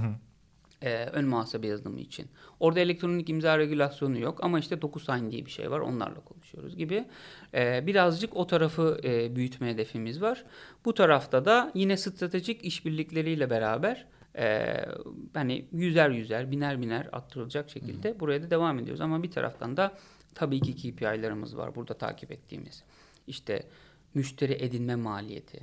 Ee, 0.81 1.05
ön 1.05 1.25
muhasebe 1.25 1.67
yazılımı 1.67 1.99
için. 1.99 2.27
Orada 2.59 2.79
elektronik 2.79 3.29
imza 3.29 3.57
regülasyonu 3.57 4.19
yok 4.19 4.43
ama 4.43 4.59
işte 4.59 4.81
DocuSign 4.81 5.31
diye 5.31 5.45
bir 5.45 5.51
şey 5.51 5.71
var. 5.71 5.79
Onlarla 5.79 6.19
konuşuyoruz 6.19 6.77
gibi. 6.77 7.05
Ee, 7.53 7.83
birazcık 7.87 8.35
o 8.35 8.47
tarafı 8.47 8.99
e, 9.03 9.35
büyütme 9.35 9.69
hedefimiz 9.69 10.21
var. 10.21 10.45
Bu 10.85 10.93
tarafta 10.93 11.45
da 11.45 11.71
yine 11.73 11.97
stratejik 11.97 12.65
işbirlikleriyle 12.65 13.49
beraber 13.49 14.05
e, 14.37 14.75
hani 15.33 15.65
yüzer 15.71 16.09
yüzer, 16.09 16.51
biner 16.51 16.81
biner 16.81 17.09
arttırılacak 17.11 17.69
şekilde 17.69 18.19
buraya 18.19 18.43
da 18.43 18.49
devam 18.49 18.79
ediyoruz. 18.79 19.01
Ama 19.01 19.23
bir 19.23 19.31
taraftan 19.31 19.77
da 19.77 19.97
tabii 20.37 20.59
ki 20.61 20.75
KPI'larımız 20.75 21.57
var 21.57 21.75
burada 21.75 21.93
takip 21.97 22.31
ettiğimiz. 22.31 22.83
İşte 23.27 23.63
müşteri 24.13 24.53
edinme 24.53 24.95
maliyeti. 24.95 25.59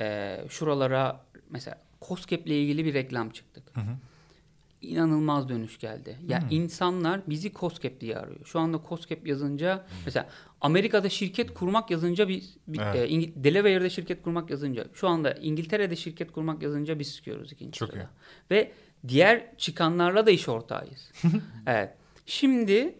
Ee, 0.00 0.40
şuralara 0.48 1.24
mesela 1.50 1.78
COSGAP 2.02 2.46
ile 2.46 2.62
ilgili 2.62 2.84
bir 2.84 2.94
reklam 2.94 3.30
çıktık. 3.30 3.72
inanılmaz 4.82 5.48
dönüş 5.48 5.78
geldi. 5.78 6.18
Ya 6.28 6.40
Hmm. 6.42 6.48
insanlar 6.50 7.20
bizi 7.26 7.52
COSGAP 7.52 8.00
diye 8.00 8.16
arıyor. 8.18 8.46
Şu 8.46 8.58
anda 8.60 8.80
COSGAP 8.88 9.26
yazınca 9.26 9.86
mesela 10.04 10.28
Amerika'da 10.60 11.08
şirket 11.08 11.54
kurmak 11.54 11.90
yazınca 11.90 12.28
bir, 12.28 12.44
bir 12.68 12.80
Evet. 12.80 13.12
e, 13.12 13.44
Delaware'de 13.44 13.90
şirket 13.90 14.22
kurmak 14.22 14.50
yazınca 14.50 14.84
şu 14.94 15.08
anda 15.08 15.32
İngiltere'de 15.32 15.96
şirket 15.96 16.32
kurmak 16.32 16.62
yazınca 16.62 16.98
biz 16.98 17.16
çıkıyoruz 17.16 17.52
ikinci 17.52 17.78
Çok 17.78 17.88
sırada. 17.88 18.02
iyi. 18.04 18.08
Ve 18.50 18.72
diğer 19.08 19.56
çıkanlarla 19.56 20.26
da 20.26 20.30
iş 20.30 20.48
ortağıyız. 20.48 21.12
evet. 21.66 21.94
Şimdi 22.26 22.98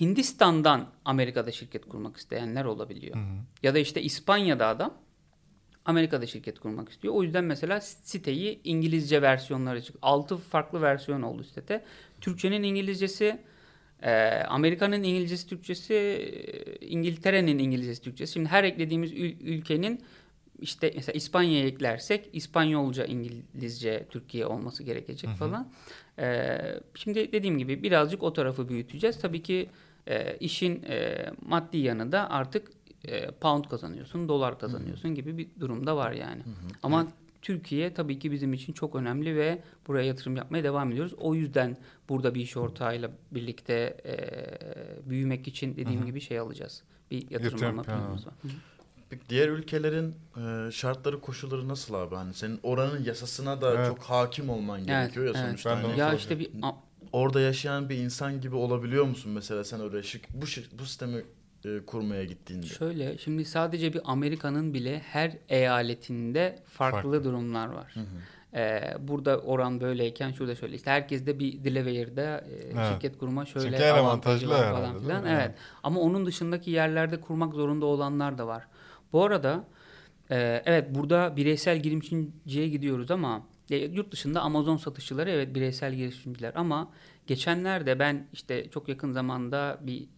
Hindistan'dan 0.00 0.88
Amerika'da 1.04 1.52
şirket 1.52 1.88
kurmak 1.88 2.16
isteyenler 2.16 2.64
olabiliyor. 2.64 3.16
Hı 3.16 3.20
hı. 3.20 3.36
Ya 3.62 3.74
da 3.74 3.78
işte 3.78 4.02
İspanya'da 4.02 4.66
adam 4.66 4.94
Amerika'da 5.84 6.26
şirket 6.26 6.58
kurmak 6.58 6.88
istiyor. 6.88 7.14
O 7.14 7.22
yüzden 7.22 7.44
mesela 7.44 7.80
siteyi 7.80 8.60
İngilizce 8.64 9.22
versiyonları 9.22 9.82
çıktı. 9.82 9.98
6 10.02 10.36
farklı 10.36 10.82
versiyon 10.82 11.22
oldu 11.22 11.44
sitede. 11.44 11.84
Türkçenin 12.20 12.62
İngilizcesi, 12.62 13.40
e, 14.02 14.12
Amerika'nın 14.48 15.02
İngilizcesi, 15.02 15.48
Türkçesi, 15.48 15.94
e, 15.94 16.86
İngiltere'nin 16.86 17.58
İngilizcesi, 17.58 18.02
Türkçesi. 18.02 18.32
Şimdi 18.32 18.48
her 18.48 18.64
eklediğimiz 18.64 19.12
ül- 19.12 19.42
ülkenin 19.42 20.00
işte 20.58 20.92
mesela 20.96 21.16
İspanya'ya 21.16 21.66
eklersek 21.66 22.28
İspanyolca, 22.32 23.04
İngilizce, 23.04 24.06
Türkiye 24.10 24.46
olması 24.46 24.82
gerekecek 24.82 25.30
falan. 25.30 25.72
E, 26.18 26.58
şimdi 26.94 27.32
dediğim 27.32 27.58
gibi 27.58 27.82
birazcık 27.82 28.22
o 28.22 28.32
tarafı 28.32 28.68
büyüteceğiz. 28.68 29.18
Tabii 29.20 29.42
ki 29.42 29.68
e, 30.08 30.36
işin 30.36 30.82
e, 30.82 31.26
maddi 31.46 31.78
yanı 31.78 32.12
da 32.12 32.30
artık 32.30 32.68
e, 33.04 33.30
pound 33.30 33.64
kazanıyorsun, 33.64 34.28
dolar 34.28 34.58
kazanıyorsun 34.58 35.14
gibi 35.14 35.38
bir 35.38 35.48
durumda 35.60 35.96
var 35.96 36.12
yani. 36.12 36.42
Ama 36.82 37.06
Türkiye 37.42 37.94
tabii 37.94 38.18
ki 38.18 38.32
bizim 38.32 38.52
için 38.52 38.72
çok 38.72 38.94
önemli 38.94 39.36
ve 39.36 39.62
buraya 39.86 40.06
yatırım 40.06 40.36
yapmaya 40.36 40.64
devam 40.64 40.92
ediyoruz. 40.92 41.14
O 41.18 41.34
yüzden 41.34 41.76
burada 42.08 42.34
bir 42.34 42.40
iş 42.40 42.56
ortağıyla 42.56 43.10
birlikte 43.30 43.96
e, 44.04 44.14
büyümek 45.10 45.48
için 45.48 45.76
dediğim 45.76 46.06
gibi 46.06 46.20
şey 46.20 46.38
alacağız. 46.38 46.82
Bir 47.10 47.22
yatırım, 47.30 47.42
Yatırım 47.44 47.68
alma 47.68 47.82
planı. 47.82 47.98
planımız 47.98 48.26
var. 48.26 48.34
Peki 49.10 49.22
diğer 49.28 49.48
ülkelerin 49.48 50.14
e, 50.36 50.70
şartları 50.70 51.20
koşulları 51.20 51.68
nasıl 51.68 51.94
abi? 51.94 52.14
Hani 52.14 52.34
senin 52.34 52.60
oranın 52.62 53.04
yasasına 53.04 53.60
da 53.62 53.74
Evet. 53.74 53.88
çok 53.88 53.98
hakim 54.02 54.50
olman 54.50 54.86
gerekiyor 54.86 55.26
ya 55.26 55.32
evet. 55.36 55.46
sonuçta. 55.48 55.70
Ben 55.70 55.76
de 55.76 55.82
Hani 55.82 55.92
onu 55.92 56.00
Ya 56.00 56.14
işte 56.14 56.38
bir 56.38 56.50
orada 57.12 57.40
yaşayan 57.40 57.88
bir 57.88 57.96
insan 57.96 58.40
gibi 58.40 58.56
olabiliyor 58.56 59.04
musun 59.04 59.32
mesela 59.32 59.64
sen 59.64 59.80
oraya 59.80 60.00
şir- 60.00 60.24
bu 60.34 60.44
şir- 60.46 60.78
bu 60.78 60.84
sistemi 60.84 61.22
e, 61.64 61.78
kurmaya 61.86 62.24
gittiğinde? 62.24 62.66
Şöyle 62.66 63.18
şimdi 63.18 63.44
sadece 63.44 63.92
bir 63.92 64.00
Amerika'nın 64.04 64.74
bile 64.74 64.98
her 64.98 65.32
eyaletinde 65.48 66.58
farklı, 66.66 67.02
Farklı. 67.02 67.24
durumlar 67.24 67.66
var. 67.68 67.94
Ee, 68.54 68.94
burada 69.00 69.38
oran 69.38 69.80
böyleyken 69.80 70.32
şurada 70.32 70.54
şöyle 70.54 70.76
işte 70.76 70.90
herkes 70.90 71.26
de 71.26 71.38
bir 71.38 71.64
Delaware'de 71.64 72.44
e, 72.50 72.54
Evet. 72.74 72.92
şirket 72.92 73.18
kurma 73.18 73.46
şöyle 73.46 73.70
Çünkü 73.70 73.84
avantajlı 73.84 74.48
var 74.50 74.58
herhalde, 74.58 74.76
falan 74.80 74.92
değil 74.94 75.04
filan. 75.04 75.26
Evet. 75.26 75.42
Evet. 75.46 75.54
Ama 75.82 76.00
onun 76.00 76.26
dışındaki 76.26 76.70
yerlerde 76.70 77.20
kurmak 77.20 77.54
zorunda 77.54 77.86
olanlar 77.86 78.38
da 78.38 78.46
var. 78.46 78.66
Bu 79.12 79.24
arada 79.24 79.64
e, 80.30 80.62
evet 80.66 80.94
burada 80.94 81.36
bireysel 81.36 81.82
girişimciye 81.82 82.68
gidiyoruz 82.68 83.10
ama 83.10 83.46
e, 83.70 83.76
yurt 83.76 84.12
dışında 84.12 84.40
Amazon 84.40 84.76
satışçıları 84.76 85.30
evet 85.30 85.54
bireysel 85.54 85.94
girişimciler 85.94 86.52
ama 86.54 86.92
geçenlerde 87.26 87.98
ben 87.98 88.28
işte 88.32 88.70
çok 88.70 88.88
yakın 88.88 89.12
zamanda 89.12 89.78
bir 89.82 90.08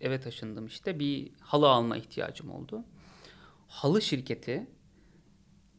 eve 0.00 0.20
taşındım 0.20 0.66
işte 0.66 0.98
bir 0.98 1.30
halı 1.40 1.68
alma 1.68 1.96
ihtiyacım 1.96 2.50
oldu. 2.50 2.84
Halı 3.68 4.02
şirketi 4.02 4.66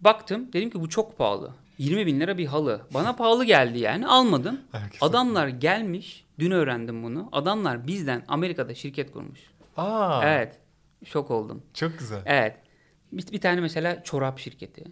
baktım 0.02 0.54
dedim 0.54 0.70
ki 0.70 0.82
bu 0.82 0.90
çok 0.90 1.18
pahalı. 1.18 1.54
20 1.78 2.06
bin 2.06 2.20
lira 2.20 2.38
bir 2.38 2.46
halı. 2.46 2.82
Bana 2.94 3.16
pahalı 3.16 3.46
geldi 3.46 3.80
yani 3.80 4.08
almadım. 4.08 4.62
Herkes 4.72 5.04
Adamlar 5.04 5.48
gelmiş 5.48 6.26
dün 6.40 6.52
öğrendim 6.52 7.04
bunu. 7.04 7.30
Adamlar 7.32 7.88
bizden 7.88 8.24
Amerika'da 8.28 8.76
şirket 8.76 9.12
kurmuş. 9.12 9.40
Aa, 9.78 10.22
Evet 10.24 10.60
şok 11.06 11.32
oldum. 11.32 11.64
Çok 11.74 12.00
güzel. 12.00 12.22
Evet. 12.26 12.56
Bir, 13.12 13.32
bir 13.32 13.42
tane 13.42 13.62
mesela 13.62 14.04
çorap 14.04 14.40
şirketi 14.40 14.84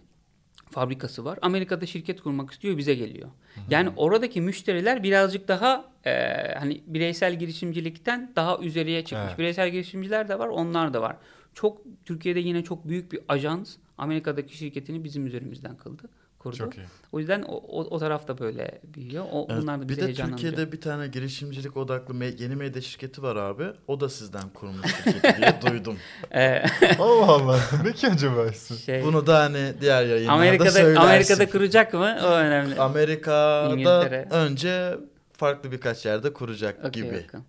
fabrikası 0.70 1.24
var. 1.24 1.38
Amerika'da 1.42 1.86
şirket 1.86 2.20
kurmak 2.20 2.50
istiyor 2.50 2.78
bize 2.78 2.94
geliyor. 2.94 3.28
Yani 3.70 3.90
oradaki 3.96 4.40
müşteriler 4.40 5.02
birazcık 5.02 5.48
daha 5.48 5.84
e, 6.06 6.12
hani 6.58 6.80
bireysel 6.86 7.38
girişimcilikten 7.38 8.32
daha 8.36 8.58
üzeriye 8.58 9.04
çıkmış. 9.04 9.26
Evet. 9.28 9.38
Bireysel 9.38 9.70
girişimciler 9.70 10.28
de 10.28 10.38
var, 10.38 10.48
onlar 10.48 10.94
da 10.94 11.02
var. 11.02 11.16
Çok 11.54 11.82
Türkiye'de 12.04 12.40
yine 12.40 12.64
çok 12.64 12.88
büyük 12.88 13.12
bir 13.12 13.20
ajans 13.28 13.76
Amerika'daki 13.98 14.56
şirketini 14.56 15.04
bizim 15.04 15.26
üzerimizden 15.26 15.76
kıldı, 15.76 16.02
kurdu. 16.50 16.56
Çok 16.56 16.76
iyi. 16.76 16.86
O 17.12 17.18
yüzden 17.18 17.42
o, 17.42 17.54
o, 17.56 17.80
o 17.84 17.98
taraf 17.98 18.28
da 18.28 18.38
böyle 18.38 18.80
büyüyor. 18.84 19.24
O, 19.32 19.46
Evet, 19.50 19.62
bunlar 19.62 19.78
da 19.78 19.82
bir 19.84 19.88
bizi 19.88 20.00
de 20.00 20.04
heyecanlandırıyor. 20.04 20.50
Türkiye'de 20.52 20.72
bir 20.72 20.80
tane 20.80 21.06
girişimcilik 21.08 21.76
odaklı 21.76 22.14
me- 22.14 22.42
yeni 22.42 22.56
medya 22.56 22.82
şirketi 22.82 23.22
var 23.22 23.36
abi. 23.36 23.64
O 23.86 24.00
da 24.00 24.08
sizden 24.08 24.48
kurmuş 24.54 24.94
şirketi 25.04 25.36
diye 25.36 25.58
duydum. 25.66 25.96
Ee, 26.34 26.62
Allah 26.98 27.26
Allah. 27.26 27.60
ne 27.84 27.92
ki 27.92 28.08
acaba 28.08 28.52
şey, 28.86 29.04
Bunu 29.04 29.26
da 29.26 29.38
hani 29.38 29.74
diğer 29.80 30.06
yayınlarda 30.06 30.32
Amerika'da 30.32 30.70
söylersin. 30.70 31.00
Amerika'da 31.00 31.50
kuracak 31.50 31.94
mı? 31.94 32.16
O 32.24 32.28
önemli. 32.30 32.80
Amerika'da 32.80 33.72
İngiltere. 33.74 34.28
önce 34.30 34.98
farklı 35.32 35.72
birkaç 35.72 36.06
yerde 36.06 36.32
kuracak 36.32 36.84
Okey, 36.84 37.02
gibi. 37.02 37.22
bakın. 37.24 37.44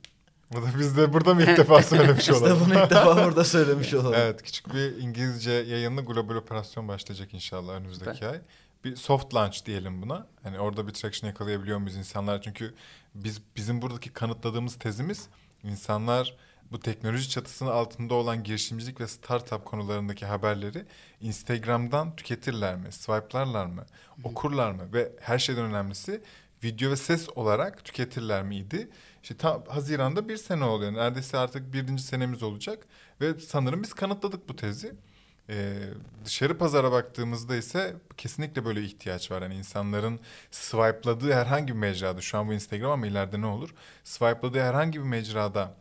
Bu 0.54 0.62
da 0.62 0.66
biz 0.80 0.98
de 0.98 1.14
burada 1.14 1.34
mı 1.34 1.42
ilk 1.42 1.58
defa 1.58 1.82
söylemiş 1.84 2.20
İşte 2.20 2.34
olalım? 2.34 2.60
bunu 2.66 2.74
ilk 2.84 2.90
defa 2.90 3.26
burada 3.26 3.44
söylemiş 3.44 3.94
olalım. 3.94 4.14
Evet 4.18 4.44
küçük 4.44 4.74
bir 4.74 4.98
İngilizce 4.98 5.52
yayınlı 5.52 6.02
global 6.02 6.36
operasyon 6.36 6.88
başlayacak 6.88 7.34
inşallah 7.34 7.74
önümüzdeki 7.74 8.28
ay. 8.28 8.40
Bir 8.88 8.96
soft 8.96 9.36
launch 9.36 9.66
diyelim 9.66 10.02
buna. 10.02 10.28
Hani 10.44 10.60
orada 10.60 10.88
bir 10.88 10.94
traction 10.94 11.28
yakalayabiliyor 11.28 11.78
muyuz 11.78 11.96
insanlar? 11.96 12.42
Çünkü 12.42 12.74
biz 13.16 13.42
bizim 13.56 13.82
buradaki 13.82 14.10
kanıtladığımız 14.10 14.76
tezimiz 14.80 15.28
insanlar 15.64 16.38
bu 16.72 16.80
teknoloji 16.80 17.30
çatısının 17.30 17.70
altında 17.70 18.14
olan 18.14 18.44
girişimcilik 18.44 19.02
ve 19.02 19.08
startup 19.08 19.66
konularındaki 19.66 20.26
haberleri 20.26 20.86
Instagram'dan 21.22 22.16
tüketirler 22.16 22.76
mi? 22.76 22.92
Swipe'larlar 22.92 23.66
mı? 23.66 23.86
Okurlar 24.24 24.72
mı? 24.72 24.94
Ve 24.94 25.12
her 25.20 25.40
şeyden 25.40 25.66
önemlisi 25.66 26.22
video 26.64 26.92
ve 26.92 26.96
ses 26.96 27.30
olarak 27.36 27.86
tüketirler 27.86 28.44
miydi? 28.44 28.90
İşte 29.24 29.38
tam 29.38 29.66
Haziran'da 29.66 30.30
bir 30.30 30.38
sene 30.38 30.64
oluyor. 30.64 30.94
Neredeyse 30.94 31.38
artık 31.38 31.74
birinci 31.74 32.04
senemiz 32.04 32.44
olacak. 32.44 32.88
Ve 33.22 33.40
sanırım 33.40 33.84
biz 33.84 33.94
kanıtladık 33.94 34.50
bu 34.50 34.56
tezi. 34.56 34.96
Ee, 35.50 35.80
dışarı 36.26 36.58
pazara 36.58 36.92
baktığımızda 36.92 37.56
ise 37.56 37.96
kesinlikle 38.18 38.66
böyle 38.66 38.84
ihtiyaç 38.84 39.32
var. 39.32 39.42
Yani 39.42 39.56
insanların 39.56 40.20
swipe'ladığı 40.52 41.34
herhangi 41.34 41.74
bir 41.74 41.80
mecrada, 41.80 42.22
şu 42.22 42.38
an 42.38 42.48
bu 42.48 42.54
Instagram 42.54 42.92
ama 42.92 43.08
ileride 43.08 43.42
ne 43.42 43.46
olur? 43.46 43.74
Swipe'ladığı 44.04 44.62
herhangi 44.62 45.00
bir 45.00 45.06
mecrada 45.06 45.74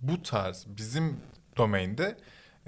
bu 0.00 0.22
tarz 0.22 0.66
bizim 0.66 1.20
domainde 1.56 2.18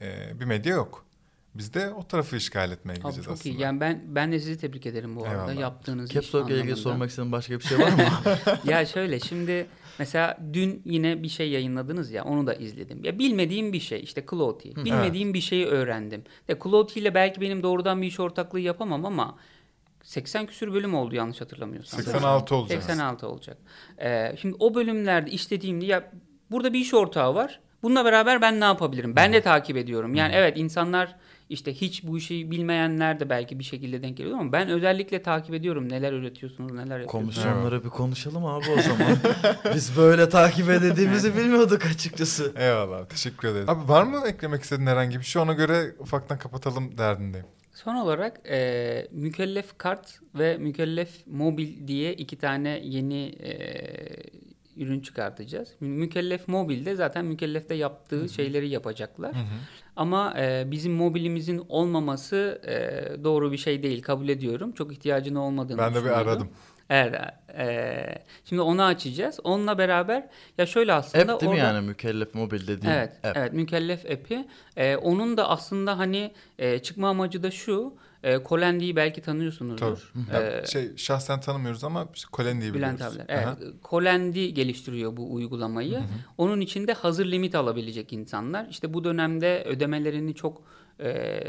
e, 0.02 0.40
bir 0.40 0.44
medya 0.44 0.74
yok. 0.74 1.06
Biz 1.54 1.74
de 1.74 1.90
o 1.90 2.06
tarafı 2.06 2.36
işgal 2.36 2.72
etmeye 2.72 2.92
Abi 2.94 3.00
gideceğiz 3.00 3.24
çok 3.24 3.34
aslında. 3.34 3.54
iyi. 3.56 3.60
Yani 3.60 3.80
ben 3.80 4.02
ben 4.06 4.32
de 4.32 4.38
sizi 4.38 4.58
tebrik 4.58 4.86
ederim 4.86 5.16
bu 5.16 5.24
arada 5.24 5.34
Eyvallah. 5.34 5.60
yaptığınız 5.60 6.10
iş 6.10 6.14
Caps 6.14 6.34
ilgili 6.34 6.54
anlamında. 6.54 6.76
sormak 6.76 7.10
istediğin 7.10 7.32
başka 7.32 7.58
bir 7.58 7.64
şey 7.64 7.78
var 7.78 7.88
mı? 7.92 8.02
ya 8.64 8.86
şöyle 8.86 9.20
şimdi 9.20 9.66
mesela 9.98 10.38
dün 10.52 10.82
yine 10.84 11.22
bir 11.22 11.28
şey 11.28 11.50
yayınladınız 11.50 12.10
ya 12.10 12.24
onu 12.24 12.46
da 12.46 12.54
izledim. 12.54 13.04
Ya 13.04 13.18
bilmediğim 13.18 13.72
bir 13.72 13.80
şey 13.80 14.00
işte 14.02 14.24
Clouty. 14.30 14.68
Bilmediğim 14.84 15.34
bir 15.34 15.40
şeyi 15.40 15.66
öğrendim. 15.66 16.24
Ya 16.48 16.58
Clouty 16.62 17.00
ile 17.00 17.14
belki 17.14 17.40
benim 17.40 17.62
doğrudan 17.62 18.02
bir 18.02 18.06
iş 18.06 18.20
ortaklığı 18.20 18.60
yapamam 18.60 19.04
ama 19.04 19.36
80 20.02 20.46
küsür 20.46 20.72
bölüm 20.72 20.94
oldu 20.94 21.14
yanlış 21.14 21.40
hatırlamıyorsam. 21.40 22.00
86 22.02 22.54
olacak. 22.56 22.82
86 22.82 23.28
olacak. 23.28 23.56
Ee, 24.02 24.36
şimdi 24.40 24.56
o 24.58 24.74
bölümlerde 24.74 25.30
işlediğimde 25.30 25.86
ya 25.86 26.10
burada 26.50 26.72
bir 26.72 26.78
iş 26.78 26.94
ortağı 26.94 27.34
var. 27.34 27.60
Bununla 27.82 28.04
beraber 28.04 28.40
ben 28.40 28.60
ne 28.60 28.64
yapabilirim? 28.64 29.16
Ben 29.16 29.32
de 29.32 29.40
takip 29.42 29.76
ediyorum. 29.76 30.14
Yani 30.14 30.34
evet 30.34 30.58
insanlar 30.58 31.16
işte 31.52 31.74
hiç 31.74 32.04
bu 32.04 32.18
işi 32.18 32.50
bilmeyenler 32.50 33.20
de 33.20 33.30
belki 33.30 33.58
bir 33.58 33.64
şekilde 33.64 34.02
denk 34.02 34.16
geliyor 34.16 34.38
ama 34.38 34.52
ben 34.52 34.68
özellikle 34.68 35.22
takip 35.22 35.54
ediyorum 35.54 35.88
neler 35.88 36.12
üretiyorsunuz, 36.12 36.72
neler 36.72 37.00
yapıyorsunuz. 37.00 37.12
Komisyonlara 37.12 37.84
bir 37.84 37.88
konuşalım 37.88 38.46
abi 38.46 38.64
o 38.78 38.82
zaman. 38.82 39.16
Biz 39.74 39.96
böyle 39.96 40.28
takip 40.28 40.70
edildiğimizi 40.70 41.36
bilmiyorduk 41.36 41.86
açıkçası. 41.86 42.52
Eyvallah. 42.56 43.06
Teşekkür 43.06 43.48
ederiz. 43.48 43.68
Abi 43.68 43.88
var 43.88 44.02
mı 44.02 44.22
eklemek 44.26 44.62
istediğin 44.62 44.86
herhangi 44.86 45.18
bir 45.18 45.24
şey? 45.24 45.42
Ona 45.42 45.52
göre 45.52 45.94
ufaktan 45.98 46.38
kapatalım 46.38 46.98
derdindeyim. 46.98 47.46
Son 47.74 47.94
olarak 47.94 48.40
e, 48.50 49.08
mükellef 49.12 49.78
kart 49.78 50.20
ve 50.34 50.58
mükellef 50.58 51.26
mobil 51.26 51.88
diye 51.88 52.14
iki 52.14 52.38
tane 52.38 52.80
yeni 52.84 53.24
e, 53.24 53.52
ürün 54.76 55.00
çıkartacağız. 55.00 55.68
Mükellef 55.80 56.48
mobilde 56.48 56.94
zaten 56.96 57.24
mükellefte 57.24 57.74
yaptığı 57.74 58.28
şeyleri 58.28 58.68
yapacaklar. 58.68 59.32
Ama 59.96 60.34
e, 60.40 60.70
bizim 60.70 60.92
mobilimizin 60.92 61.62
olmaması 61.68 62.60
e, 62.66 63.24
doğru 63.24 63.52
bir 63.52 63.56
şey 63.58 63.82
değil 63.82 64.02
kabul 64.02 64.28
ediyorum. 64.28 64.72
Çok 64.72 64.92
ihtiyacın 64.92 65.34
olmadığını 65.34 65.78
Ben 65.78 65.94
de 65.94 66.04
bir 66.04 66.10
aradım. 66.10 66.48
Evet. 66.90 67.20
e, 67.58 68.04
şimdi 68.44 68.62
onu 68.62 68.82
açacağız. 68.82 69.40
Onunla 69.44 69.78
beraber 69.78 70.28
ya 70.58 70.66
şöyle 70.66 70.92
aslında 70.92 71.32
App 71.32 71.40
değil 71.40 71.52
mi 71.52 71.58
orada- 71.58 71.72
yani 71.74 71.86
mükellef 71.86 72.34
mobil 72.34 72.66
dediğin 72.66 72.92
Evet, 72.94 73.12
app. 73.24 73.36
evet 73.36 73.52
mükellef 73.52 74.04
app'i. 74.10 74.48
Ee, 74.76 74.96
onun 74.96 75.36
da 75.36 75.48
aslında 75.50 75.98
hani 75.98 76.32
e, 76.58 76.78
çıkma 76.78 77.08
amacı 77.08 77.42
da 77.42 77.50
şu. 77.50 77.94
E, 78.22 78.38
Colendi'yi 78.48 78.96
belki 78.96 79.20
tanıyorsunuzdur. 79.20 80.12
Ya 80.32 80.42
Ee, 80.42 80.66
şey 80.66 80.96
şahsen 80.96 81.40
tanımıyoruz 81.40 81.84
ama 81.84 82.08
işte 82.14 82.28
Kolen 82.32 82.60
diye 82.60 82.74
biliyoruz. 82.74 82.98
Bülent 82.98 83.12
abiler. 83.12 83.24
Evet. 83.28 83.46
Aha. 83.46 83.56
Colendi 83.90 84.54
geliştiriyor 84.54 85.16
bu 85.16 85.34
uygulamayı. 85.34 86.00
Onun 86.38 86.60
içinde 86.60 86.92
hazır 86.92 87.26
limit 87.26 87.54
alabilecek 87.54 88.12
insanlar. 88.12 88.66
İşte 88.70 88.94
bu 88.94 89.04
dönemde 89.04 89.64
ödemelerini 89.66 90.34
çok 90.34 90.62
e, 91.00 91.42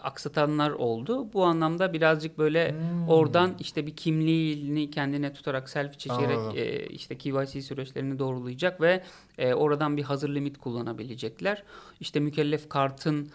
aksatanlar 0.00 0.70
oldu. 0.70 1.32
Bu 1.32 1.44
anlamda 1.44 1.92
birazcık 1.92 2.38
böyle 2.38 2.70
Hmm. 2.72 3.08
oradan 3.08 3.54
işte 3.60 3.86
bir 3.86 3.96
kimliğini 3.96 4.90
kendine 4.90 5.32
tutarak 5.32 5.68
selfie 5.68 5.98
çekerek 5.98 6.36
Anladım. 6.38 6.56
e, 6.58 6.86
işte 6.86 7.18
KYC 7.18 7.62
süreçlerini 7.62 8.18
doğrulayacak 8.18 8.80
ve 8.80 9.02
e, 9.38 9.54
oradan 9.54 9.96
bir 9.96 10.02
hazır 10.02 10.28
limit 10.34 10.58
kullanabilecekler. 10.58 11.62
İşte 12.00 12.20
mükellef 12.20 12.68
kartın 12.68 13.28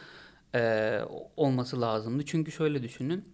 e, 0.56 1.00
olması 1.38 1.82
lazımdı. 1.82 2.26
Çünkü 2.26 2.52
şöyle 2.52 2.84
düşünün. 2.84 3.34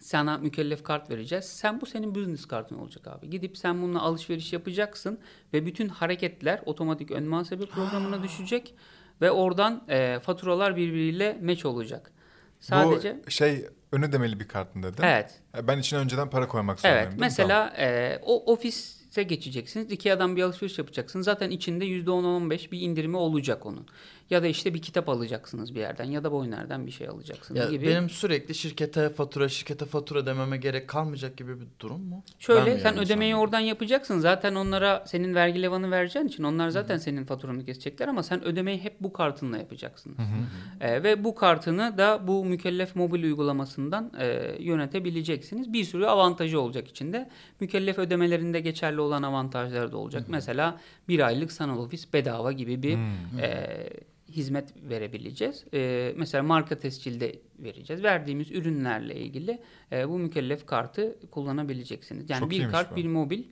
Sana 0.00 0.38
mükellef 0.38 0.82
kart 0.82 1.10
vereceğiz. 1.10 1.44
Sen 1.44 1.80
bu 1.80 1.86
senin 1.86 2.14
business 2.14 2.44
kartın 2.46 2.78
olacak 2.78 3.06
abi. 3.08 3.30
Gidip 3.30 3.58
sen 3.58 3.82
bununla 3.82 4.00
alışveriş 4.02 4.52
yapacaksın 4.52 5.18
ve 5.52 5.66
bütün 5.66 5.88
hareketler 5.88 6.60
otomatik 6.66 7.10
ön 7.10 7.24
muhasebe 7.28 7.66
programına 7.66 8.22
düşecek 8.22 8.74
ve 9.20 9.30
oradan 9.30 9.84
e, 9.88 10.18
faturalar 10.22 10.76
birbiriyle 10.76 11.38
meç 11.40 11.64
olacak. 11.64 12.12
Sadece 12.60 13.20
Bu 13.26 13.30
şey 13.30 13.66
ön 13.92 14.02
ödemeli 14.02 14.40
bir 14.40 14.48
kartın 14.48 14.82
dedin. 14.82 15.02
evet. 15.02 15.40
Ya 15.56 15.66
Ben 15.68 15.78
içine 15.78 15.98
önceden 15.98 16.30
para 16.30 16.48
koymak 16.48 16.80
zorundayım 16.80 17.08
Evet. 17.08 17.20
Mesela 17.20 17.74
e, 17.78 18.18
o 18.22 18.52
ofise 18.52 19.22
geçeceksiniz. 19.22 19.92
Ikea'dan 19.92 20.36
bir 20.36 20.42
alışveriş 20.42 20.78
yapacaksınız. 20.78 21.24
Zaten 21.24 21.50
içinde 21.50 21.84
%10-15 21.86 22.70
bir 22.70 22.80
indirimi 22.80 23.16
olacak 23.16 23.66
onun. 23.66 23.86
Ya 24.30 24.42
da 24.42 24.46
işte 24.46 24.74
bir 24.74 24.82
kitap 24.82 25.08
alacaksınız 25.08 25.74
bir 25.74 25.80
yerden 25.80 26.04
ya 26.04 26.24
da 26.24 26.32
boynerden 26.32 26.86
bir 26.86 26.90
şey 26.90 27.08
alacaksınız 27.08 27.60
Ya 27.60 27.70
gibi. 27.70 27.86
benim 27.86 28.10
sürekli 28.10 28.54
şirkete 28.54 29.08
fatura, 29.08 29.48
şirkete 29.48 29.84
fatura 29.84 30.26
dememe 30.26 30.56
gerek 30.56 30.88
kalmayacak 30.88 31.36
gibi 31.36 31.60
bir 31.60 31.66
durum 31.80 32.00
mu? 32.00 32.24
Şöyle 32.38 32.78
sen 32.78 32.98
ödemeyi 32.98 33.34
anladım? 33.34 33.46
oradan 33.46 33.60
yapacaksın. 33.60 34.18
Zaten 34.18 34.54
onlara 34.54 35.04
senin 35.06 35.34
vergi 35.34 35.62
levanı 35.62 35.90
vereceğin 35.90 36.26
için 36.26 36.44
onlar 36.44 36.68
zaten 36.68 36.96
senin 36.96 37.24
faturanı 37.24 37.64
kesecekler 37.64 38.08
ama 38.08 38.22
sen 38.22 38.44
ödemeyi 38.44 38.78
hep 38.78 39.00
bu 39.00 39.12
kartınla 39.12 39.58
yapacaksın. 39.58 40.16
Ee, 40.80 41.02
ve 41.02 41.24
bu 41.24 41.34
kartını 41.34 41.98
da 41.98 42.28
bu 42.28 42.44
mükellef 42.44 42.96
mobil 42.96 43.22
uygulamasından 43.24 44.12
e, 44.18 44.56
yönetebileceksiniz. 44.58 45.72
Bir 45.72 45.84
sürü 45.84 46.06
avantajı 46.06 46.60
olacak 46.60 46.88
içinde. 46.88 47.30
Mükellef 47.60 47.98
ödemelerinde 47.98 48.60
geçerli 48.60 49.00
olan 49.00 49.22
avantajlar 49.22 49.92
da 49.92 49.96
olacak. 49.96 50.24
Mesela 50.28 50.80
bir 51.08 51.26
aylık 51.26 51.52
sanal 51.52 51.78
ofis 51.78 52.12
bedava 52.12 52.52
gibi 52.52 52.82
bir 52.82 52.98
e, 53.40 53.90
hizmet 54.30 54.68
verebileceğiz. 54.90 55.64
E, 55.74 56.12
mesela 56.16 56.42
marka 56.42 56.78
tescilde 56.78 57.38
vereceğiz. 57.58 58.02
Verdiğimiz 58.02 58.50
ürünlerle 58.50 59.14
ilgili 59.14 59.58
e, 59.92 60.08
bu 60.08 60.18
mükellef 60.18 60.66
kartı 60.66 61.18
kullanabileceksiniz. 61.30 62.30
Yani 62.30 62.40
Çok 62.40 62.50
bir 62.50 62.70
kart 62.70 62.92
bu. 62.92 62.96
bir 62.96 63.06
mobil. 63.06 63.42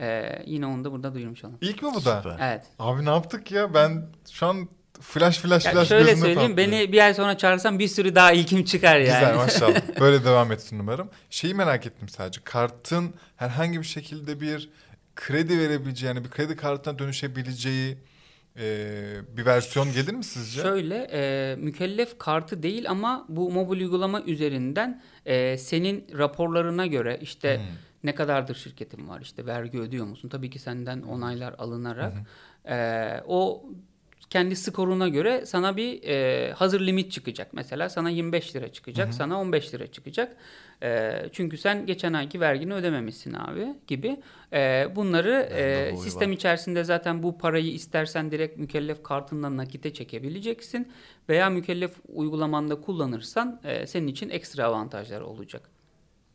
E, 0.00 0.38
yine 0.46 0.66
onu 0.66 0.84
da 0.84 0.92
burada 0.92 1.14
duyurmuş 1.14 1.44
olalım. 1.44 1.58
İlk 1.60 1.82
mi 1.82 1.88
bu 1.94 2.04
da? 2.04 2.22
Süper. 2.22 2.36
Evet. 2.40 2.66
Abi 2.78 3.04
ne 3.04 3.10
yaptık 3.10 3.52
ya? 3.52 3.74
Ben 3.74 4.06
şu 4.30 4.46
an 4.46 4.68
flash 5.00 5.38
flash 5.38 5.64
Ya 5.64 5.72
flash 5.72 5.88
şöyle 5.88 6.16
söyleyeyim 6.16 6.50
patlıyor. 6.54 6.56
beni 6.56 6.92
bir 6.92 7.04
ay 7.04 7.14
sonra 7.14 7.38
çağırsan 7.38 7.78
bir 7.78 7.88
sürü 7.88 8.14
daha 8.14 8.32
ilkim 8.32 8.64
çıkar 8.64 8.98
yani. 8.98 9.20
Güzel 9.20 9.36
maşallah. 9.36 9.80
Böyle 10.00 10.24
devam 10.24 10.52
etsin 10.52 10.78
umarım. 10.78 11.10
Şeyi 11.30 11.54
merak 11.54 11.86
ettim 11.86 12.08
sadece. 12.08 12.40
Kartın 12.44 13.14
herhangi 13.36 13.78
bir 13.78 13.86
şekilde 13.86 14.40
bir 14.40 14.70
kredi 15.16 15.58
verebileceği 15.58 16.08
yani 16.08 16.24
bir 16.24 16.30
kredi 16.30 16.56
kartına 16.56 16.98
dönüşebileceği 16.98 17.98
e, 18.58 19.36
bir 19.36 19.46
versiyon 19.46 19.92
gelir 19.92 20.14
mi 20.14 20.24
sizce? 20.24 20.62
Şöyle 20.62 21.08
e, 21.12 21.56
mükellef 21.56 22.18
kartı 22.18 22.62
değil 22.62 22.90
ama 22.90 23.26
bu 23.28 23.50
mobil 23.50 23.80
uygulama 23.80 24.22
üzerinden 24.22 25.02
e, 25.26 25.58
senin 25.58 26.06
raporlarına 26.18 26.86
göre 26.86 27.18
işte 27.22 27.56
Hmm. 27.56 27.64
ne 28.04 28.14
kadardır 28.14 28.54
şirketin 28.54 29.08
var 29.08 29.20
işte 29.20 29.46
vergi 29.46 29.80
ödüyor 29.80 30.06
musun? 30.06 30.28
Tabii 30.28 30.50
ki 30.50 30.58
senden 30.58 31.02
onaylar 31.02 31.54
alınarak 31.58 32.12
e, 32.68 33.08
o 33.26 33.64
kendi 34.30 34.56
skoruna 34.56 35.08
göre 35.08 35.46
sana 35.46 35.76
bir 35.76 36.02
e, 36.02 36.52
hazır 36.52 36.80
limit 36.80 37.12
çıkacak. 37.12 37.48
Mesela 37.52 37.88
sana 37.88 38.10
25 38.10 38.56
lira 38.56 38.72
çıkacak, 38.72 39.14
sana 39.14 39.40
15 39.40 39.74
lira 39.74 39.86
çıkacak. 39.86 40.36
E, 40.82 41.12
çünkü 41.32 41.58
sen 41.58 41.86
geçen 41.86 42.12
ayki 42.12 42.40
vergini 42.40 42.74
ödememişsin 42.74 43.32
abi 43.32 43.66
gibi. 43.86 44.16
E, 44.52 44.86
bunları 44.96 45.32
e, 45.32 45.96
sistem 45.96 46.30
var. 46.30 46.34
içerisinde 46.34 46.84
zaten 46.84 47.22
bu 47.22 47.38
parayı 47.38 47.72
istersen 47.72 48.30
direkt 48.30 48.58
mükellef 48.58 49.02
kartından 49.02 49.56
nakite 49.56 49.92
çekebileceksin. 49.92 50.88
Veya 51.28 51.50
mükellef 51.50 51.92
uygulamanda 52.08 52.80
kullanırsan 52.80 53.60
e, 53.64 53.86
senin 53.86 54.06
için 54.06 54.30
ekstra 54.30 54.64
avantajlar 54.64 55.20
olacak. 55.20 55.77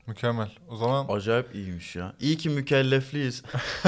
Mükemmel. 0.07 0.51
O 0.69 0.75
zaman 0.75 1.05
Acayip 1.09 1.55
iyiymiş 1.55 1.95
ya. 1.95 2.13
İyi 2.19 2.37
ki 2.37 2.49
mükellefliyiz. 2.49 3.43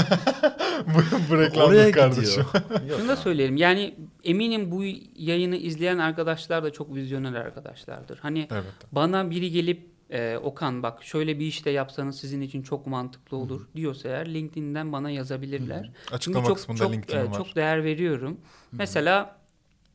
bu, 0.87 0.99
bu 1.29 1.33
Oraya 1.33 1.45
reklamlık 1.47 1.93
kardeşim. 1.93 2.45
Şunu 2.97 3.07
da 3.07 3.15
söyleyelim 3.15 3.57
yani 3.57 3.95
eminim 4.23 4.71
bu 4.71 4.83
yayını 5.15 5.55
izleyen 5.55 5.97
arkadaşlar 5.97 6.63
da 6.63 6.73
çok 6.73 6.95
vizyoner 6.95 7.33
arkadaşlardır. 7.33 8.17
Hani 8.17 8.47
Evet. 8.51 8.63
bana 8.91 9.29
biri 9.29 9.51
gelip 9.51 9.89
e, 10.09 10.37
Okan 10.37 10.83
bak 10.83 11.03
şöyle 11.03 11.39
bir 11.39 11.45
işte 11.45 11.69
yapsanız 11.69 12.19
sizin 12.19 12.41
için 12.41 12.61
çok 12.61 12.87
mantıklı 12.87 13.37
olur 13.37 13.67
diyorsa 13.75 14.09
eğer 14.09 14.33
LinkedIn'den 14.33 14.91
bana 14.93 15.09
yazabilirler. 15.09 15.83
Çünkü 15.83 16.15
Açıklama 16.15 16.47
çok 16.47 16.57
kısmında 16.57 16.77
çok 16.83 16.93
LinkedIn'im 16.93 17.25
e, 17.25 17.29
var. 17.29 17.37
çok 17.37 17.55
değer 17.55 17.83
veriyorum. 17.83 18.37
Mesela 18.71 19.35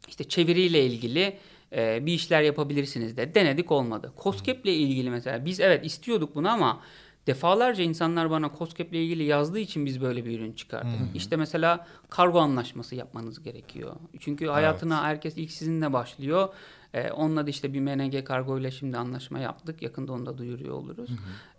işte 0.09 0.25
çeviriyle 0.25 0.87
ilgili 0.87 1.39
e, 1.73 2.07
bir 2.07 2.12
işler 2.12 2.43
yapabilirsiniz 2.43 3.16
de 3.16 3.35
denedik 3.35 3.73
olmadı. 3.73 4.12
COSGAP'le 4.23 4.66
ilgili 4.66 5.11
mesela 5.11 5.45
biz 5.45 5.61
evet 5.61 5.87
istiyorduk 5.87 6.35
bunu 6.35 6.49
ama 6.49 6.81
defalarca 7.27 7.85
insanlar 7.85 8.31
bana 8.31 8.51
COSGAP'le 8.59 8.93
ilgili 8.95 9.25
yazdığı 9.25 9.59
için 9.59 9.87
biz 9.87 10.01
böyle 10.01 10.25
bir 10.25 10.39
ürün 10.39 10.53
çıkardık. 10.53 10.91
İşte 11.14 11.37
mesela 11.37 11.87
kargo 12.11 12.41
anlaşması 12.41 12.95
yapmanız 12.95 13.43
gerekiyor. 13.43 13.97
Çünkü 14.21 14.47
hayatına 14.47 15.03
herkes 15.05 15.37
ilk 15.37 15.51
sizinle 15.51 15.93
başlıyor. 15.93 16.49
E, 16.95 17.11
onunla 17.11 17.47
da 17.47 17.51
işte 17.51 17.73
bir 17.73 17.81
MNG 17.81 18.25
kargo 18.25 18.59
ile 18.59 18.71
şimdi 18.71 18.97
anlaşma 18.99 19.39
yaptık. 19.39 19.83
Yakında 19.83 20.12
onu 20.12 20.27
da 20.27 20.39
duyuruyor 20.39 20.75
oluruz. 20.75 21.11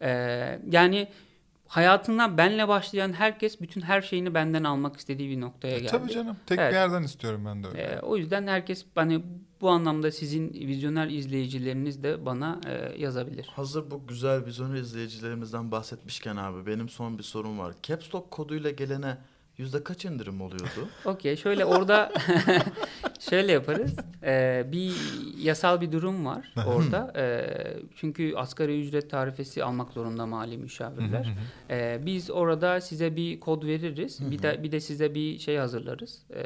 E, 0.01 0.09
yani 0.71 1.07
hayatına 1.71 2.37
benle 2.37 2.67
başlayan 2.67 3.13
herkes 3.13 3.61
bütün 3.61 3.81
her 3.81 4.01
şeyini 4.01 4.33
benden 4.33 4.63
almak 4.63 4.97
istediği 4.97 5.29
bir 5.29 5.41
noktaya 5.41 5.77
geldi. 5.77 5.87
E, 5.87 5.87
Tabii 5.87 6.11
canım. 6.11 6.37
Tek 6.45 6.59
Evet. 6.59 6.71
bir 6.71 6.75
yerden 6.77 7.03
istiyorum 7.03 7.43
ben 7.45 7.63
de 7.63 7.67
öyle. 7.67 7.81
Ee, 7.81 7.99
o 7.99 8.17
yüzden 8.17 8.47
herkes 8.47 8.85
hani 8.95 9.23
bu 9.61 9.69
anlamda 9.69 10.11
sizin 10.11 10.53
vizyoner 10.53 11.07
izleyicileriniz 11.07 12.03
de 12.03 12.25
bana 12.25 12.61
e, 12.67 13.01
yazabilir. 13.01 13.49
Hazır 13.55 13.91
bu 13.91 14.07
güzel 14.07 14.45
vizyoner 14.45 14.75
izleyicilerimizden 14.79 15.71
bahsetmişken 15.71 16.35
abi 16.35 16.65
benim 16.65 16.89
son 16.89 17.17
bir 17.17 17.23
sorum 17.23 17.59
var. 17.59 17.73
Caps 17.83 18.15
Lock 18.15 18.31
koduyla 18.31 18.71
gelene 18.71 19.17
yüzde 19.61 19.83
kaç 19.83 20.05
indirim 20.05 20.41
oluyordu? 20.41 20.87
Okey 21.05 21.35
şöyle 21.35 21.65
orada 21.65 22.11
şöyle 23.19 23.51
yaparız. 23.51 23.95
Ee, 24.23 24.65
bir 24.71 24.93
yasal 25.43 25.81
bir 25.81 25.91
durum 25.91 26.25
var 26.25 26.53
orada. 26.67 27.13
Ee, 27.15 27.77
çünkü 27.95 28.33
asgari 28.35 28.81
ücret 28.81 29.09
tarifesi 29.09 29.63
almak 29.63 29.91
zorunda 29.93 30.25
mali 30.25 30.57
müşavirler. 30.57 31.33
Ee, 31.69 32.01
biz 32.05 32.31
orada 32.31 32.81
size 32.81 33.15
bir 33.15 33.39
kod 33.39 33.63
veririz. 33.63 34.31
Bir 34.31 34.41
de 34.41 34.63
bir 34.63 34.71
de 34.71 34.79
size 34.79 35.15
bir 35.15 35.39
şey 35.39 35.57
hazırlarız. 35.57 36.21
Ee, 36.35 36.43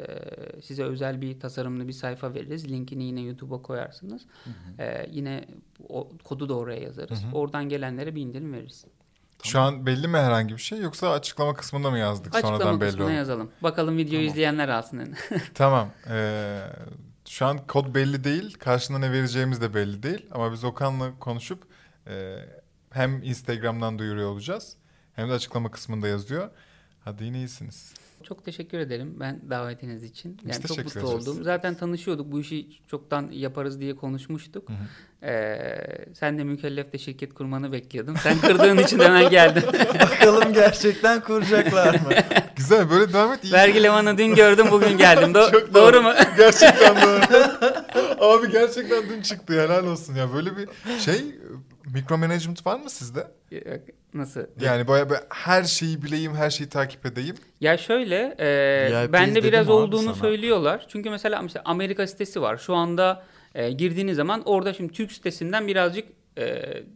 size 0.62 0.84
özel 0.84 1.20
bir 1.20 1.40
tasarımlı 1.40 1.88
bir 1.88 1.92
sayfa 1.92 2.34
veririz. 2.34 2.70
Linkini 2.70 3.04
yine 3.04 3.20
YouTube'a 3.20 3.62
koyarsınız. 3.62 4.22
Ee, 4.78 5.06
yine 5.12 5.44
o 5.88 6.08
kodu 6.24 6.48
da 6.48 6.54
oraya 6.54 6.80
yazarız. 6.82 7.24
Oradan 7.34 7.68
gelenlere 7.68 8.14
bir 8.14 8.22
indirim 8.22 8.52
veririz. 8.52 8.84
Şu 9.42 9.60
an 9.60 9.86
belli 9.86 10.08
mi 10.08 10.18
herhangi 10.18 10.54
bir 10.54 10.60
şey 10.62 10.78
yoksa 10.80 11.10
açıklama 11.12 11.54
kısmında 11.54 11.90
mı 11.90 11.98
yazdık 11.98 12.34
Açıklama 12.34 12.58
sonradan 12.58 12.80
belli 12.80 12.88
kısmına 12.88 13.06
oldu? 13.06 13.14
yazalım. 13.14 13.50
Bakalım 13.62 13.96
videoyu 13.96 14.20
Tamam. 14.26 14.32
izleyenler 14.32 14.68
alsın. 14.68 15.14
Tamam. 15.54 15.88
Ee, 16.10 16.60
şu 17.28 17.46
an 17.46 17.66
kod 17.66 17.94
belli 17.94 18.24
değil. 18.24 18.54
Karşında 18.58 18.98
ne 18.98 19.12
vereceğimiz 19.12 19.60
de 19.60 19.74
belli 19.74 20.02
değil. 20.02 20.26
Ama 20.32 20.52
biz 20.52 20.64
Okan'la 20.64 21.18
konuşup 21.18 21.62
e, 22.06 22.36
hem 22.90 23.22
Instagram'dan 23.22 23.98
duyuruyor 23.98 24.30
olacağız. 24.30 24.76
Hem 25.14 25.28
de 25.28 25.32
açıklama 25.32 25.70
kısmında 25.70 26.08
yazıyor. 26.08 26.50
Hadi 27.04 27.24
yine 27.24 27.38
iyisiniz. 27.38 27.94
Çok 28.22 28.44
teşekkür 28.44 28.78
ederim 28.78 29.16
ben 29.20 29.40
davetiniz 29.50 30.02
için. 30.04 30.38
Biz 30.44 30.56
Yani 30.56 30.66
çok 30.66 30.78
mutlu 30.84 31.00
ederiz. 31.00 31.28
oldum. 31.28 31.44
Zaten 31.44 31.74
tanışıyorduk. 31.74 32.32
Bu 32.32 32.40
işi 32.40 32.66
çoktan 32.90 33.28
yaparız 33.32 33.80
diye 33.80 33.96
konuşmuştuk. 33.96 34.68
Ee, 35.22 35.58
sen 36.14 36.38
de 36.38 36.44
mükellefte 36.44 36.98
şirket 36.98 37.34
kurmanı 37.34 37.72
bekliyordun. 37.72 38.14
Sen 38.22 38.38
kırdığın 38.40 38.78
için 38.78 38.98
hemen 38.98 39.30
geldin. 39.30 39.62
Bakalım 40.00 40.52
gerçekten 40.52 41.20
kuracaklar 41.20 41.94
mı? 41.94 42.08
Güzel 42.56 42.90
böyle 42.90 43.12
devam 43.12 43.32
et. 43.32 43.44
İyi. 43.44 43.52
Vergi 43.52 43.82
levanı 43.82 44.18
dün 44.18 44.34
gördüm 44.34 44.66
bugün 44.70 44.98
geldim. 44.98 45.32
Do- 45.32 45.52
Çok 45.60 45.74
doğru 45.74 46.02
mu? 46.02 46.12
gerçekten 46.36 46.96
doğru. 47.02 47.20
Abi 48.20 48.52
gerçekten 48.52 49.08
dün 49.08 49.22
çıktı 49.22 49.60
helal 49.62 49.86
olsun 49.86 50.14
ya. 50.14 50.34
Böyle 50.34 50.50
bir 50.56 50.68
şey 51.00 51.24
Micromanagement 51.94 52.66
var 52.66 52.80
mı 52.80 52.90
sizde? 52.90 53.26
Nasıl? 54.14 54.40
Yani 54.60 54.88
böyle, 54.88 55.10
böyle 55.10 55.22
her 55.28 55.64
şeyi 55.64 56.02
bileyim, 56.02 56.34
her 56.34 56.50
şeyi 56.50 56.68
takip 56.68 57.06
edeyim. 57.06 57.36
Ya 57.60 57.78
şöyle, 57.78 58.36
e, 58.40 59.12
bende 59.12 59.42
biraz 59.42 59.68
olduğunu 59.68 60.02
sana. 60.02 60.14
söylüyorlar. 60.14 60.86
Çünkü 60.88 61.10
mesela, 61.10 61.42
mesela 61.42 61.62
Amerika 61.64 62.06
sitesi 62.06 62.42
var. 62.42 62.56
Şu 62.56 62.74
anda 62.74 63.22
e, 63.54 63.70
girdiğiniz 63.70 64.16
zaman 64.16 64.42
orada 64.44 64.74
şimdi 64.74 64.92
Türk 64.92 65.12
sitesinden 65.12 65.66
birazcık 65.66 66.08
e, 66.38 66.44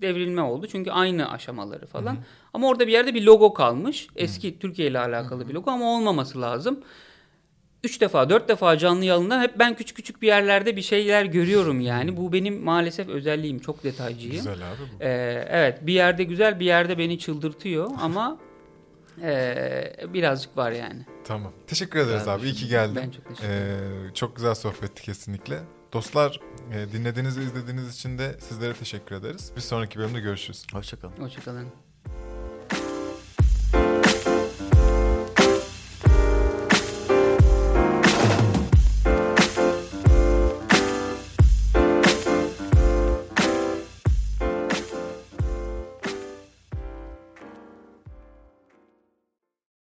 devrilme 0.01 0.43
oldu. 0.43 0.67
Çünkü 0.67 0.91
aynı 0.91 1.31
aşamaları 1.31 1.87
falan. 1.87 2.17
Ama 2.55 2.69
orada 2.69 2.87
bir 2.87 2.93
yerde 2.93 3.15
bir 3.15 3.23
logo 3.23 3.55
kalmış. 3.55 4.07
Eski 4.17 4.59
Türkiye 4.59 4.89
ile 4.89 4.99
alakalı 4.99 5.49
bir 5.49 5.55
logo 5.55 5.71
ama 5.71 5.97
olmaması 5.97 6.41
lazım. 6.41 6.81
Üç 7.85 8.01
defa, 8.01 8.31
dört 8.31 8.49
defa 8.49 8.79
canlı 8.79 9.05
yayında 9.05 9.41
hep 9.43 9.59
ben 9.59 9.75
küçük 9.77 9.97
küçük 9.97 10.23
bir 10.23 10.27
yerlerde 10.27 10.77
bir 10.77 10.83
şeyler 10.83 11.25
görüyorum 11.25 11.81
yani. 11.81 12.17
Bu 12.17 12.33
benim 12.33 12.63
maalesef 12.63 13.09
özelliğim. 13.09 13.59
Çok 13.59 13.85
detaycıyım. 13.85 14.37
Güzel 14.37 14.53
abi 14.55 14.81
bu. 14.81 15.05
Ee, 15.05 15.47
evet 15.51 15.87
bir 15.87 15.93
yerde 15.93 16.25
güzel 16.25 16.61
bir 16.61 16.65
yerde 16.65 16.99
beni 16.99 17.19
çıldırtıyor 17.19 17.91
ama 18.01 18.39
ee, 19.23 19.95
birazcık 20.09 20.57
var 20.57 20.73
yani. 20.73 21.07
Tamam. 21.25 21.53
Teşekkür 21.67 21.99
ederiz 21.99 22.29
abi. 22.29 22.45
İyi 22.47 22.55
ki 22.55 22.69
geldin. 22.69 22.97
Ben 22.97 23.11
çok 23.11 23.29
teşekkür 23.29 23.49
ederim. 23.49 24.09
Ee, 24.11 24.15
çok 24.15 24.37
güzel 24.37 24.55
sohbetti 24.55 25.03
kesinlikle. 25.03 25.61
Dostlar 25.93 26.41
e, 26.73 26.93
dinlediğiniz 26.93 27.39
ve 27.39 27.43
izlediğiniz 27.43 27.95
için 27.95 28.19
de 28.19 28.37
sizlere 28.41 28.75
teşekkür 28.75 29.15
ederiz. 29.15 29.53
Bir 29.57 29.61
sonraki 29.61 29.99
bölümde 29.99 30.21
görüşürüz. 30.21 30.67
Hoşçakalın. 30.73 31.17
Hoşçakalın. 31.17 31.90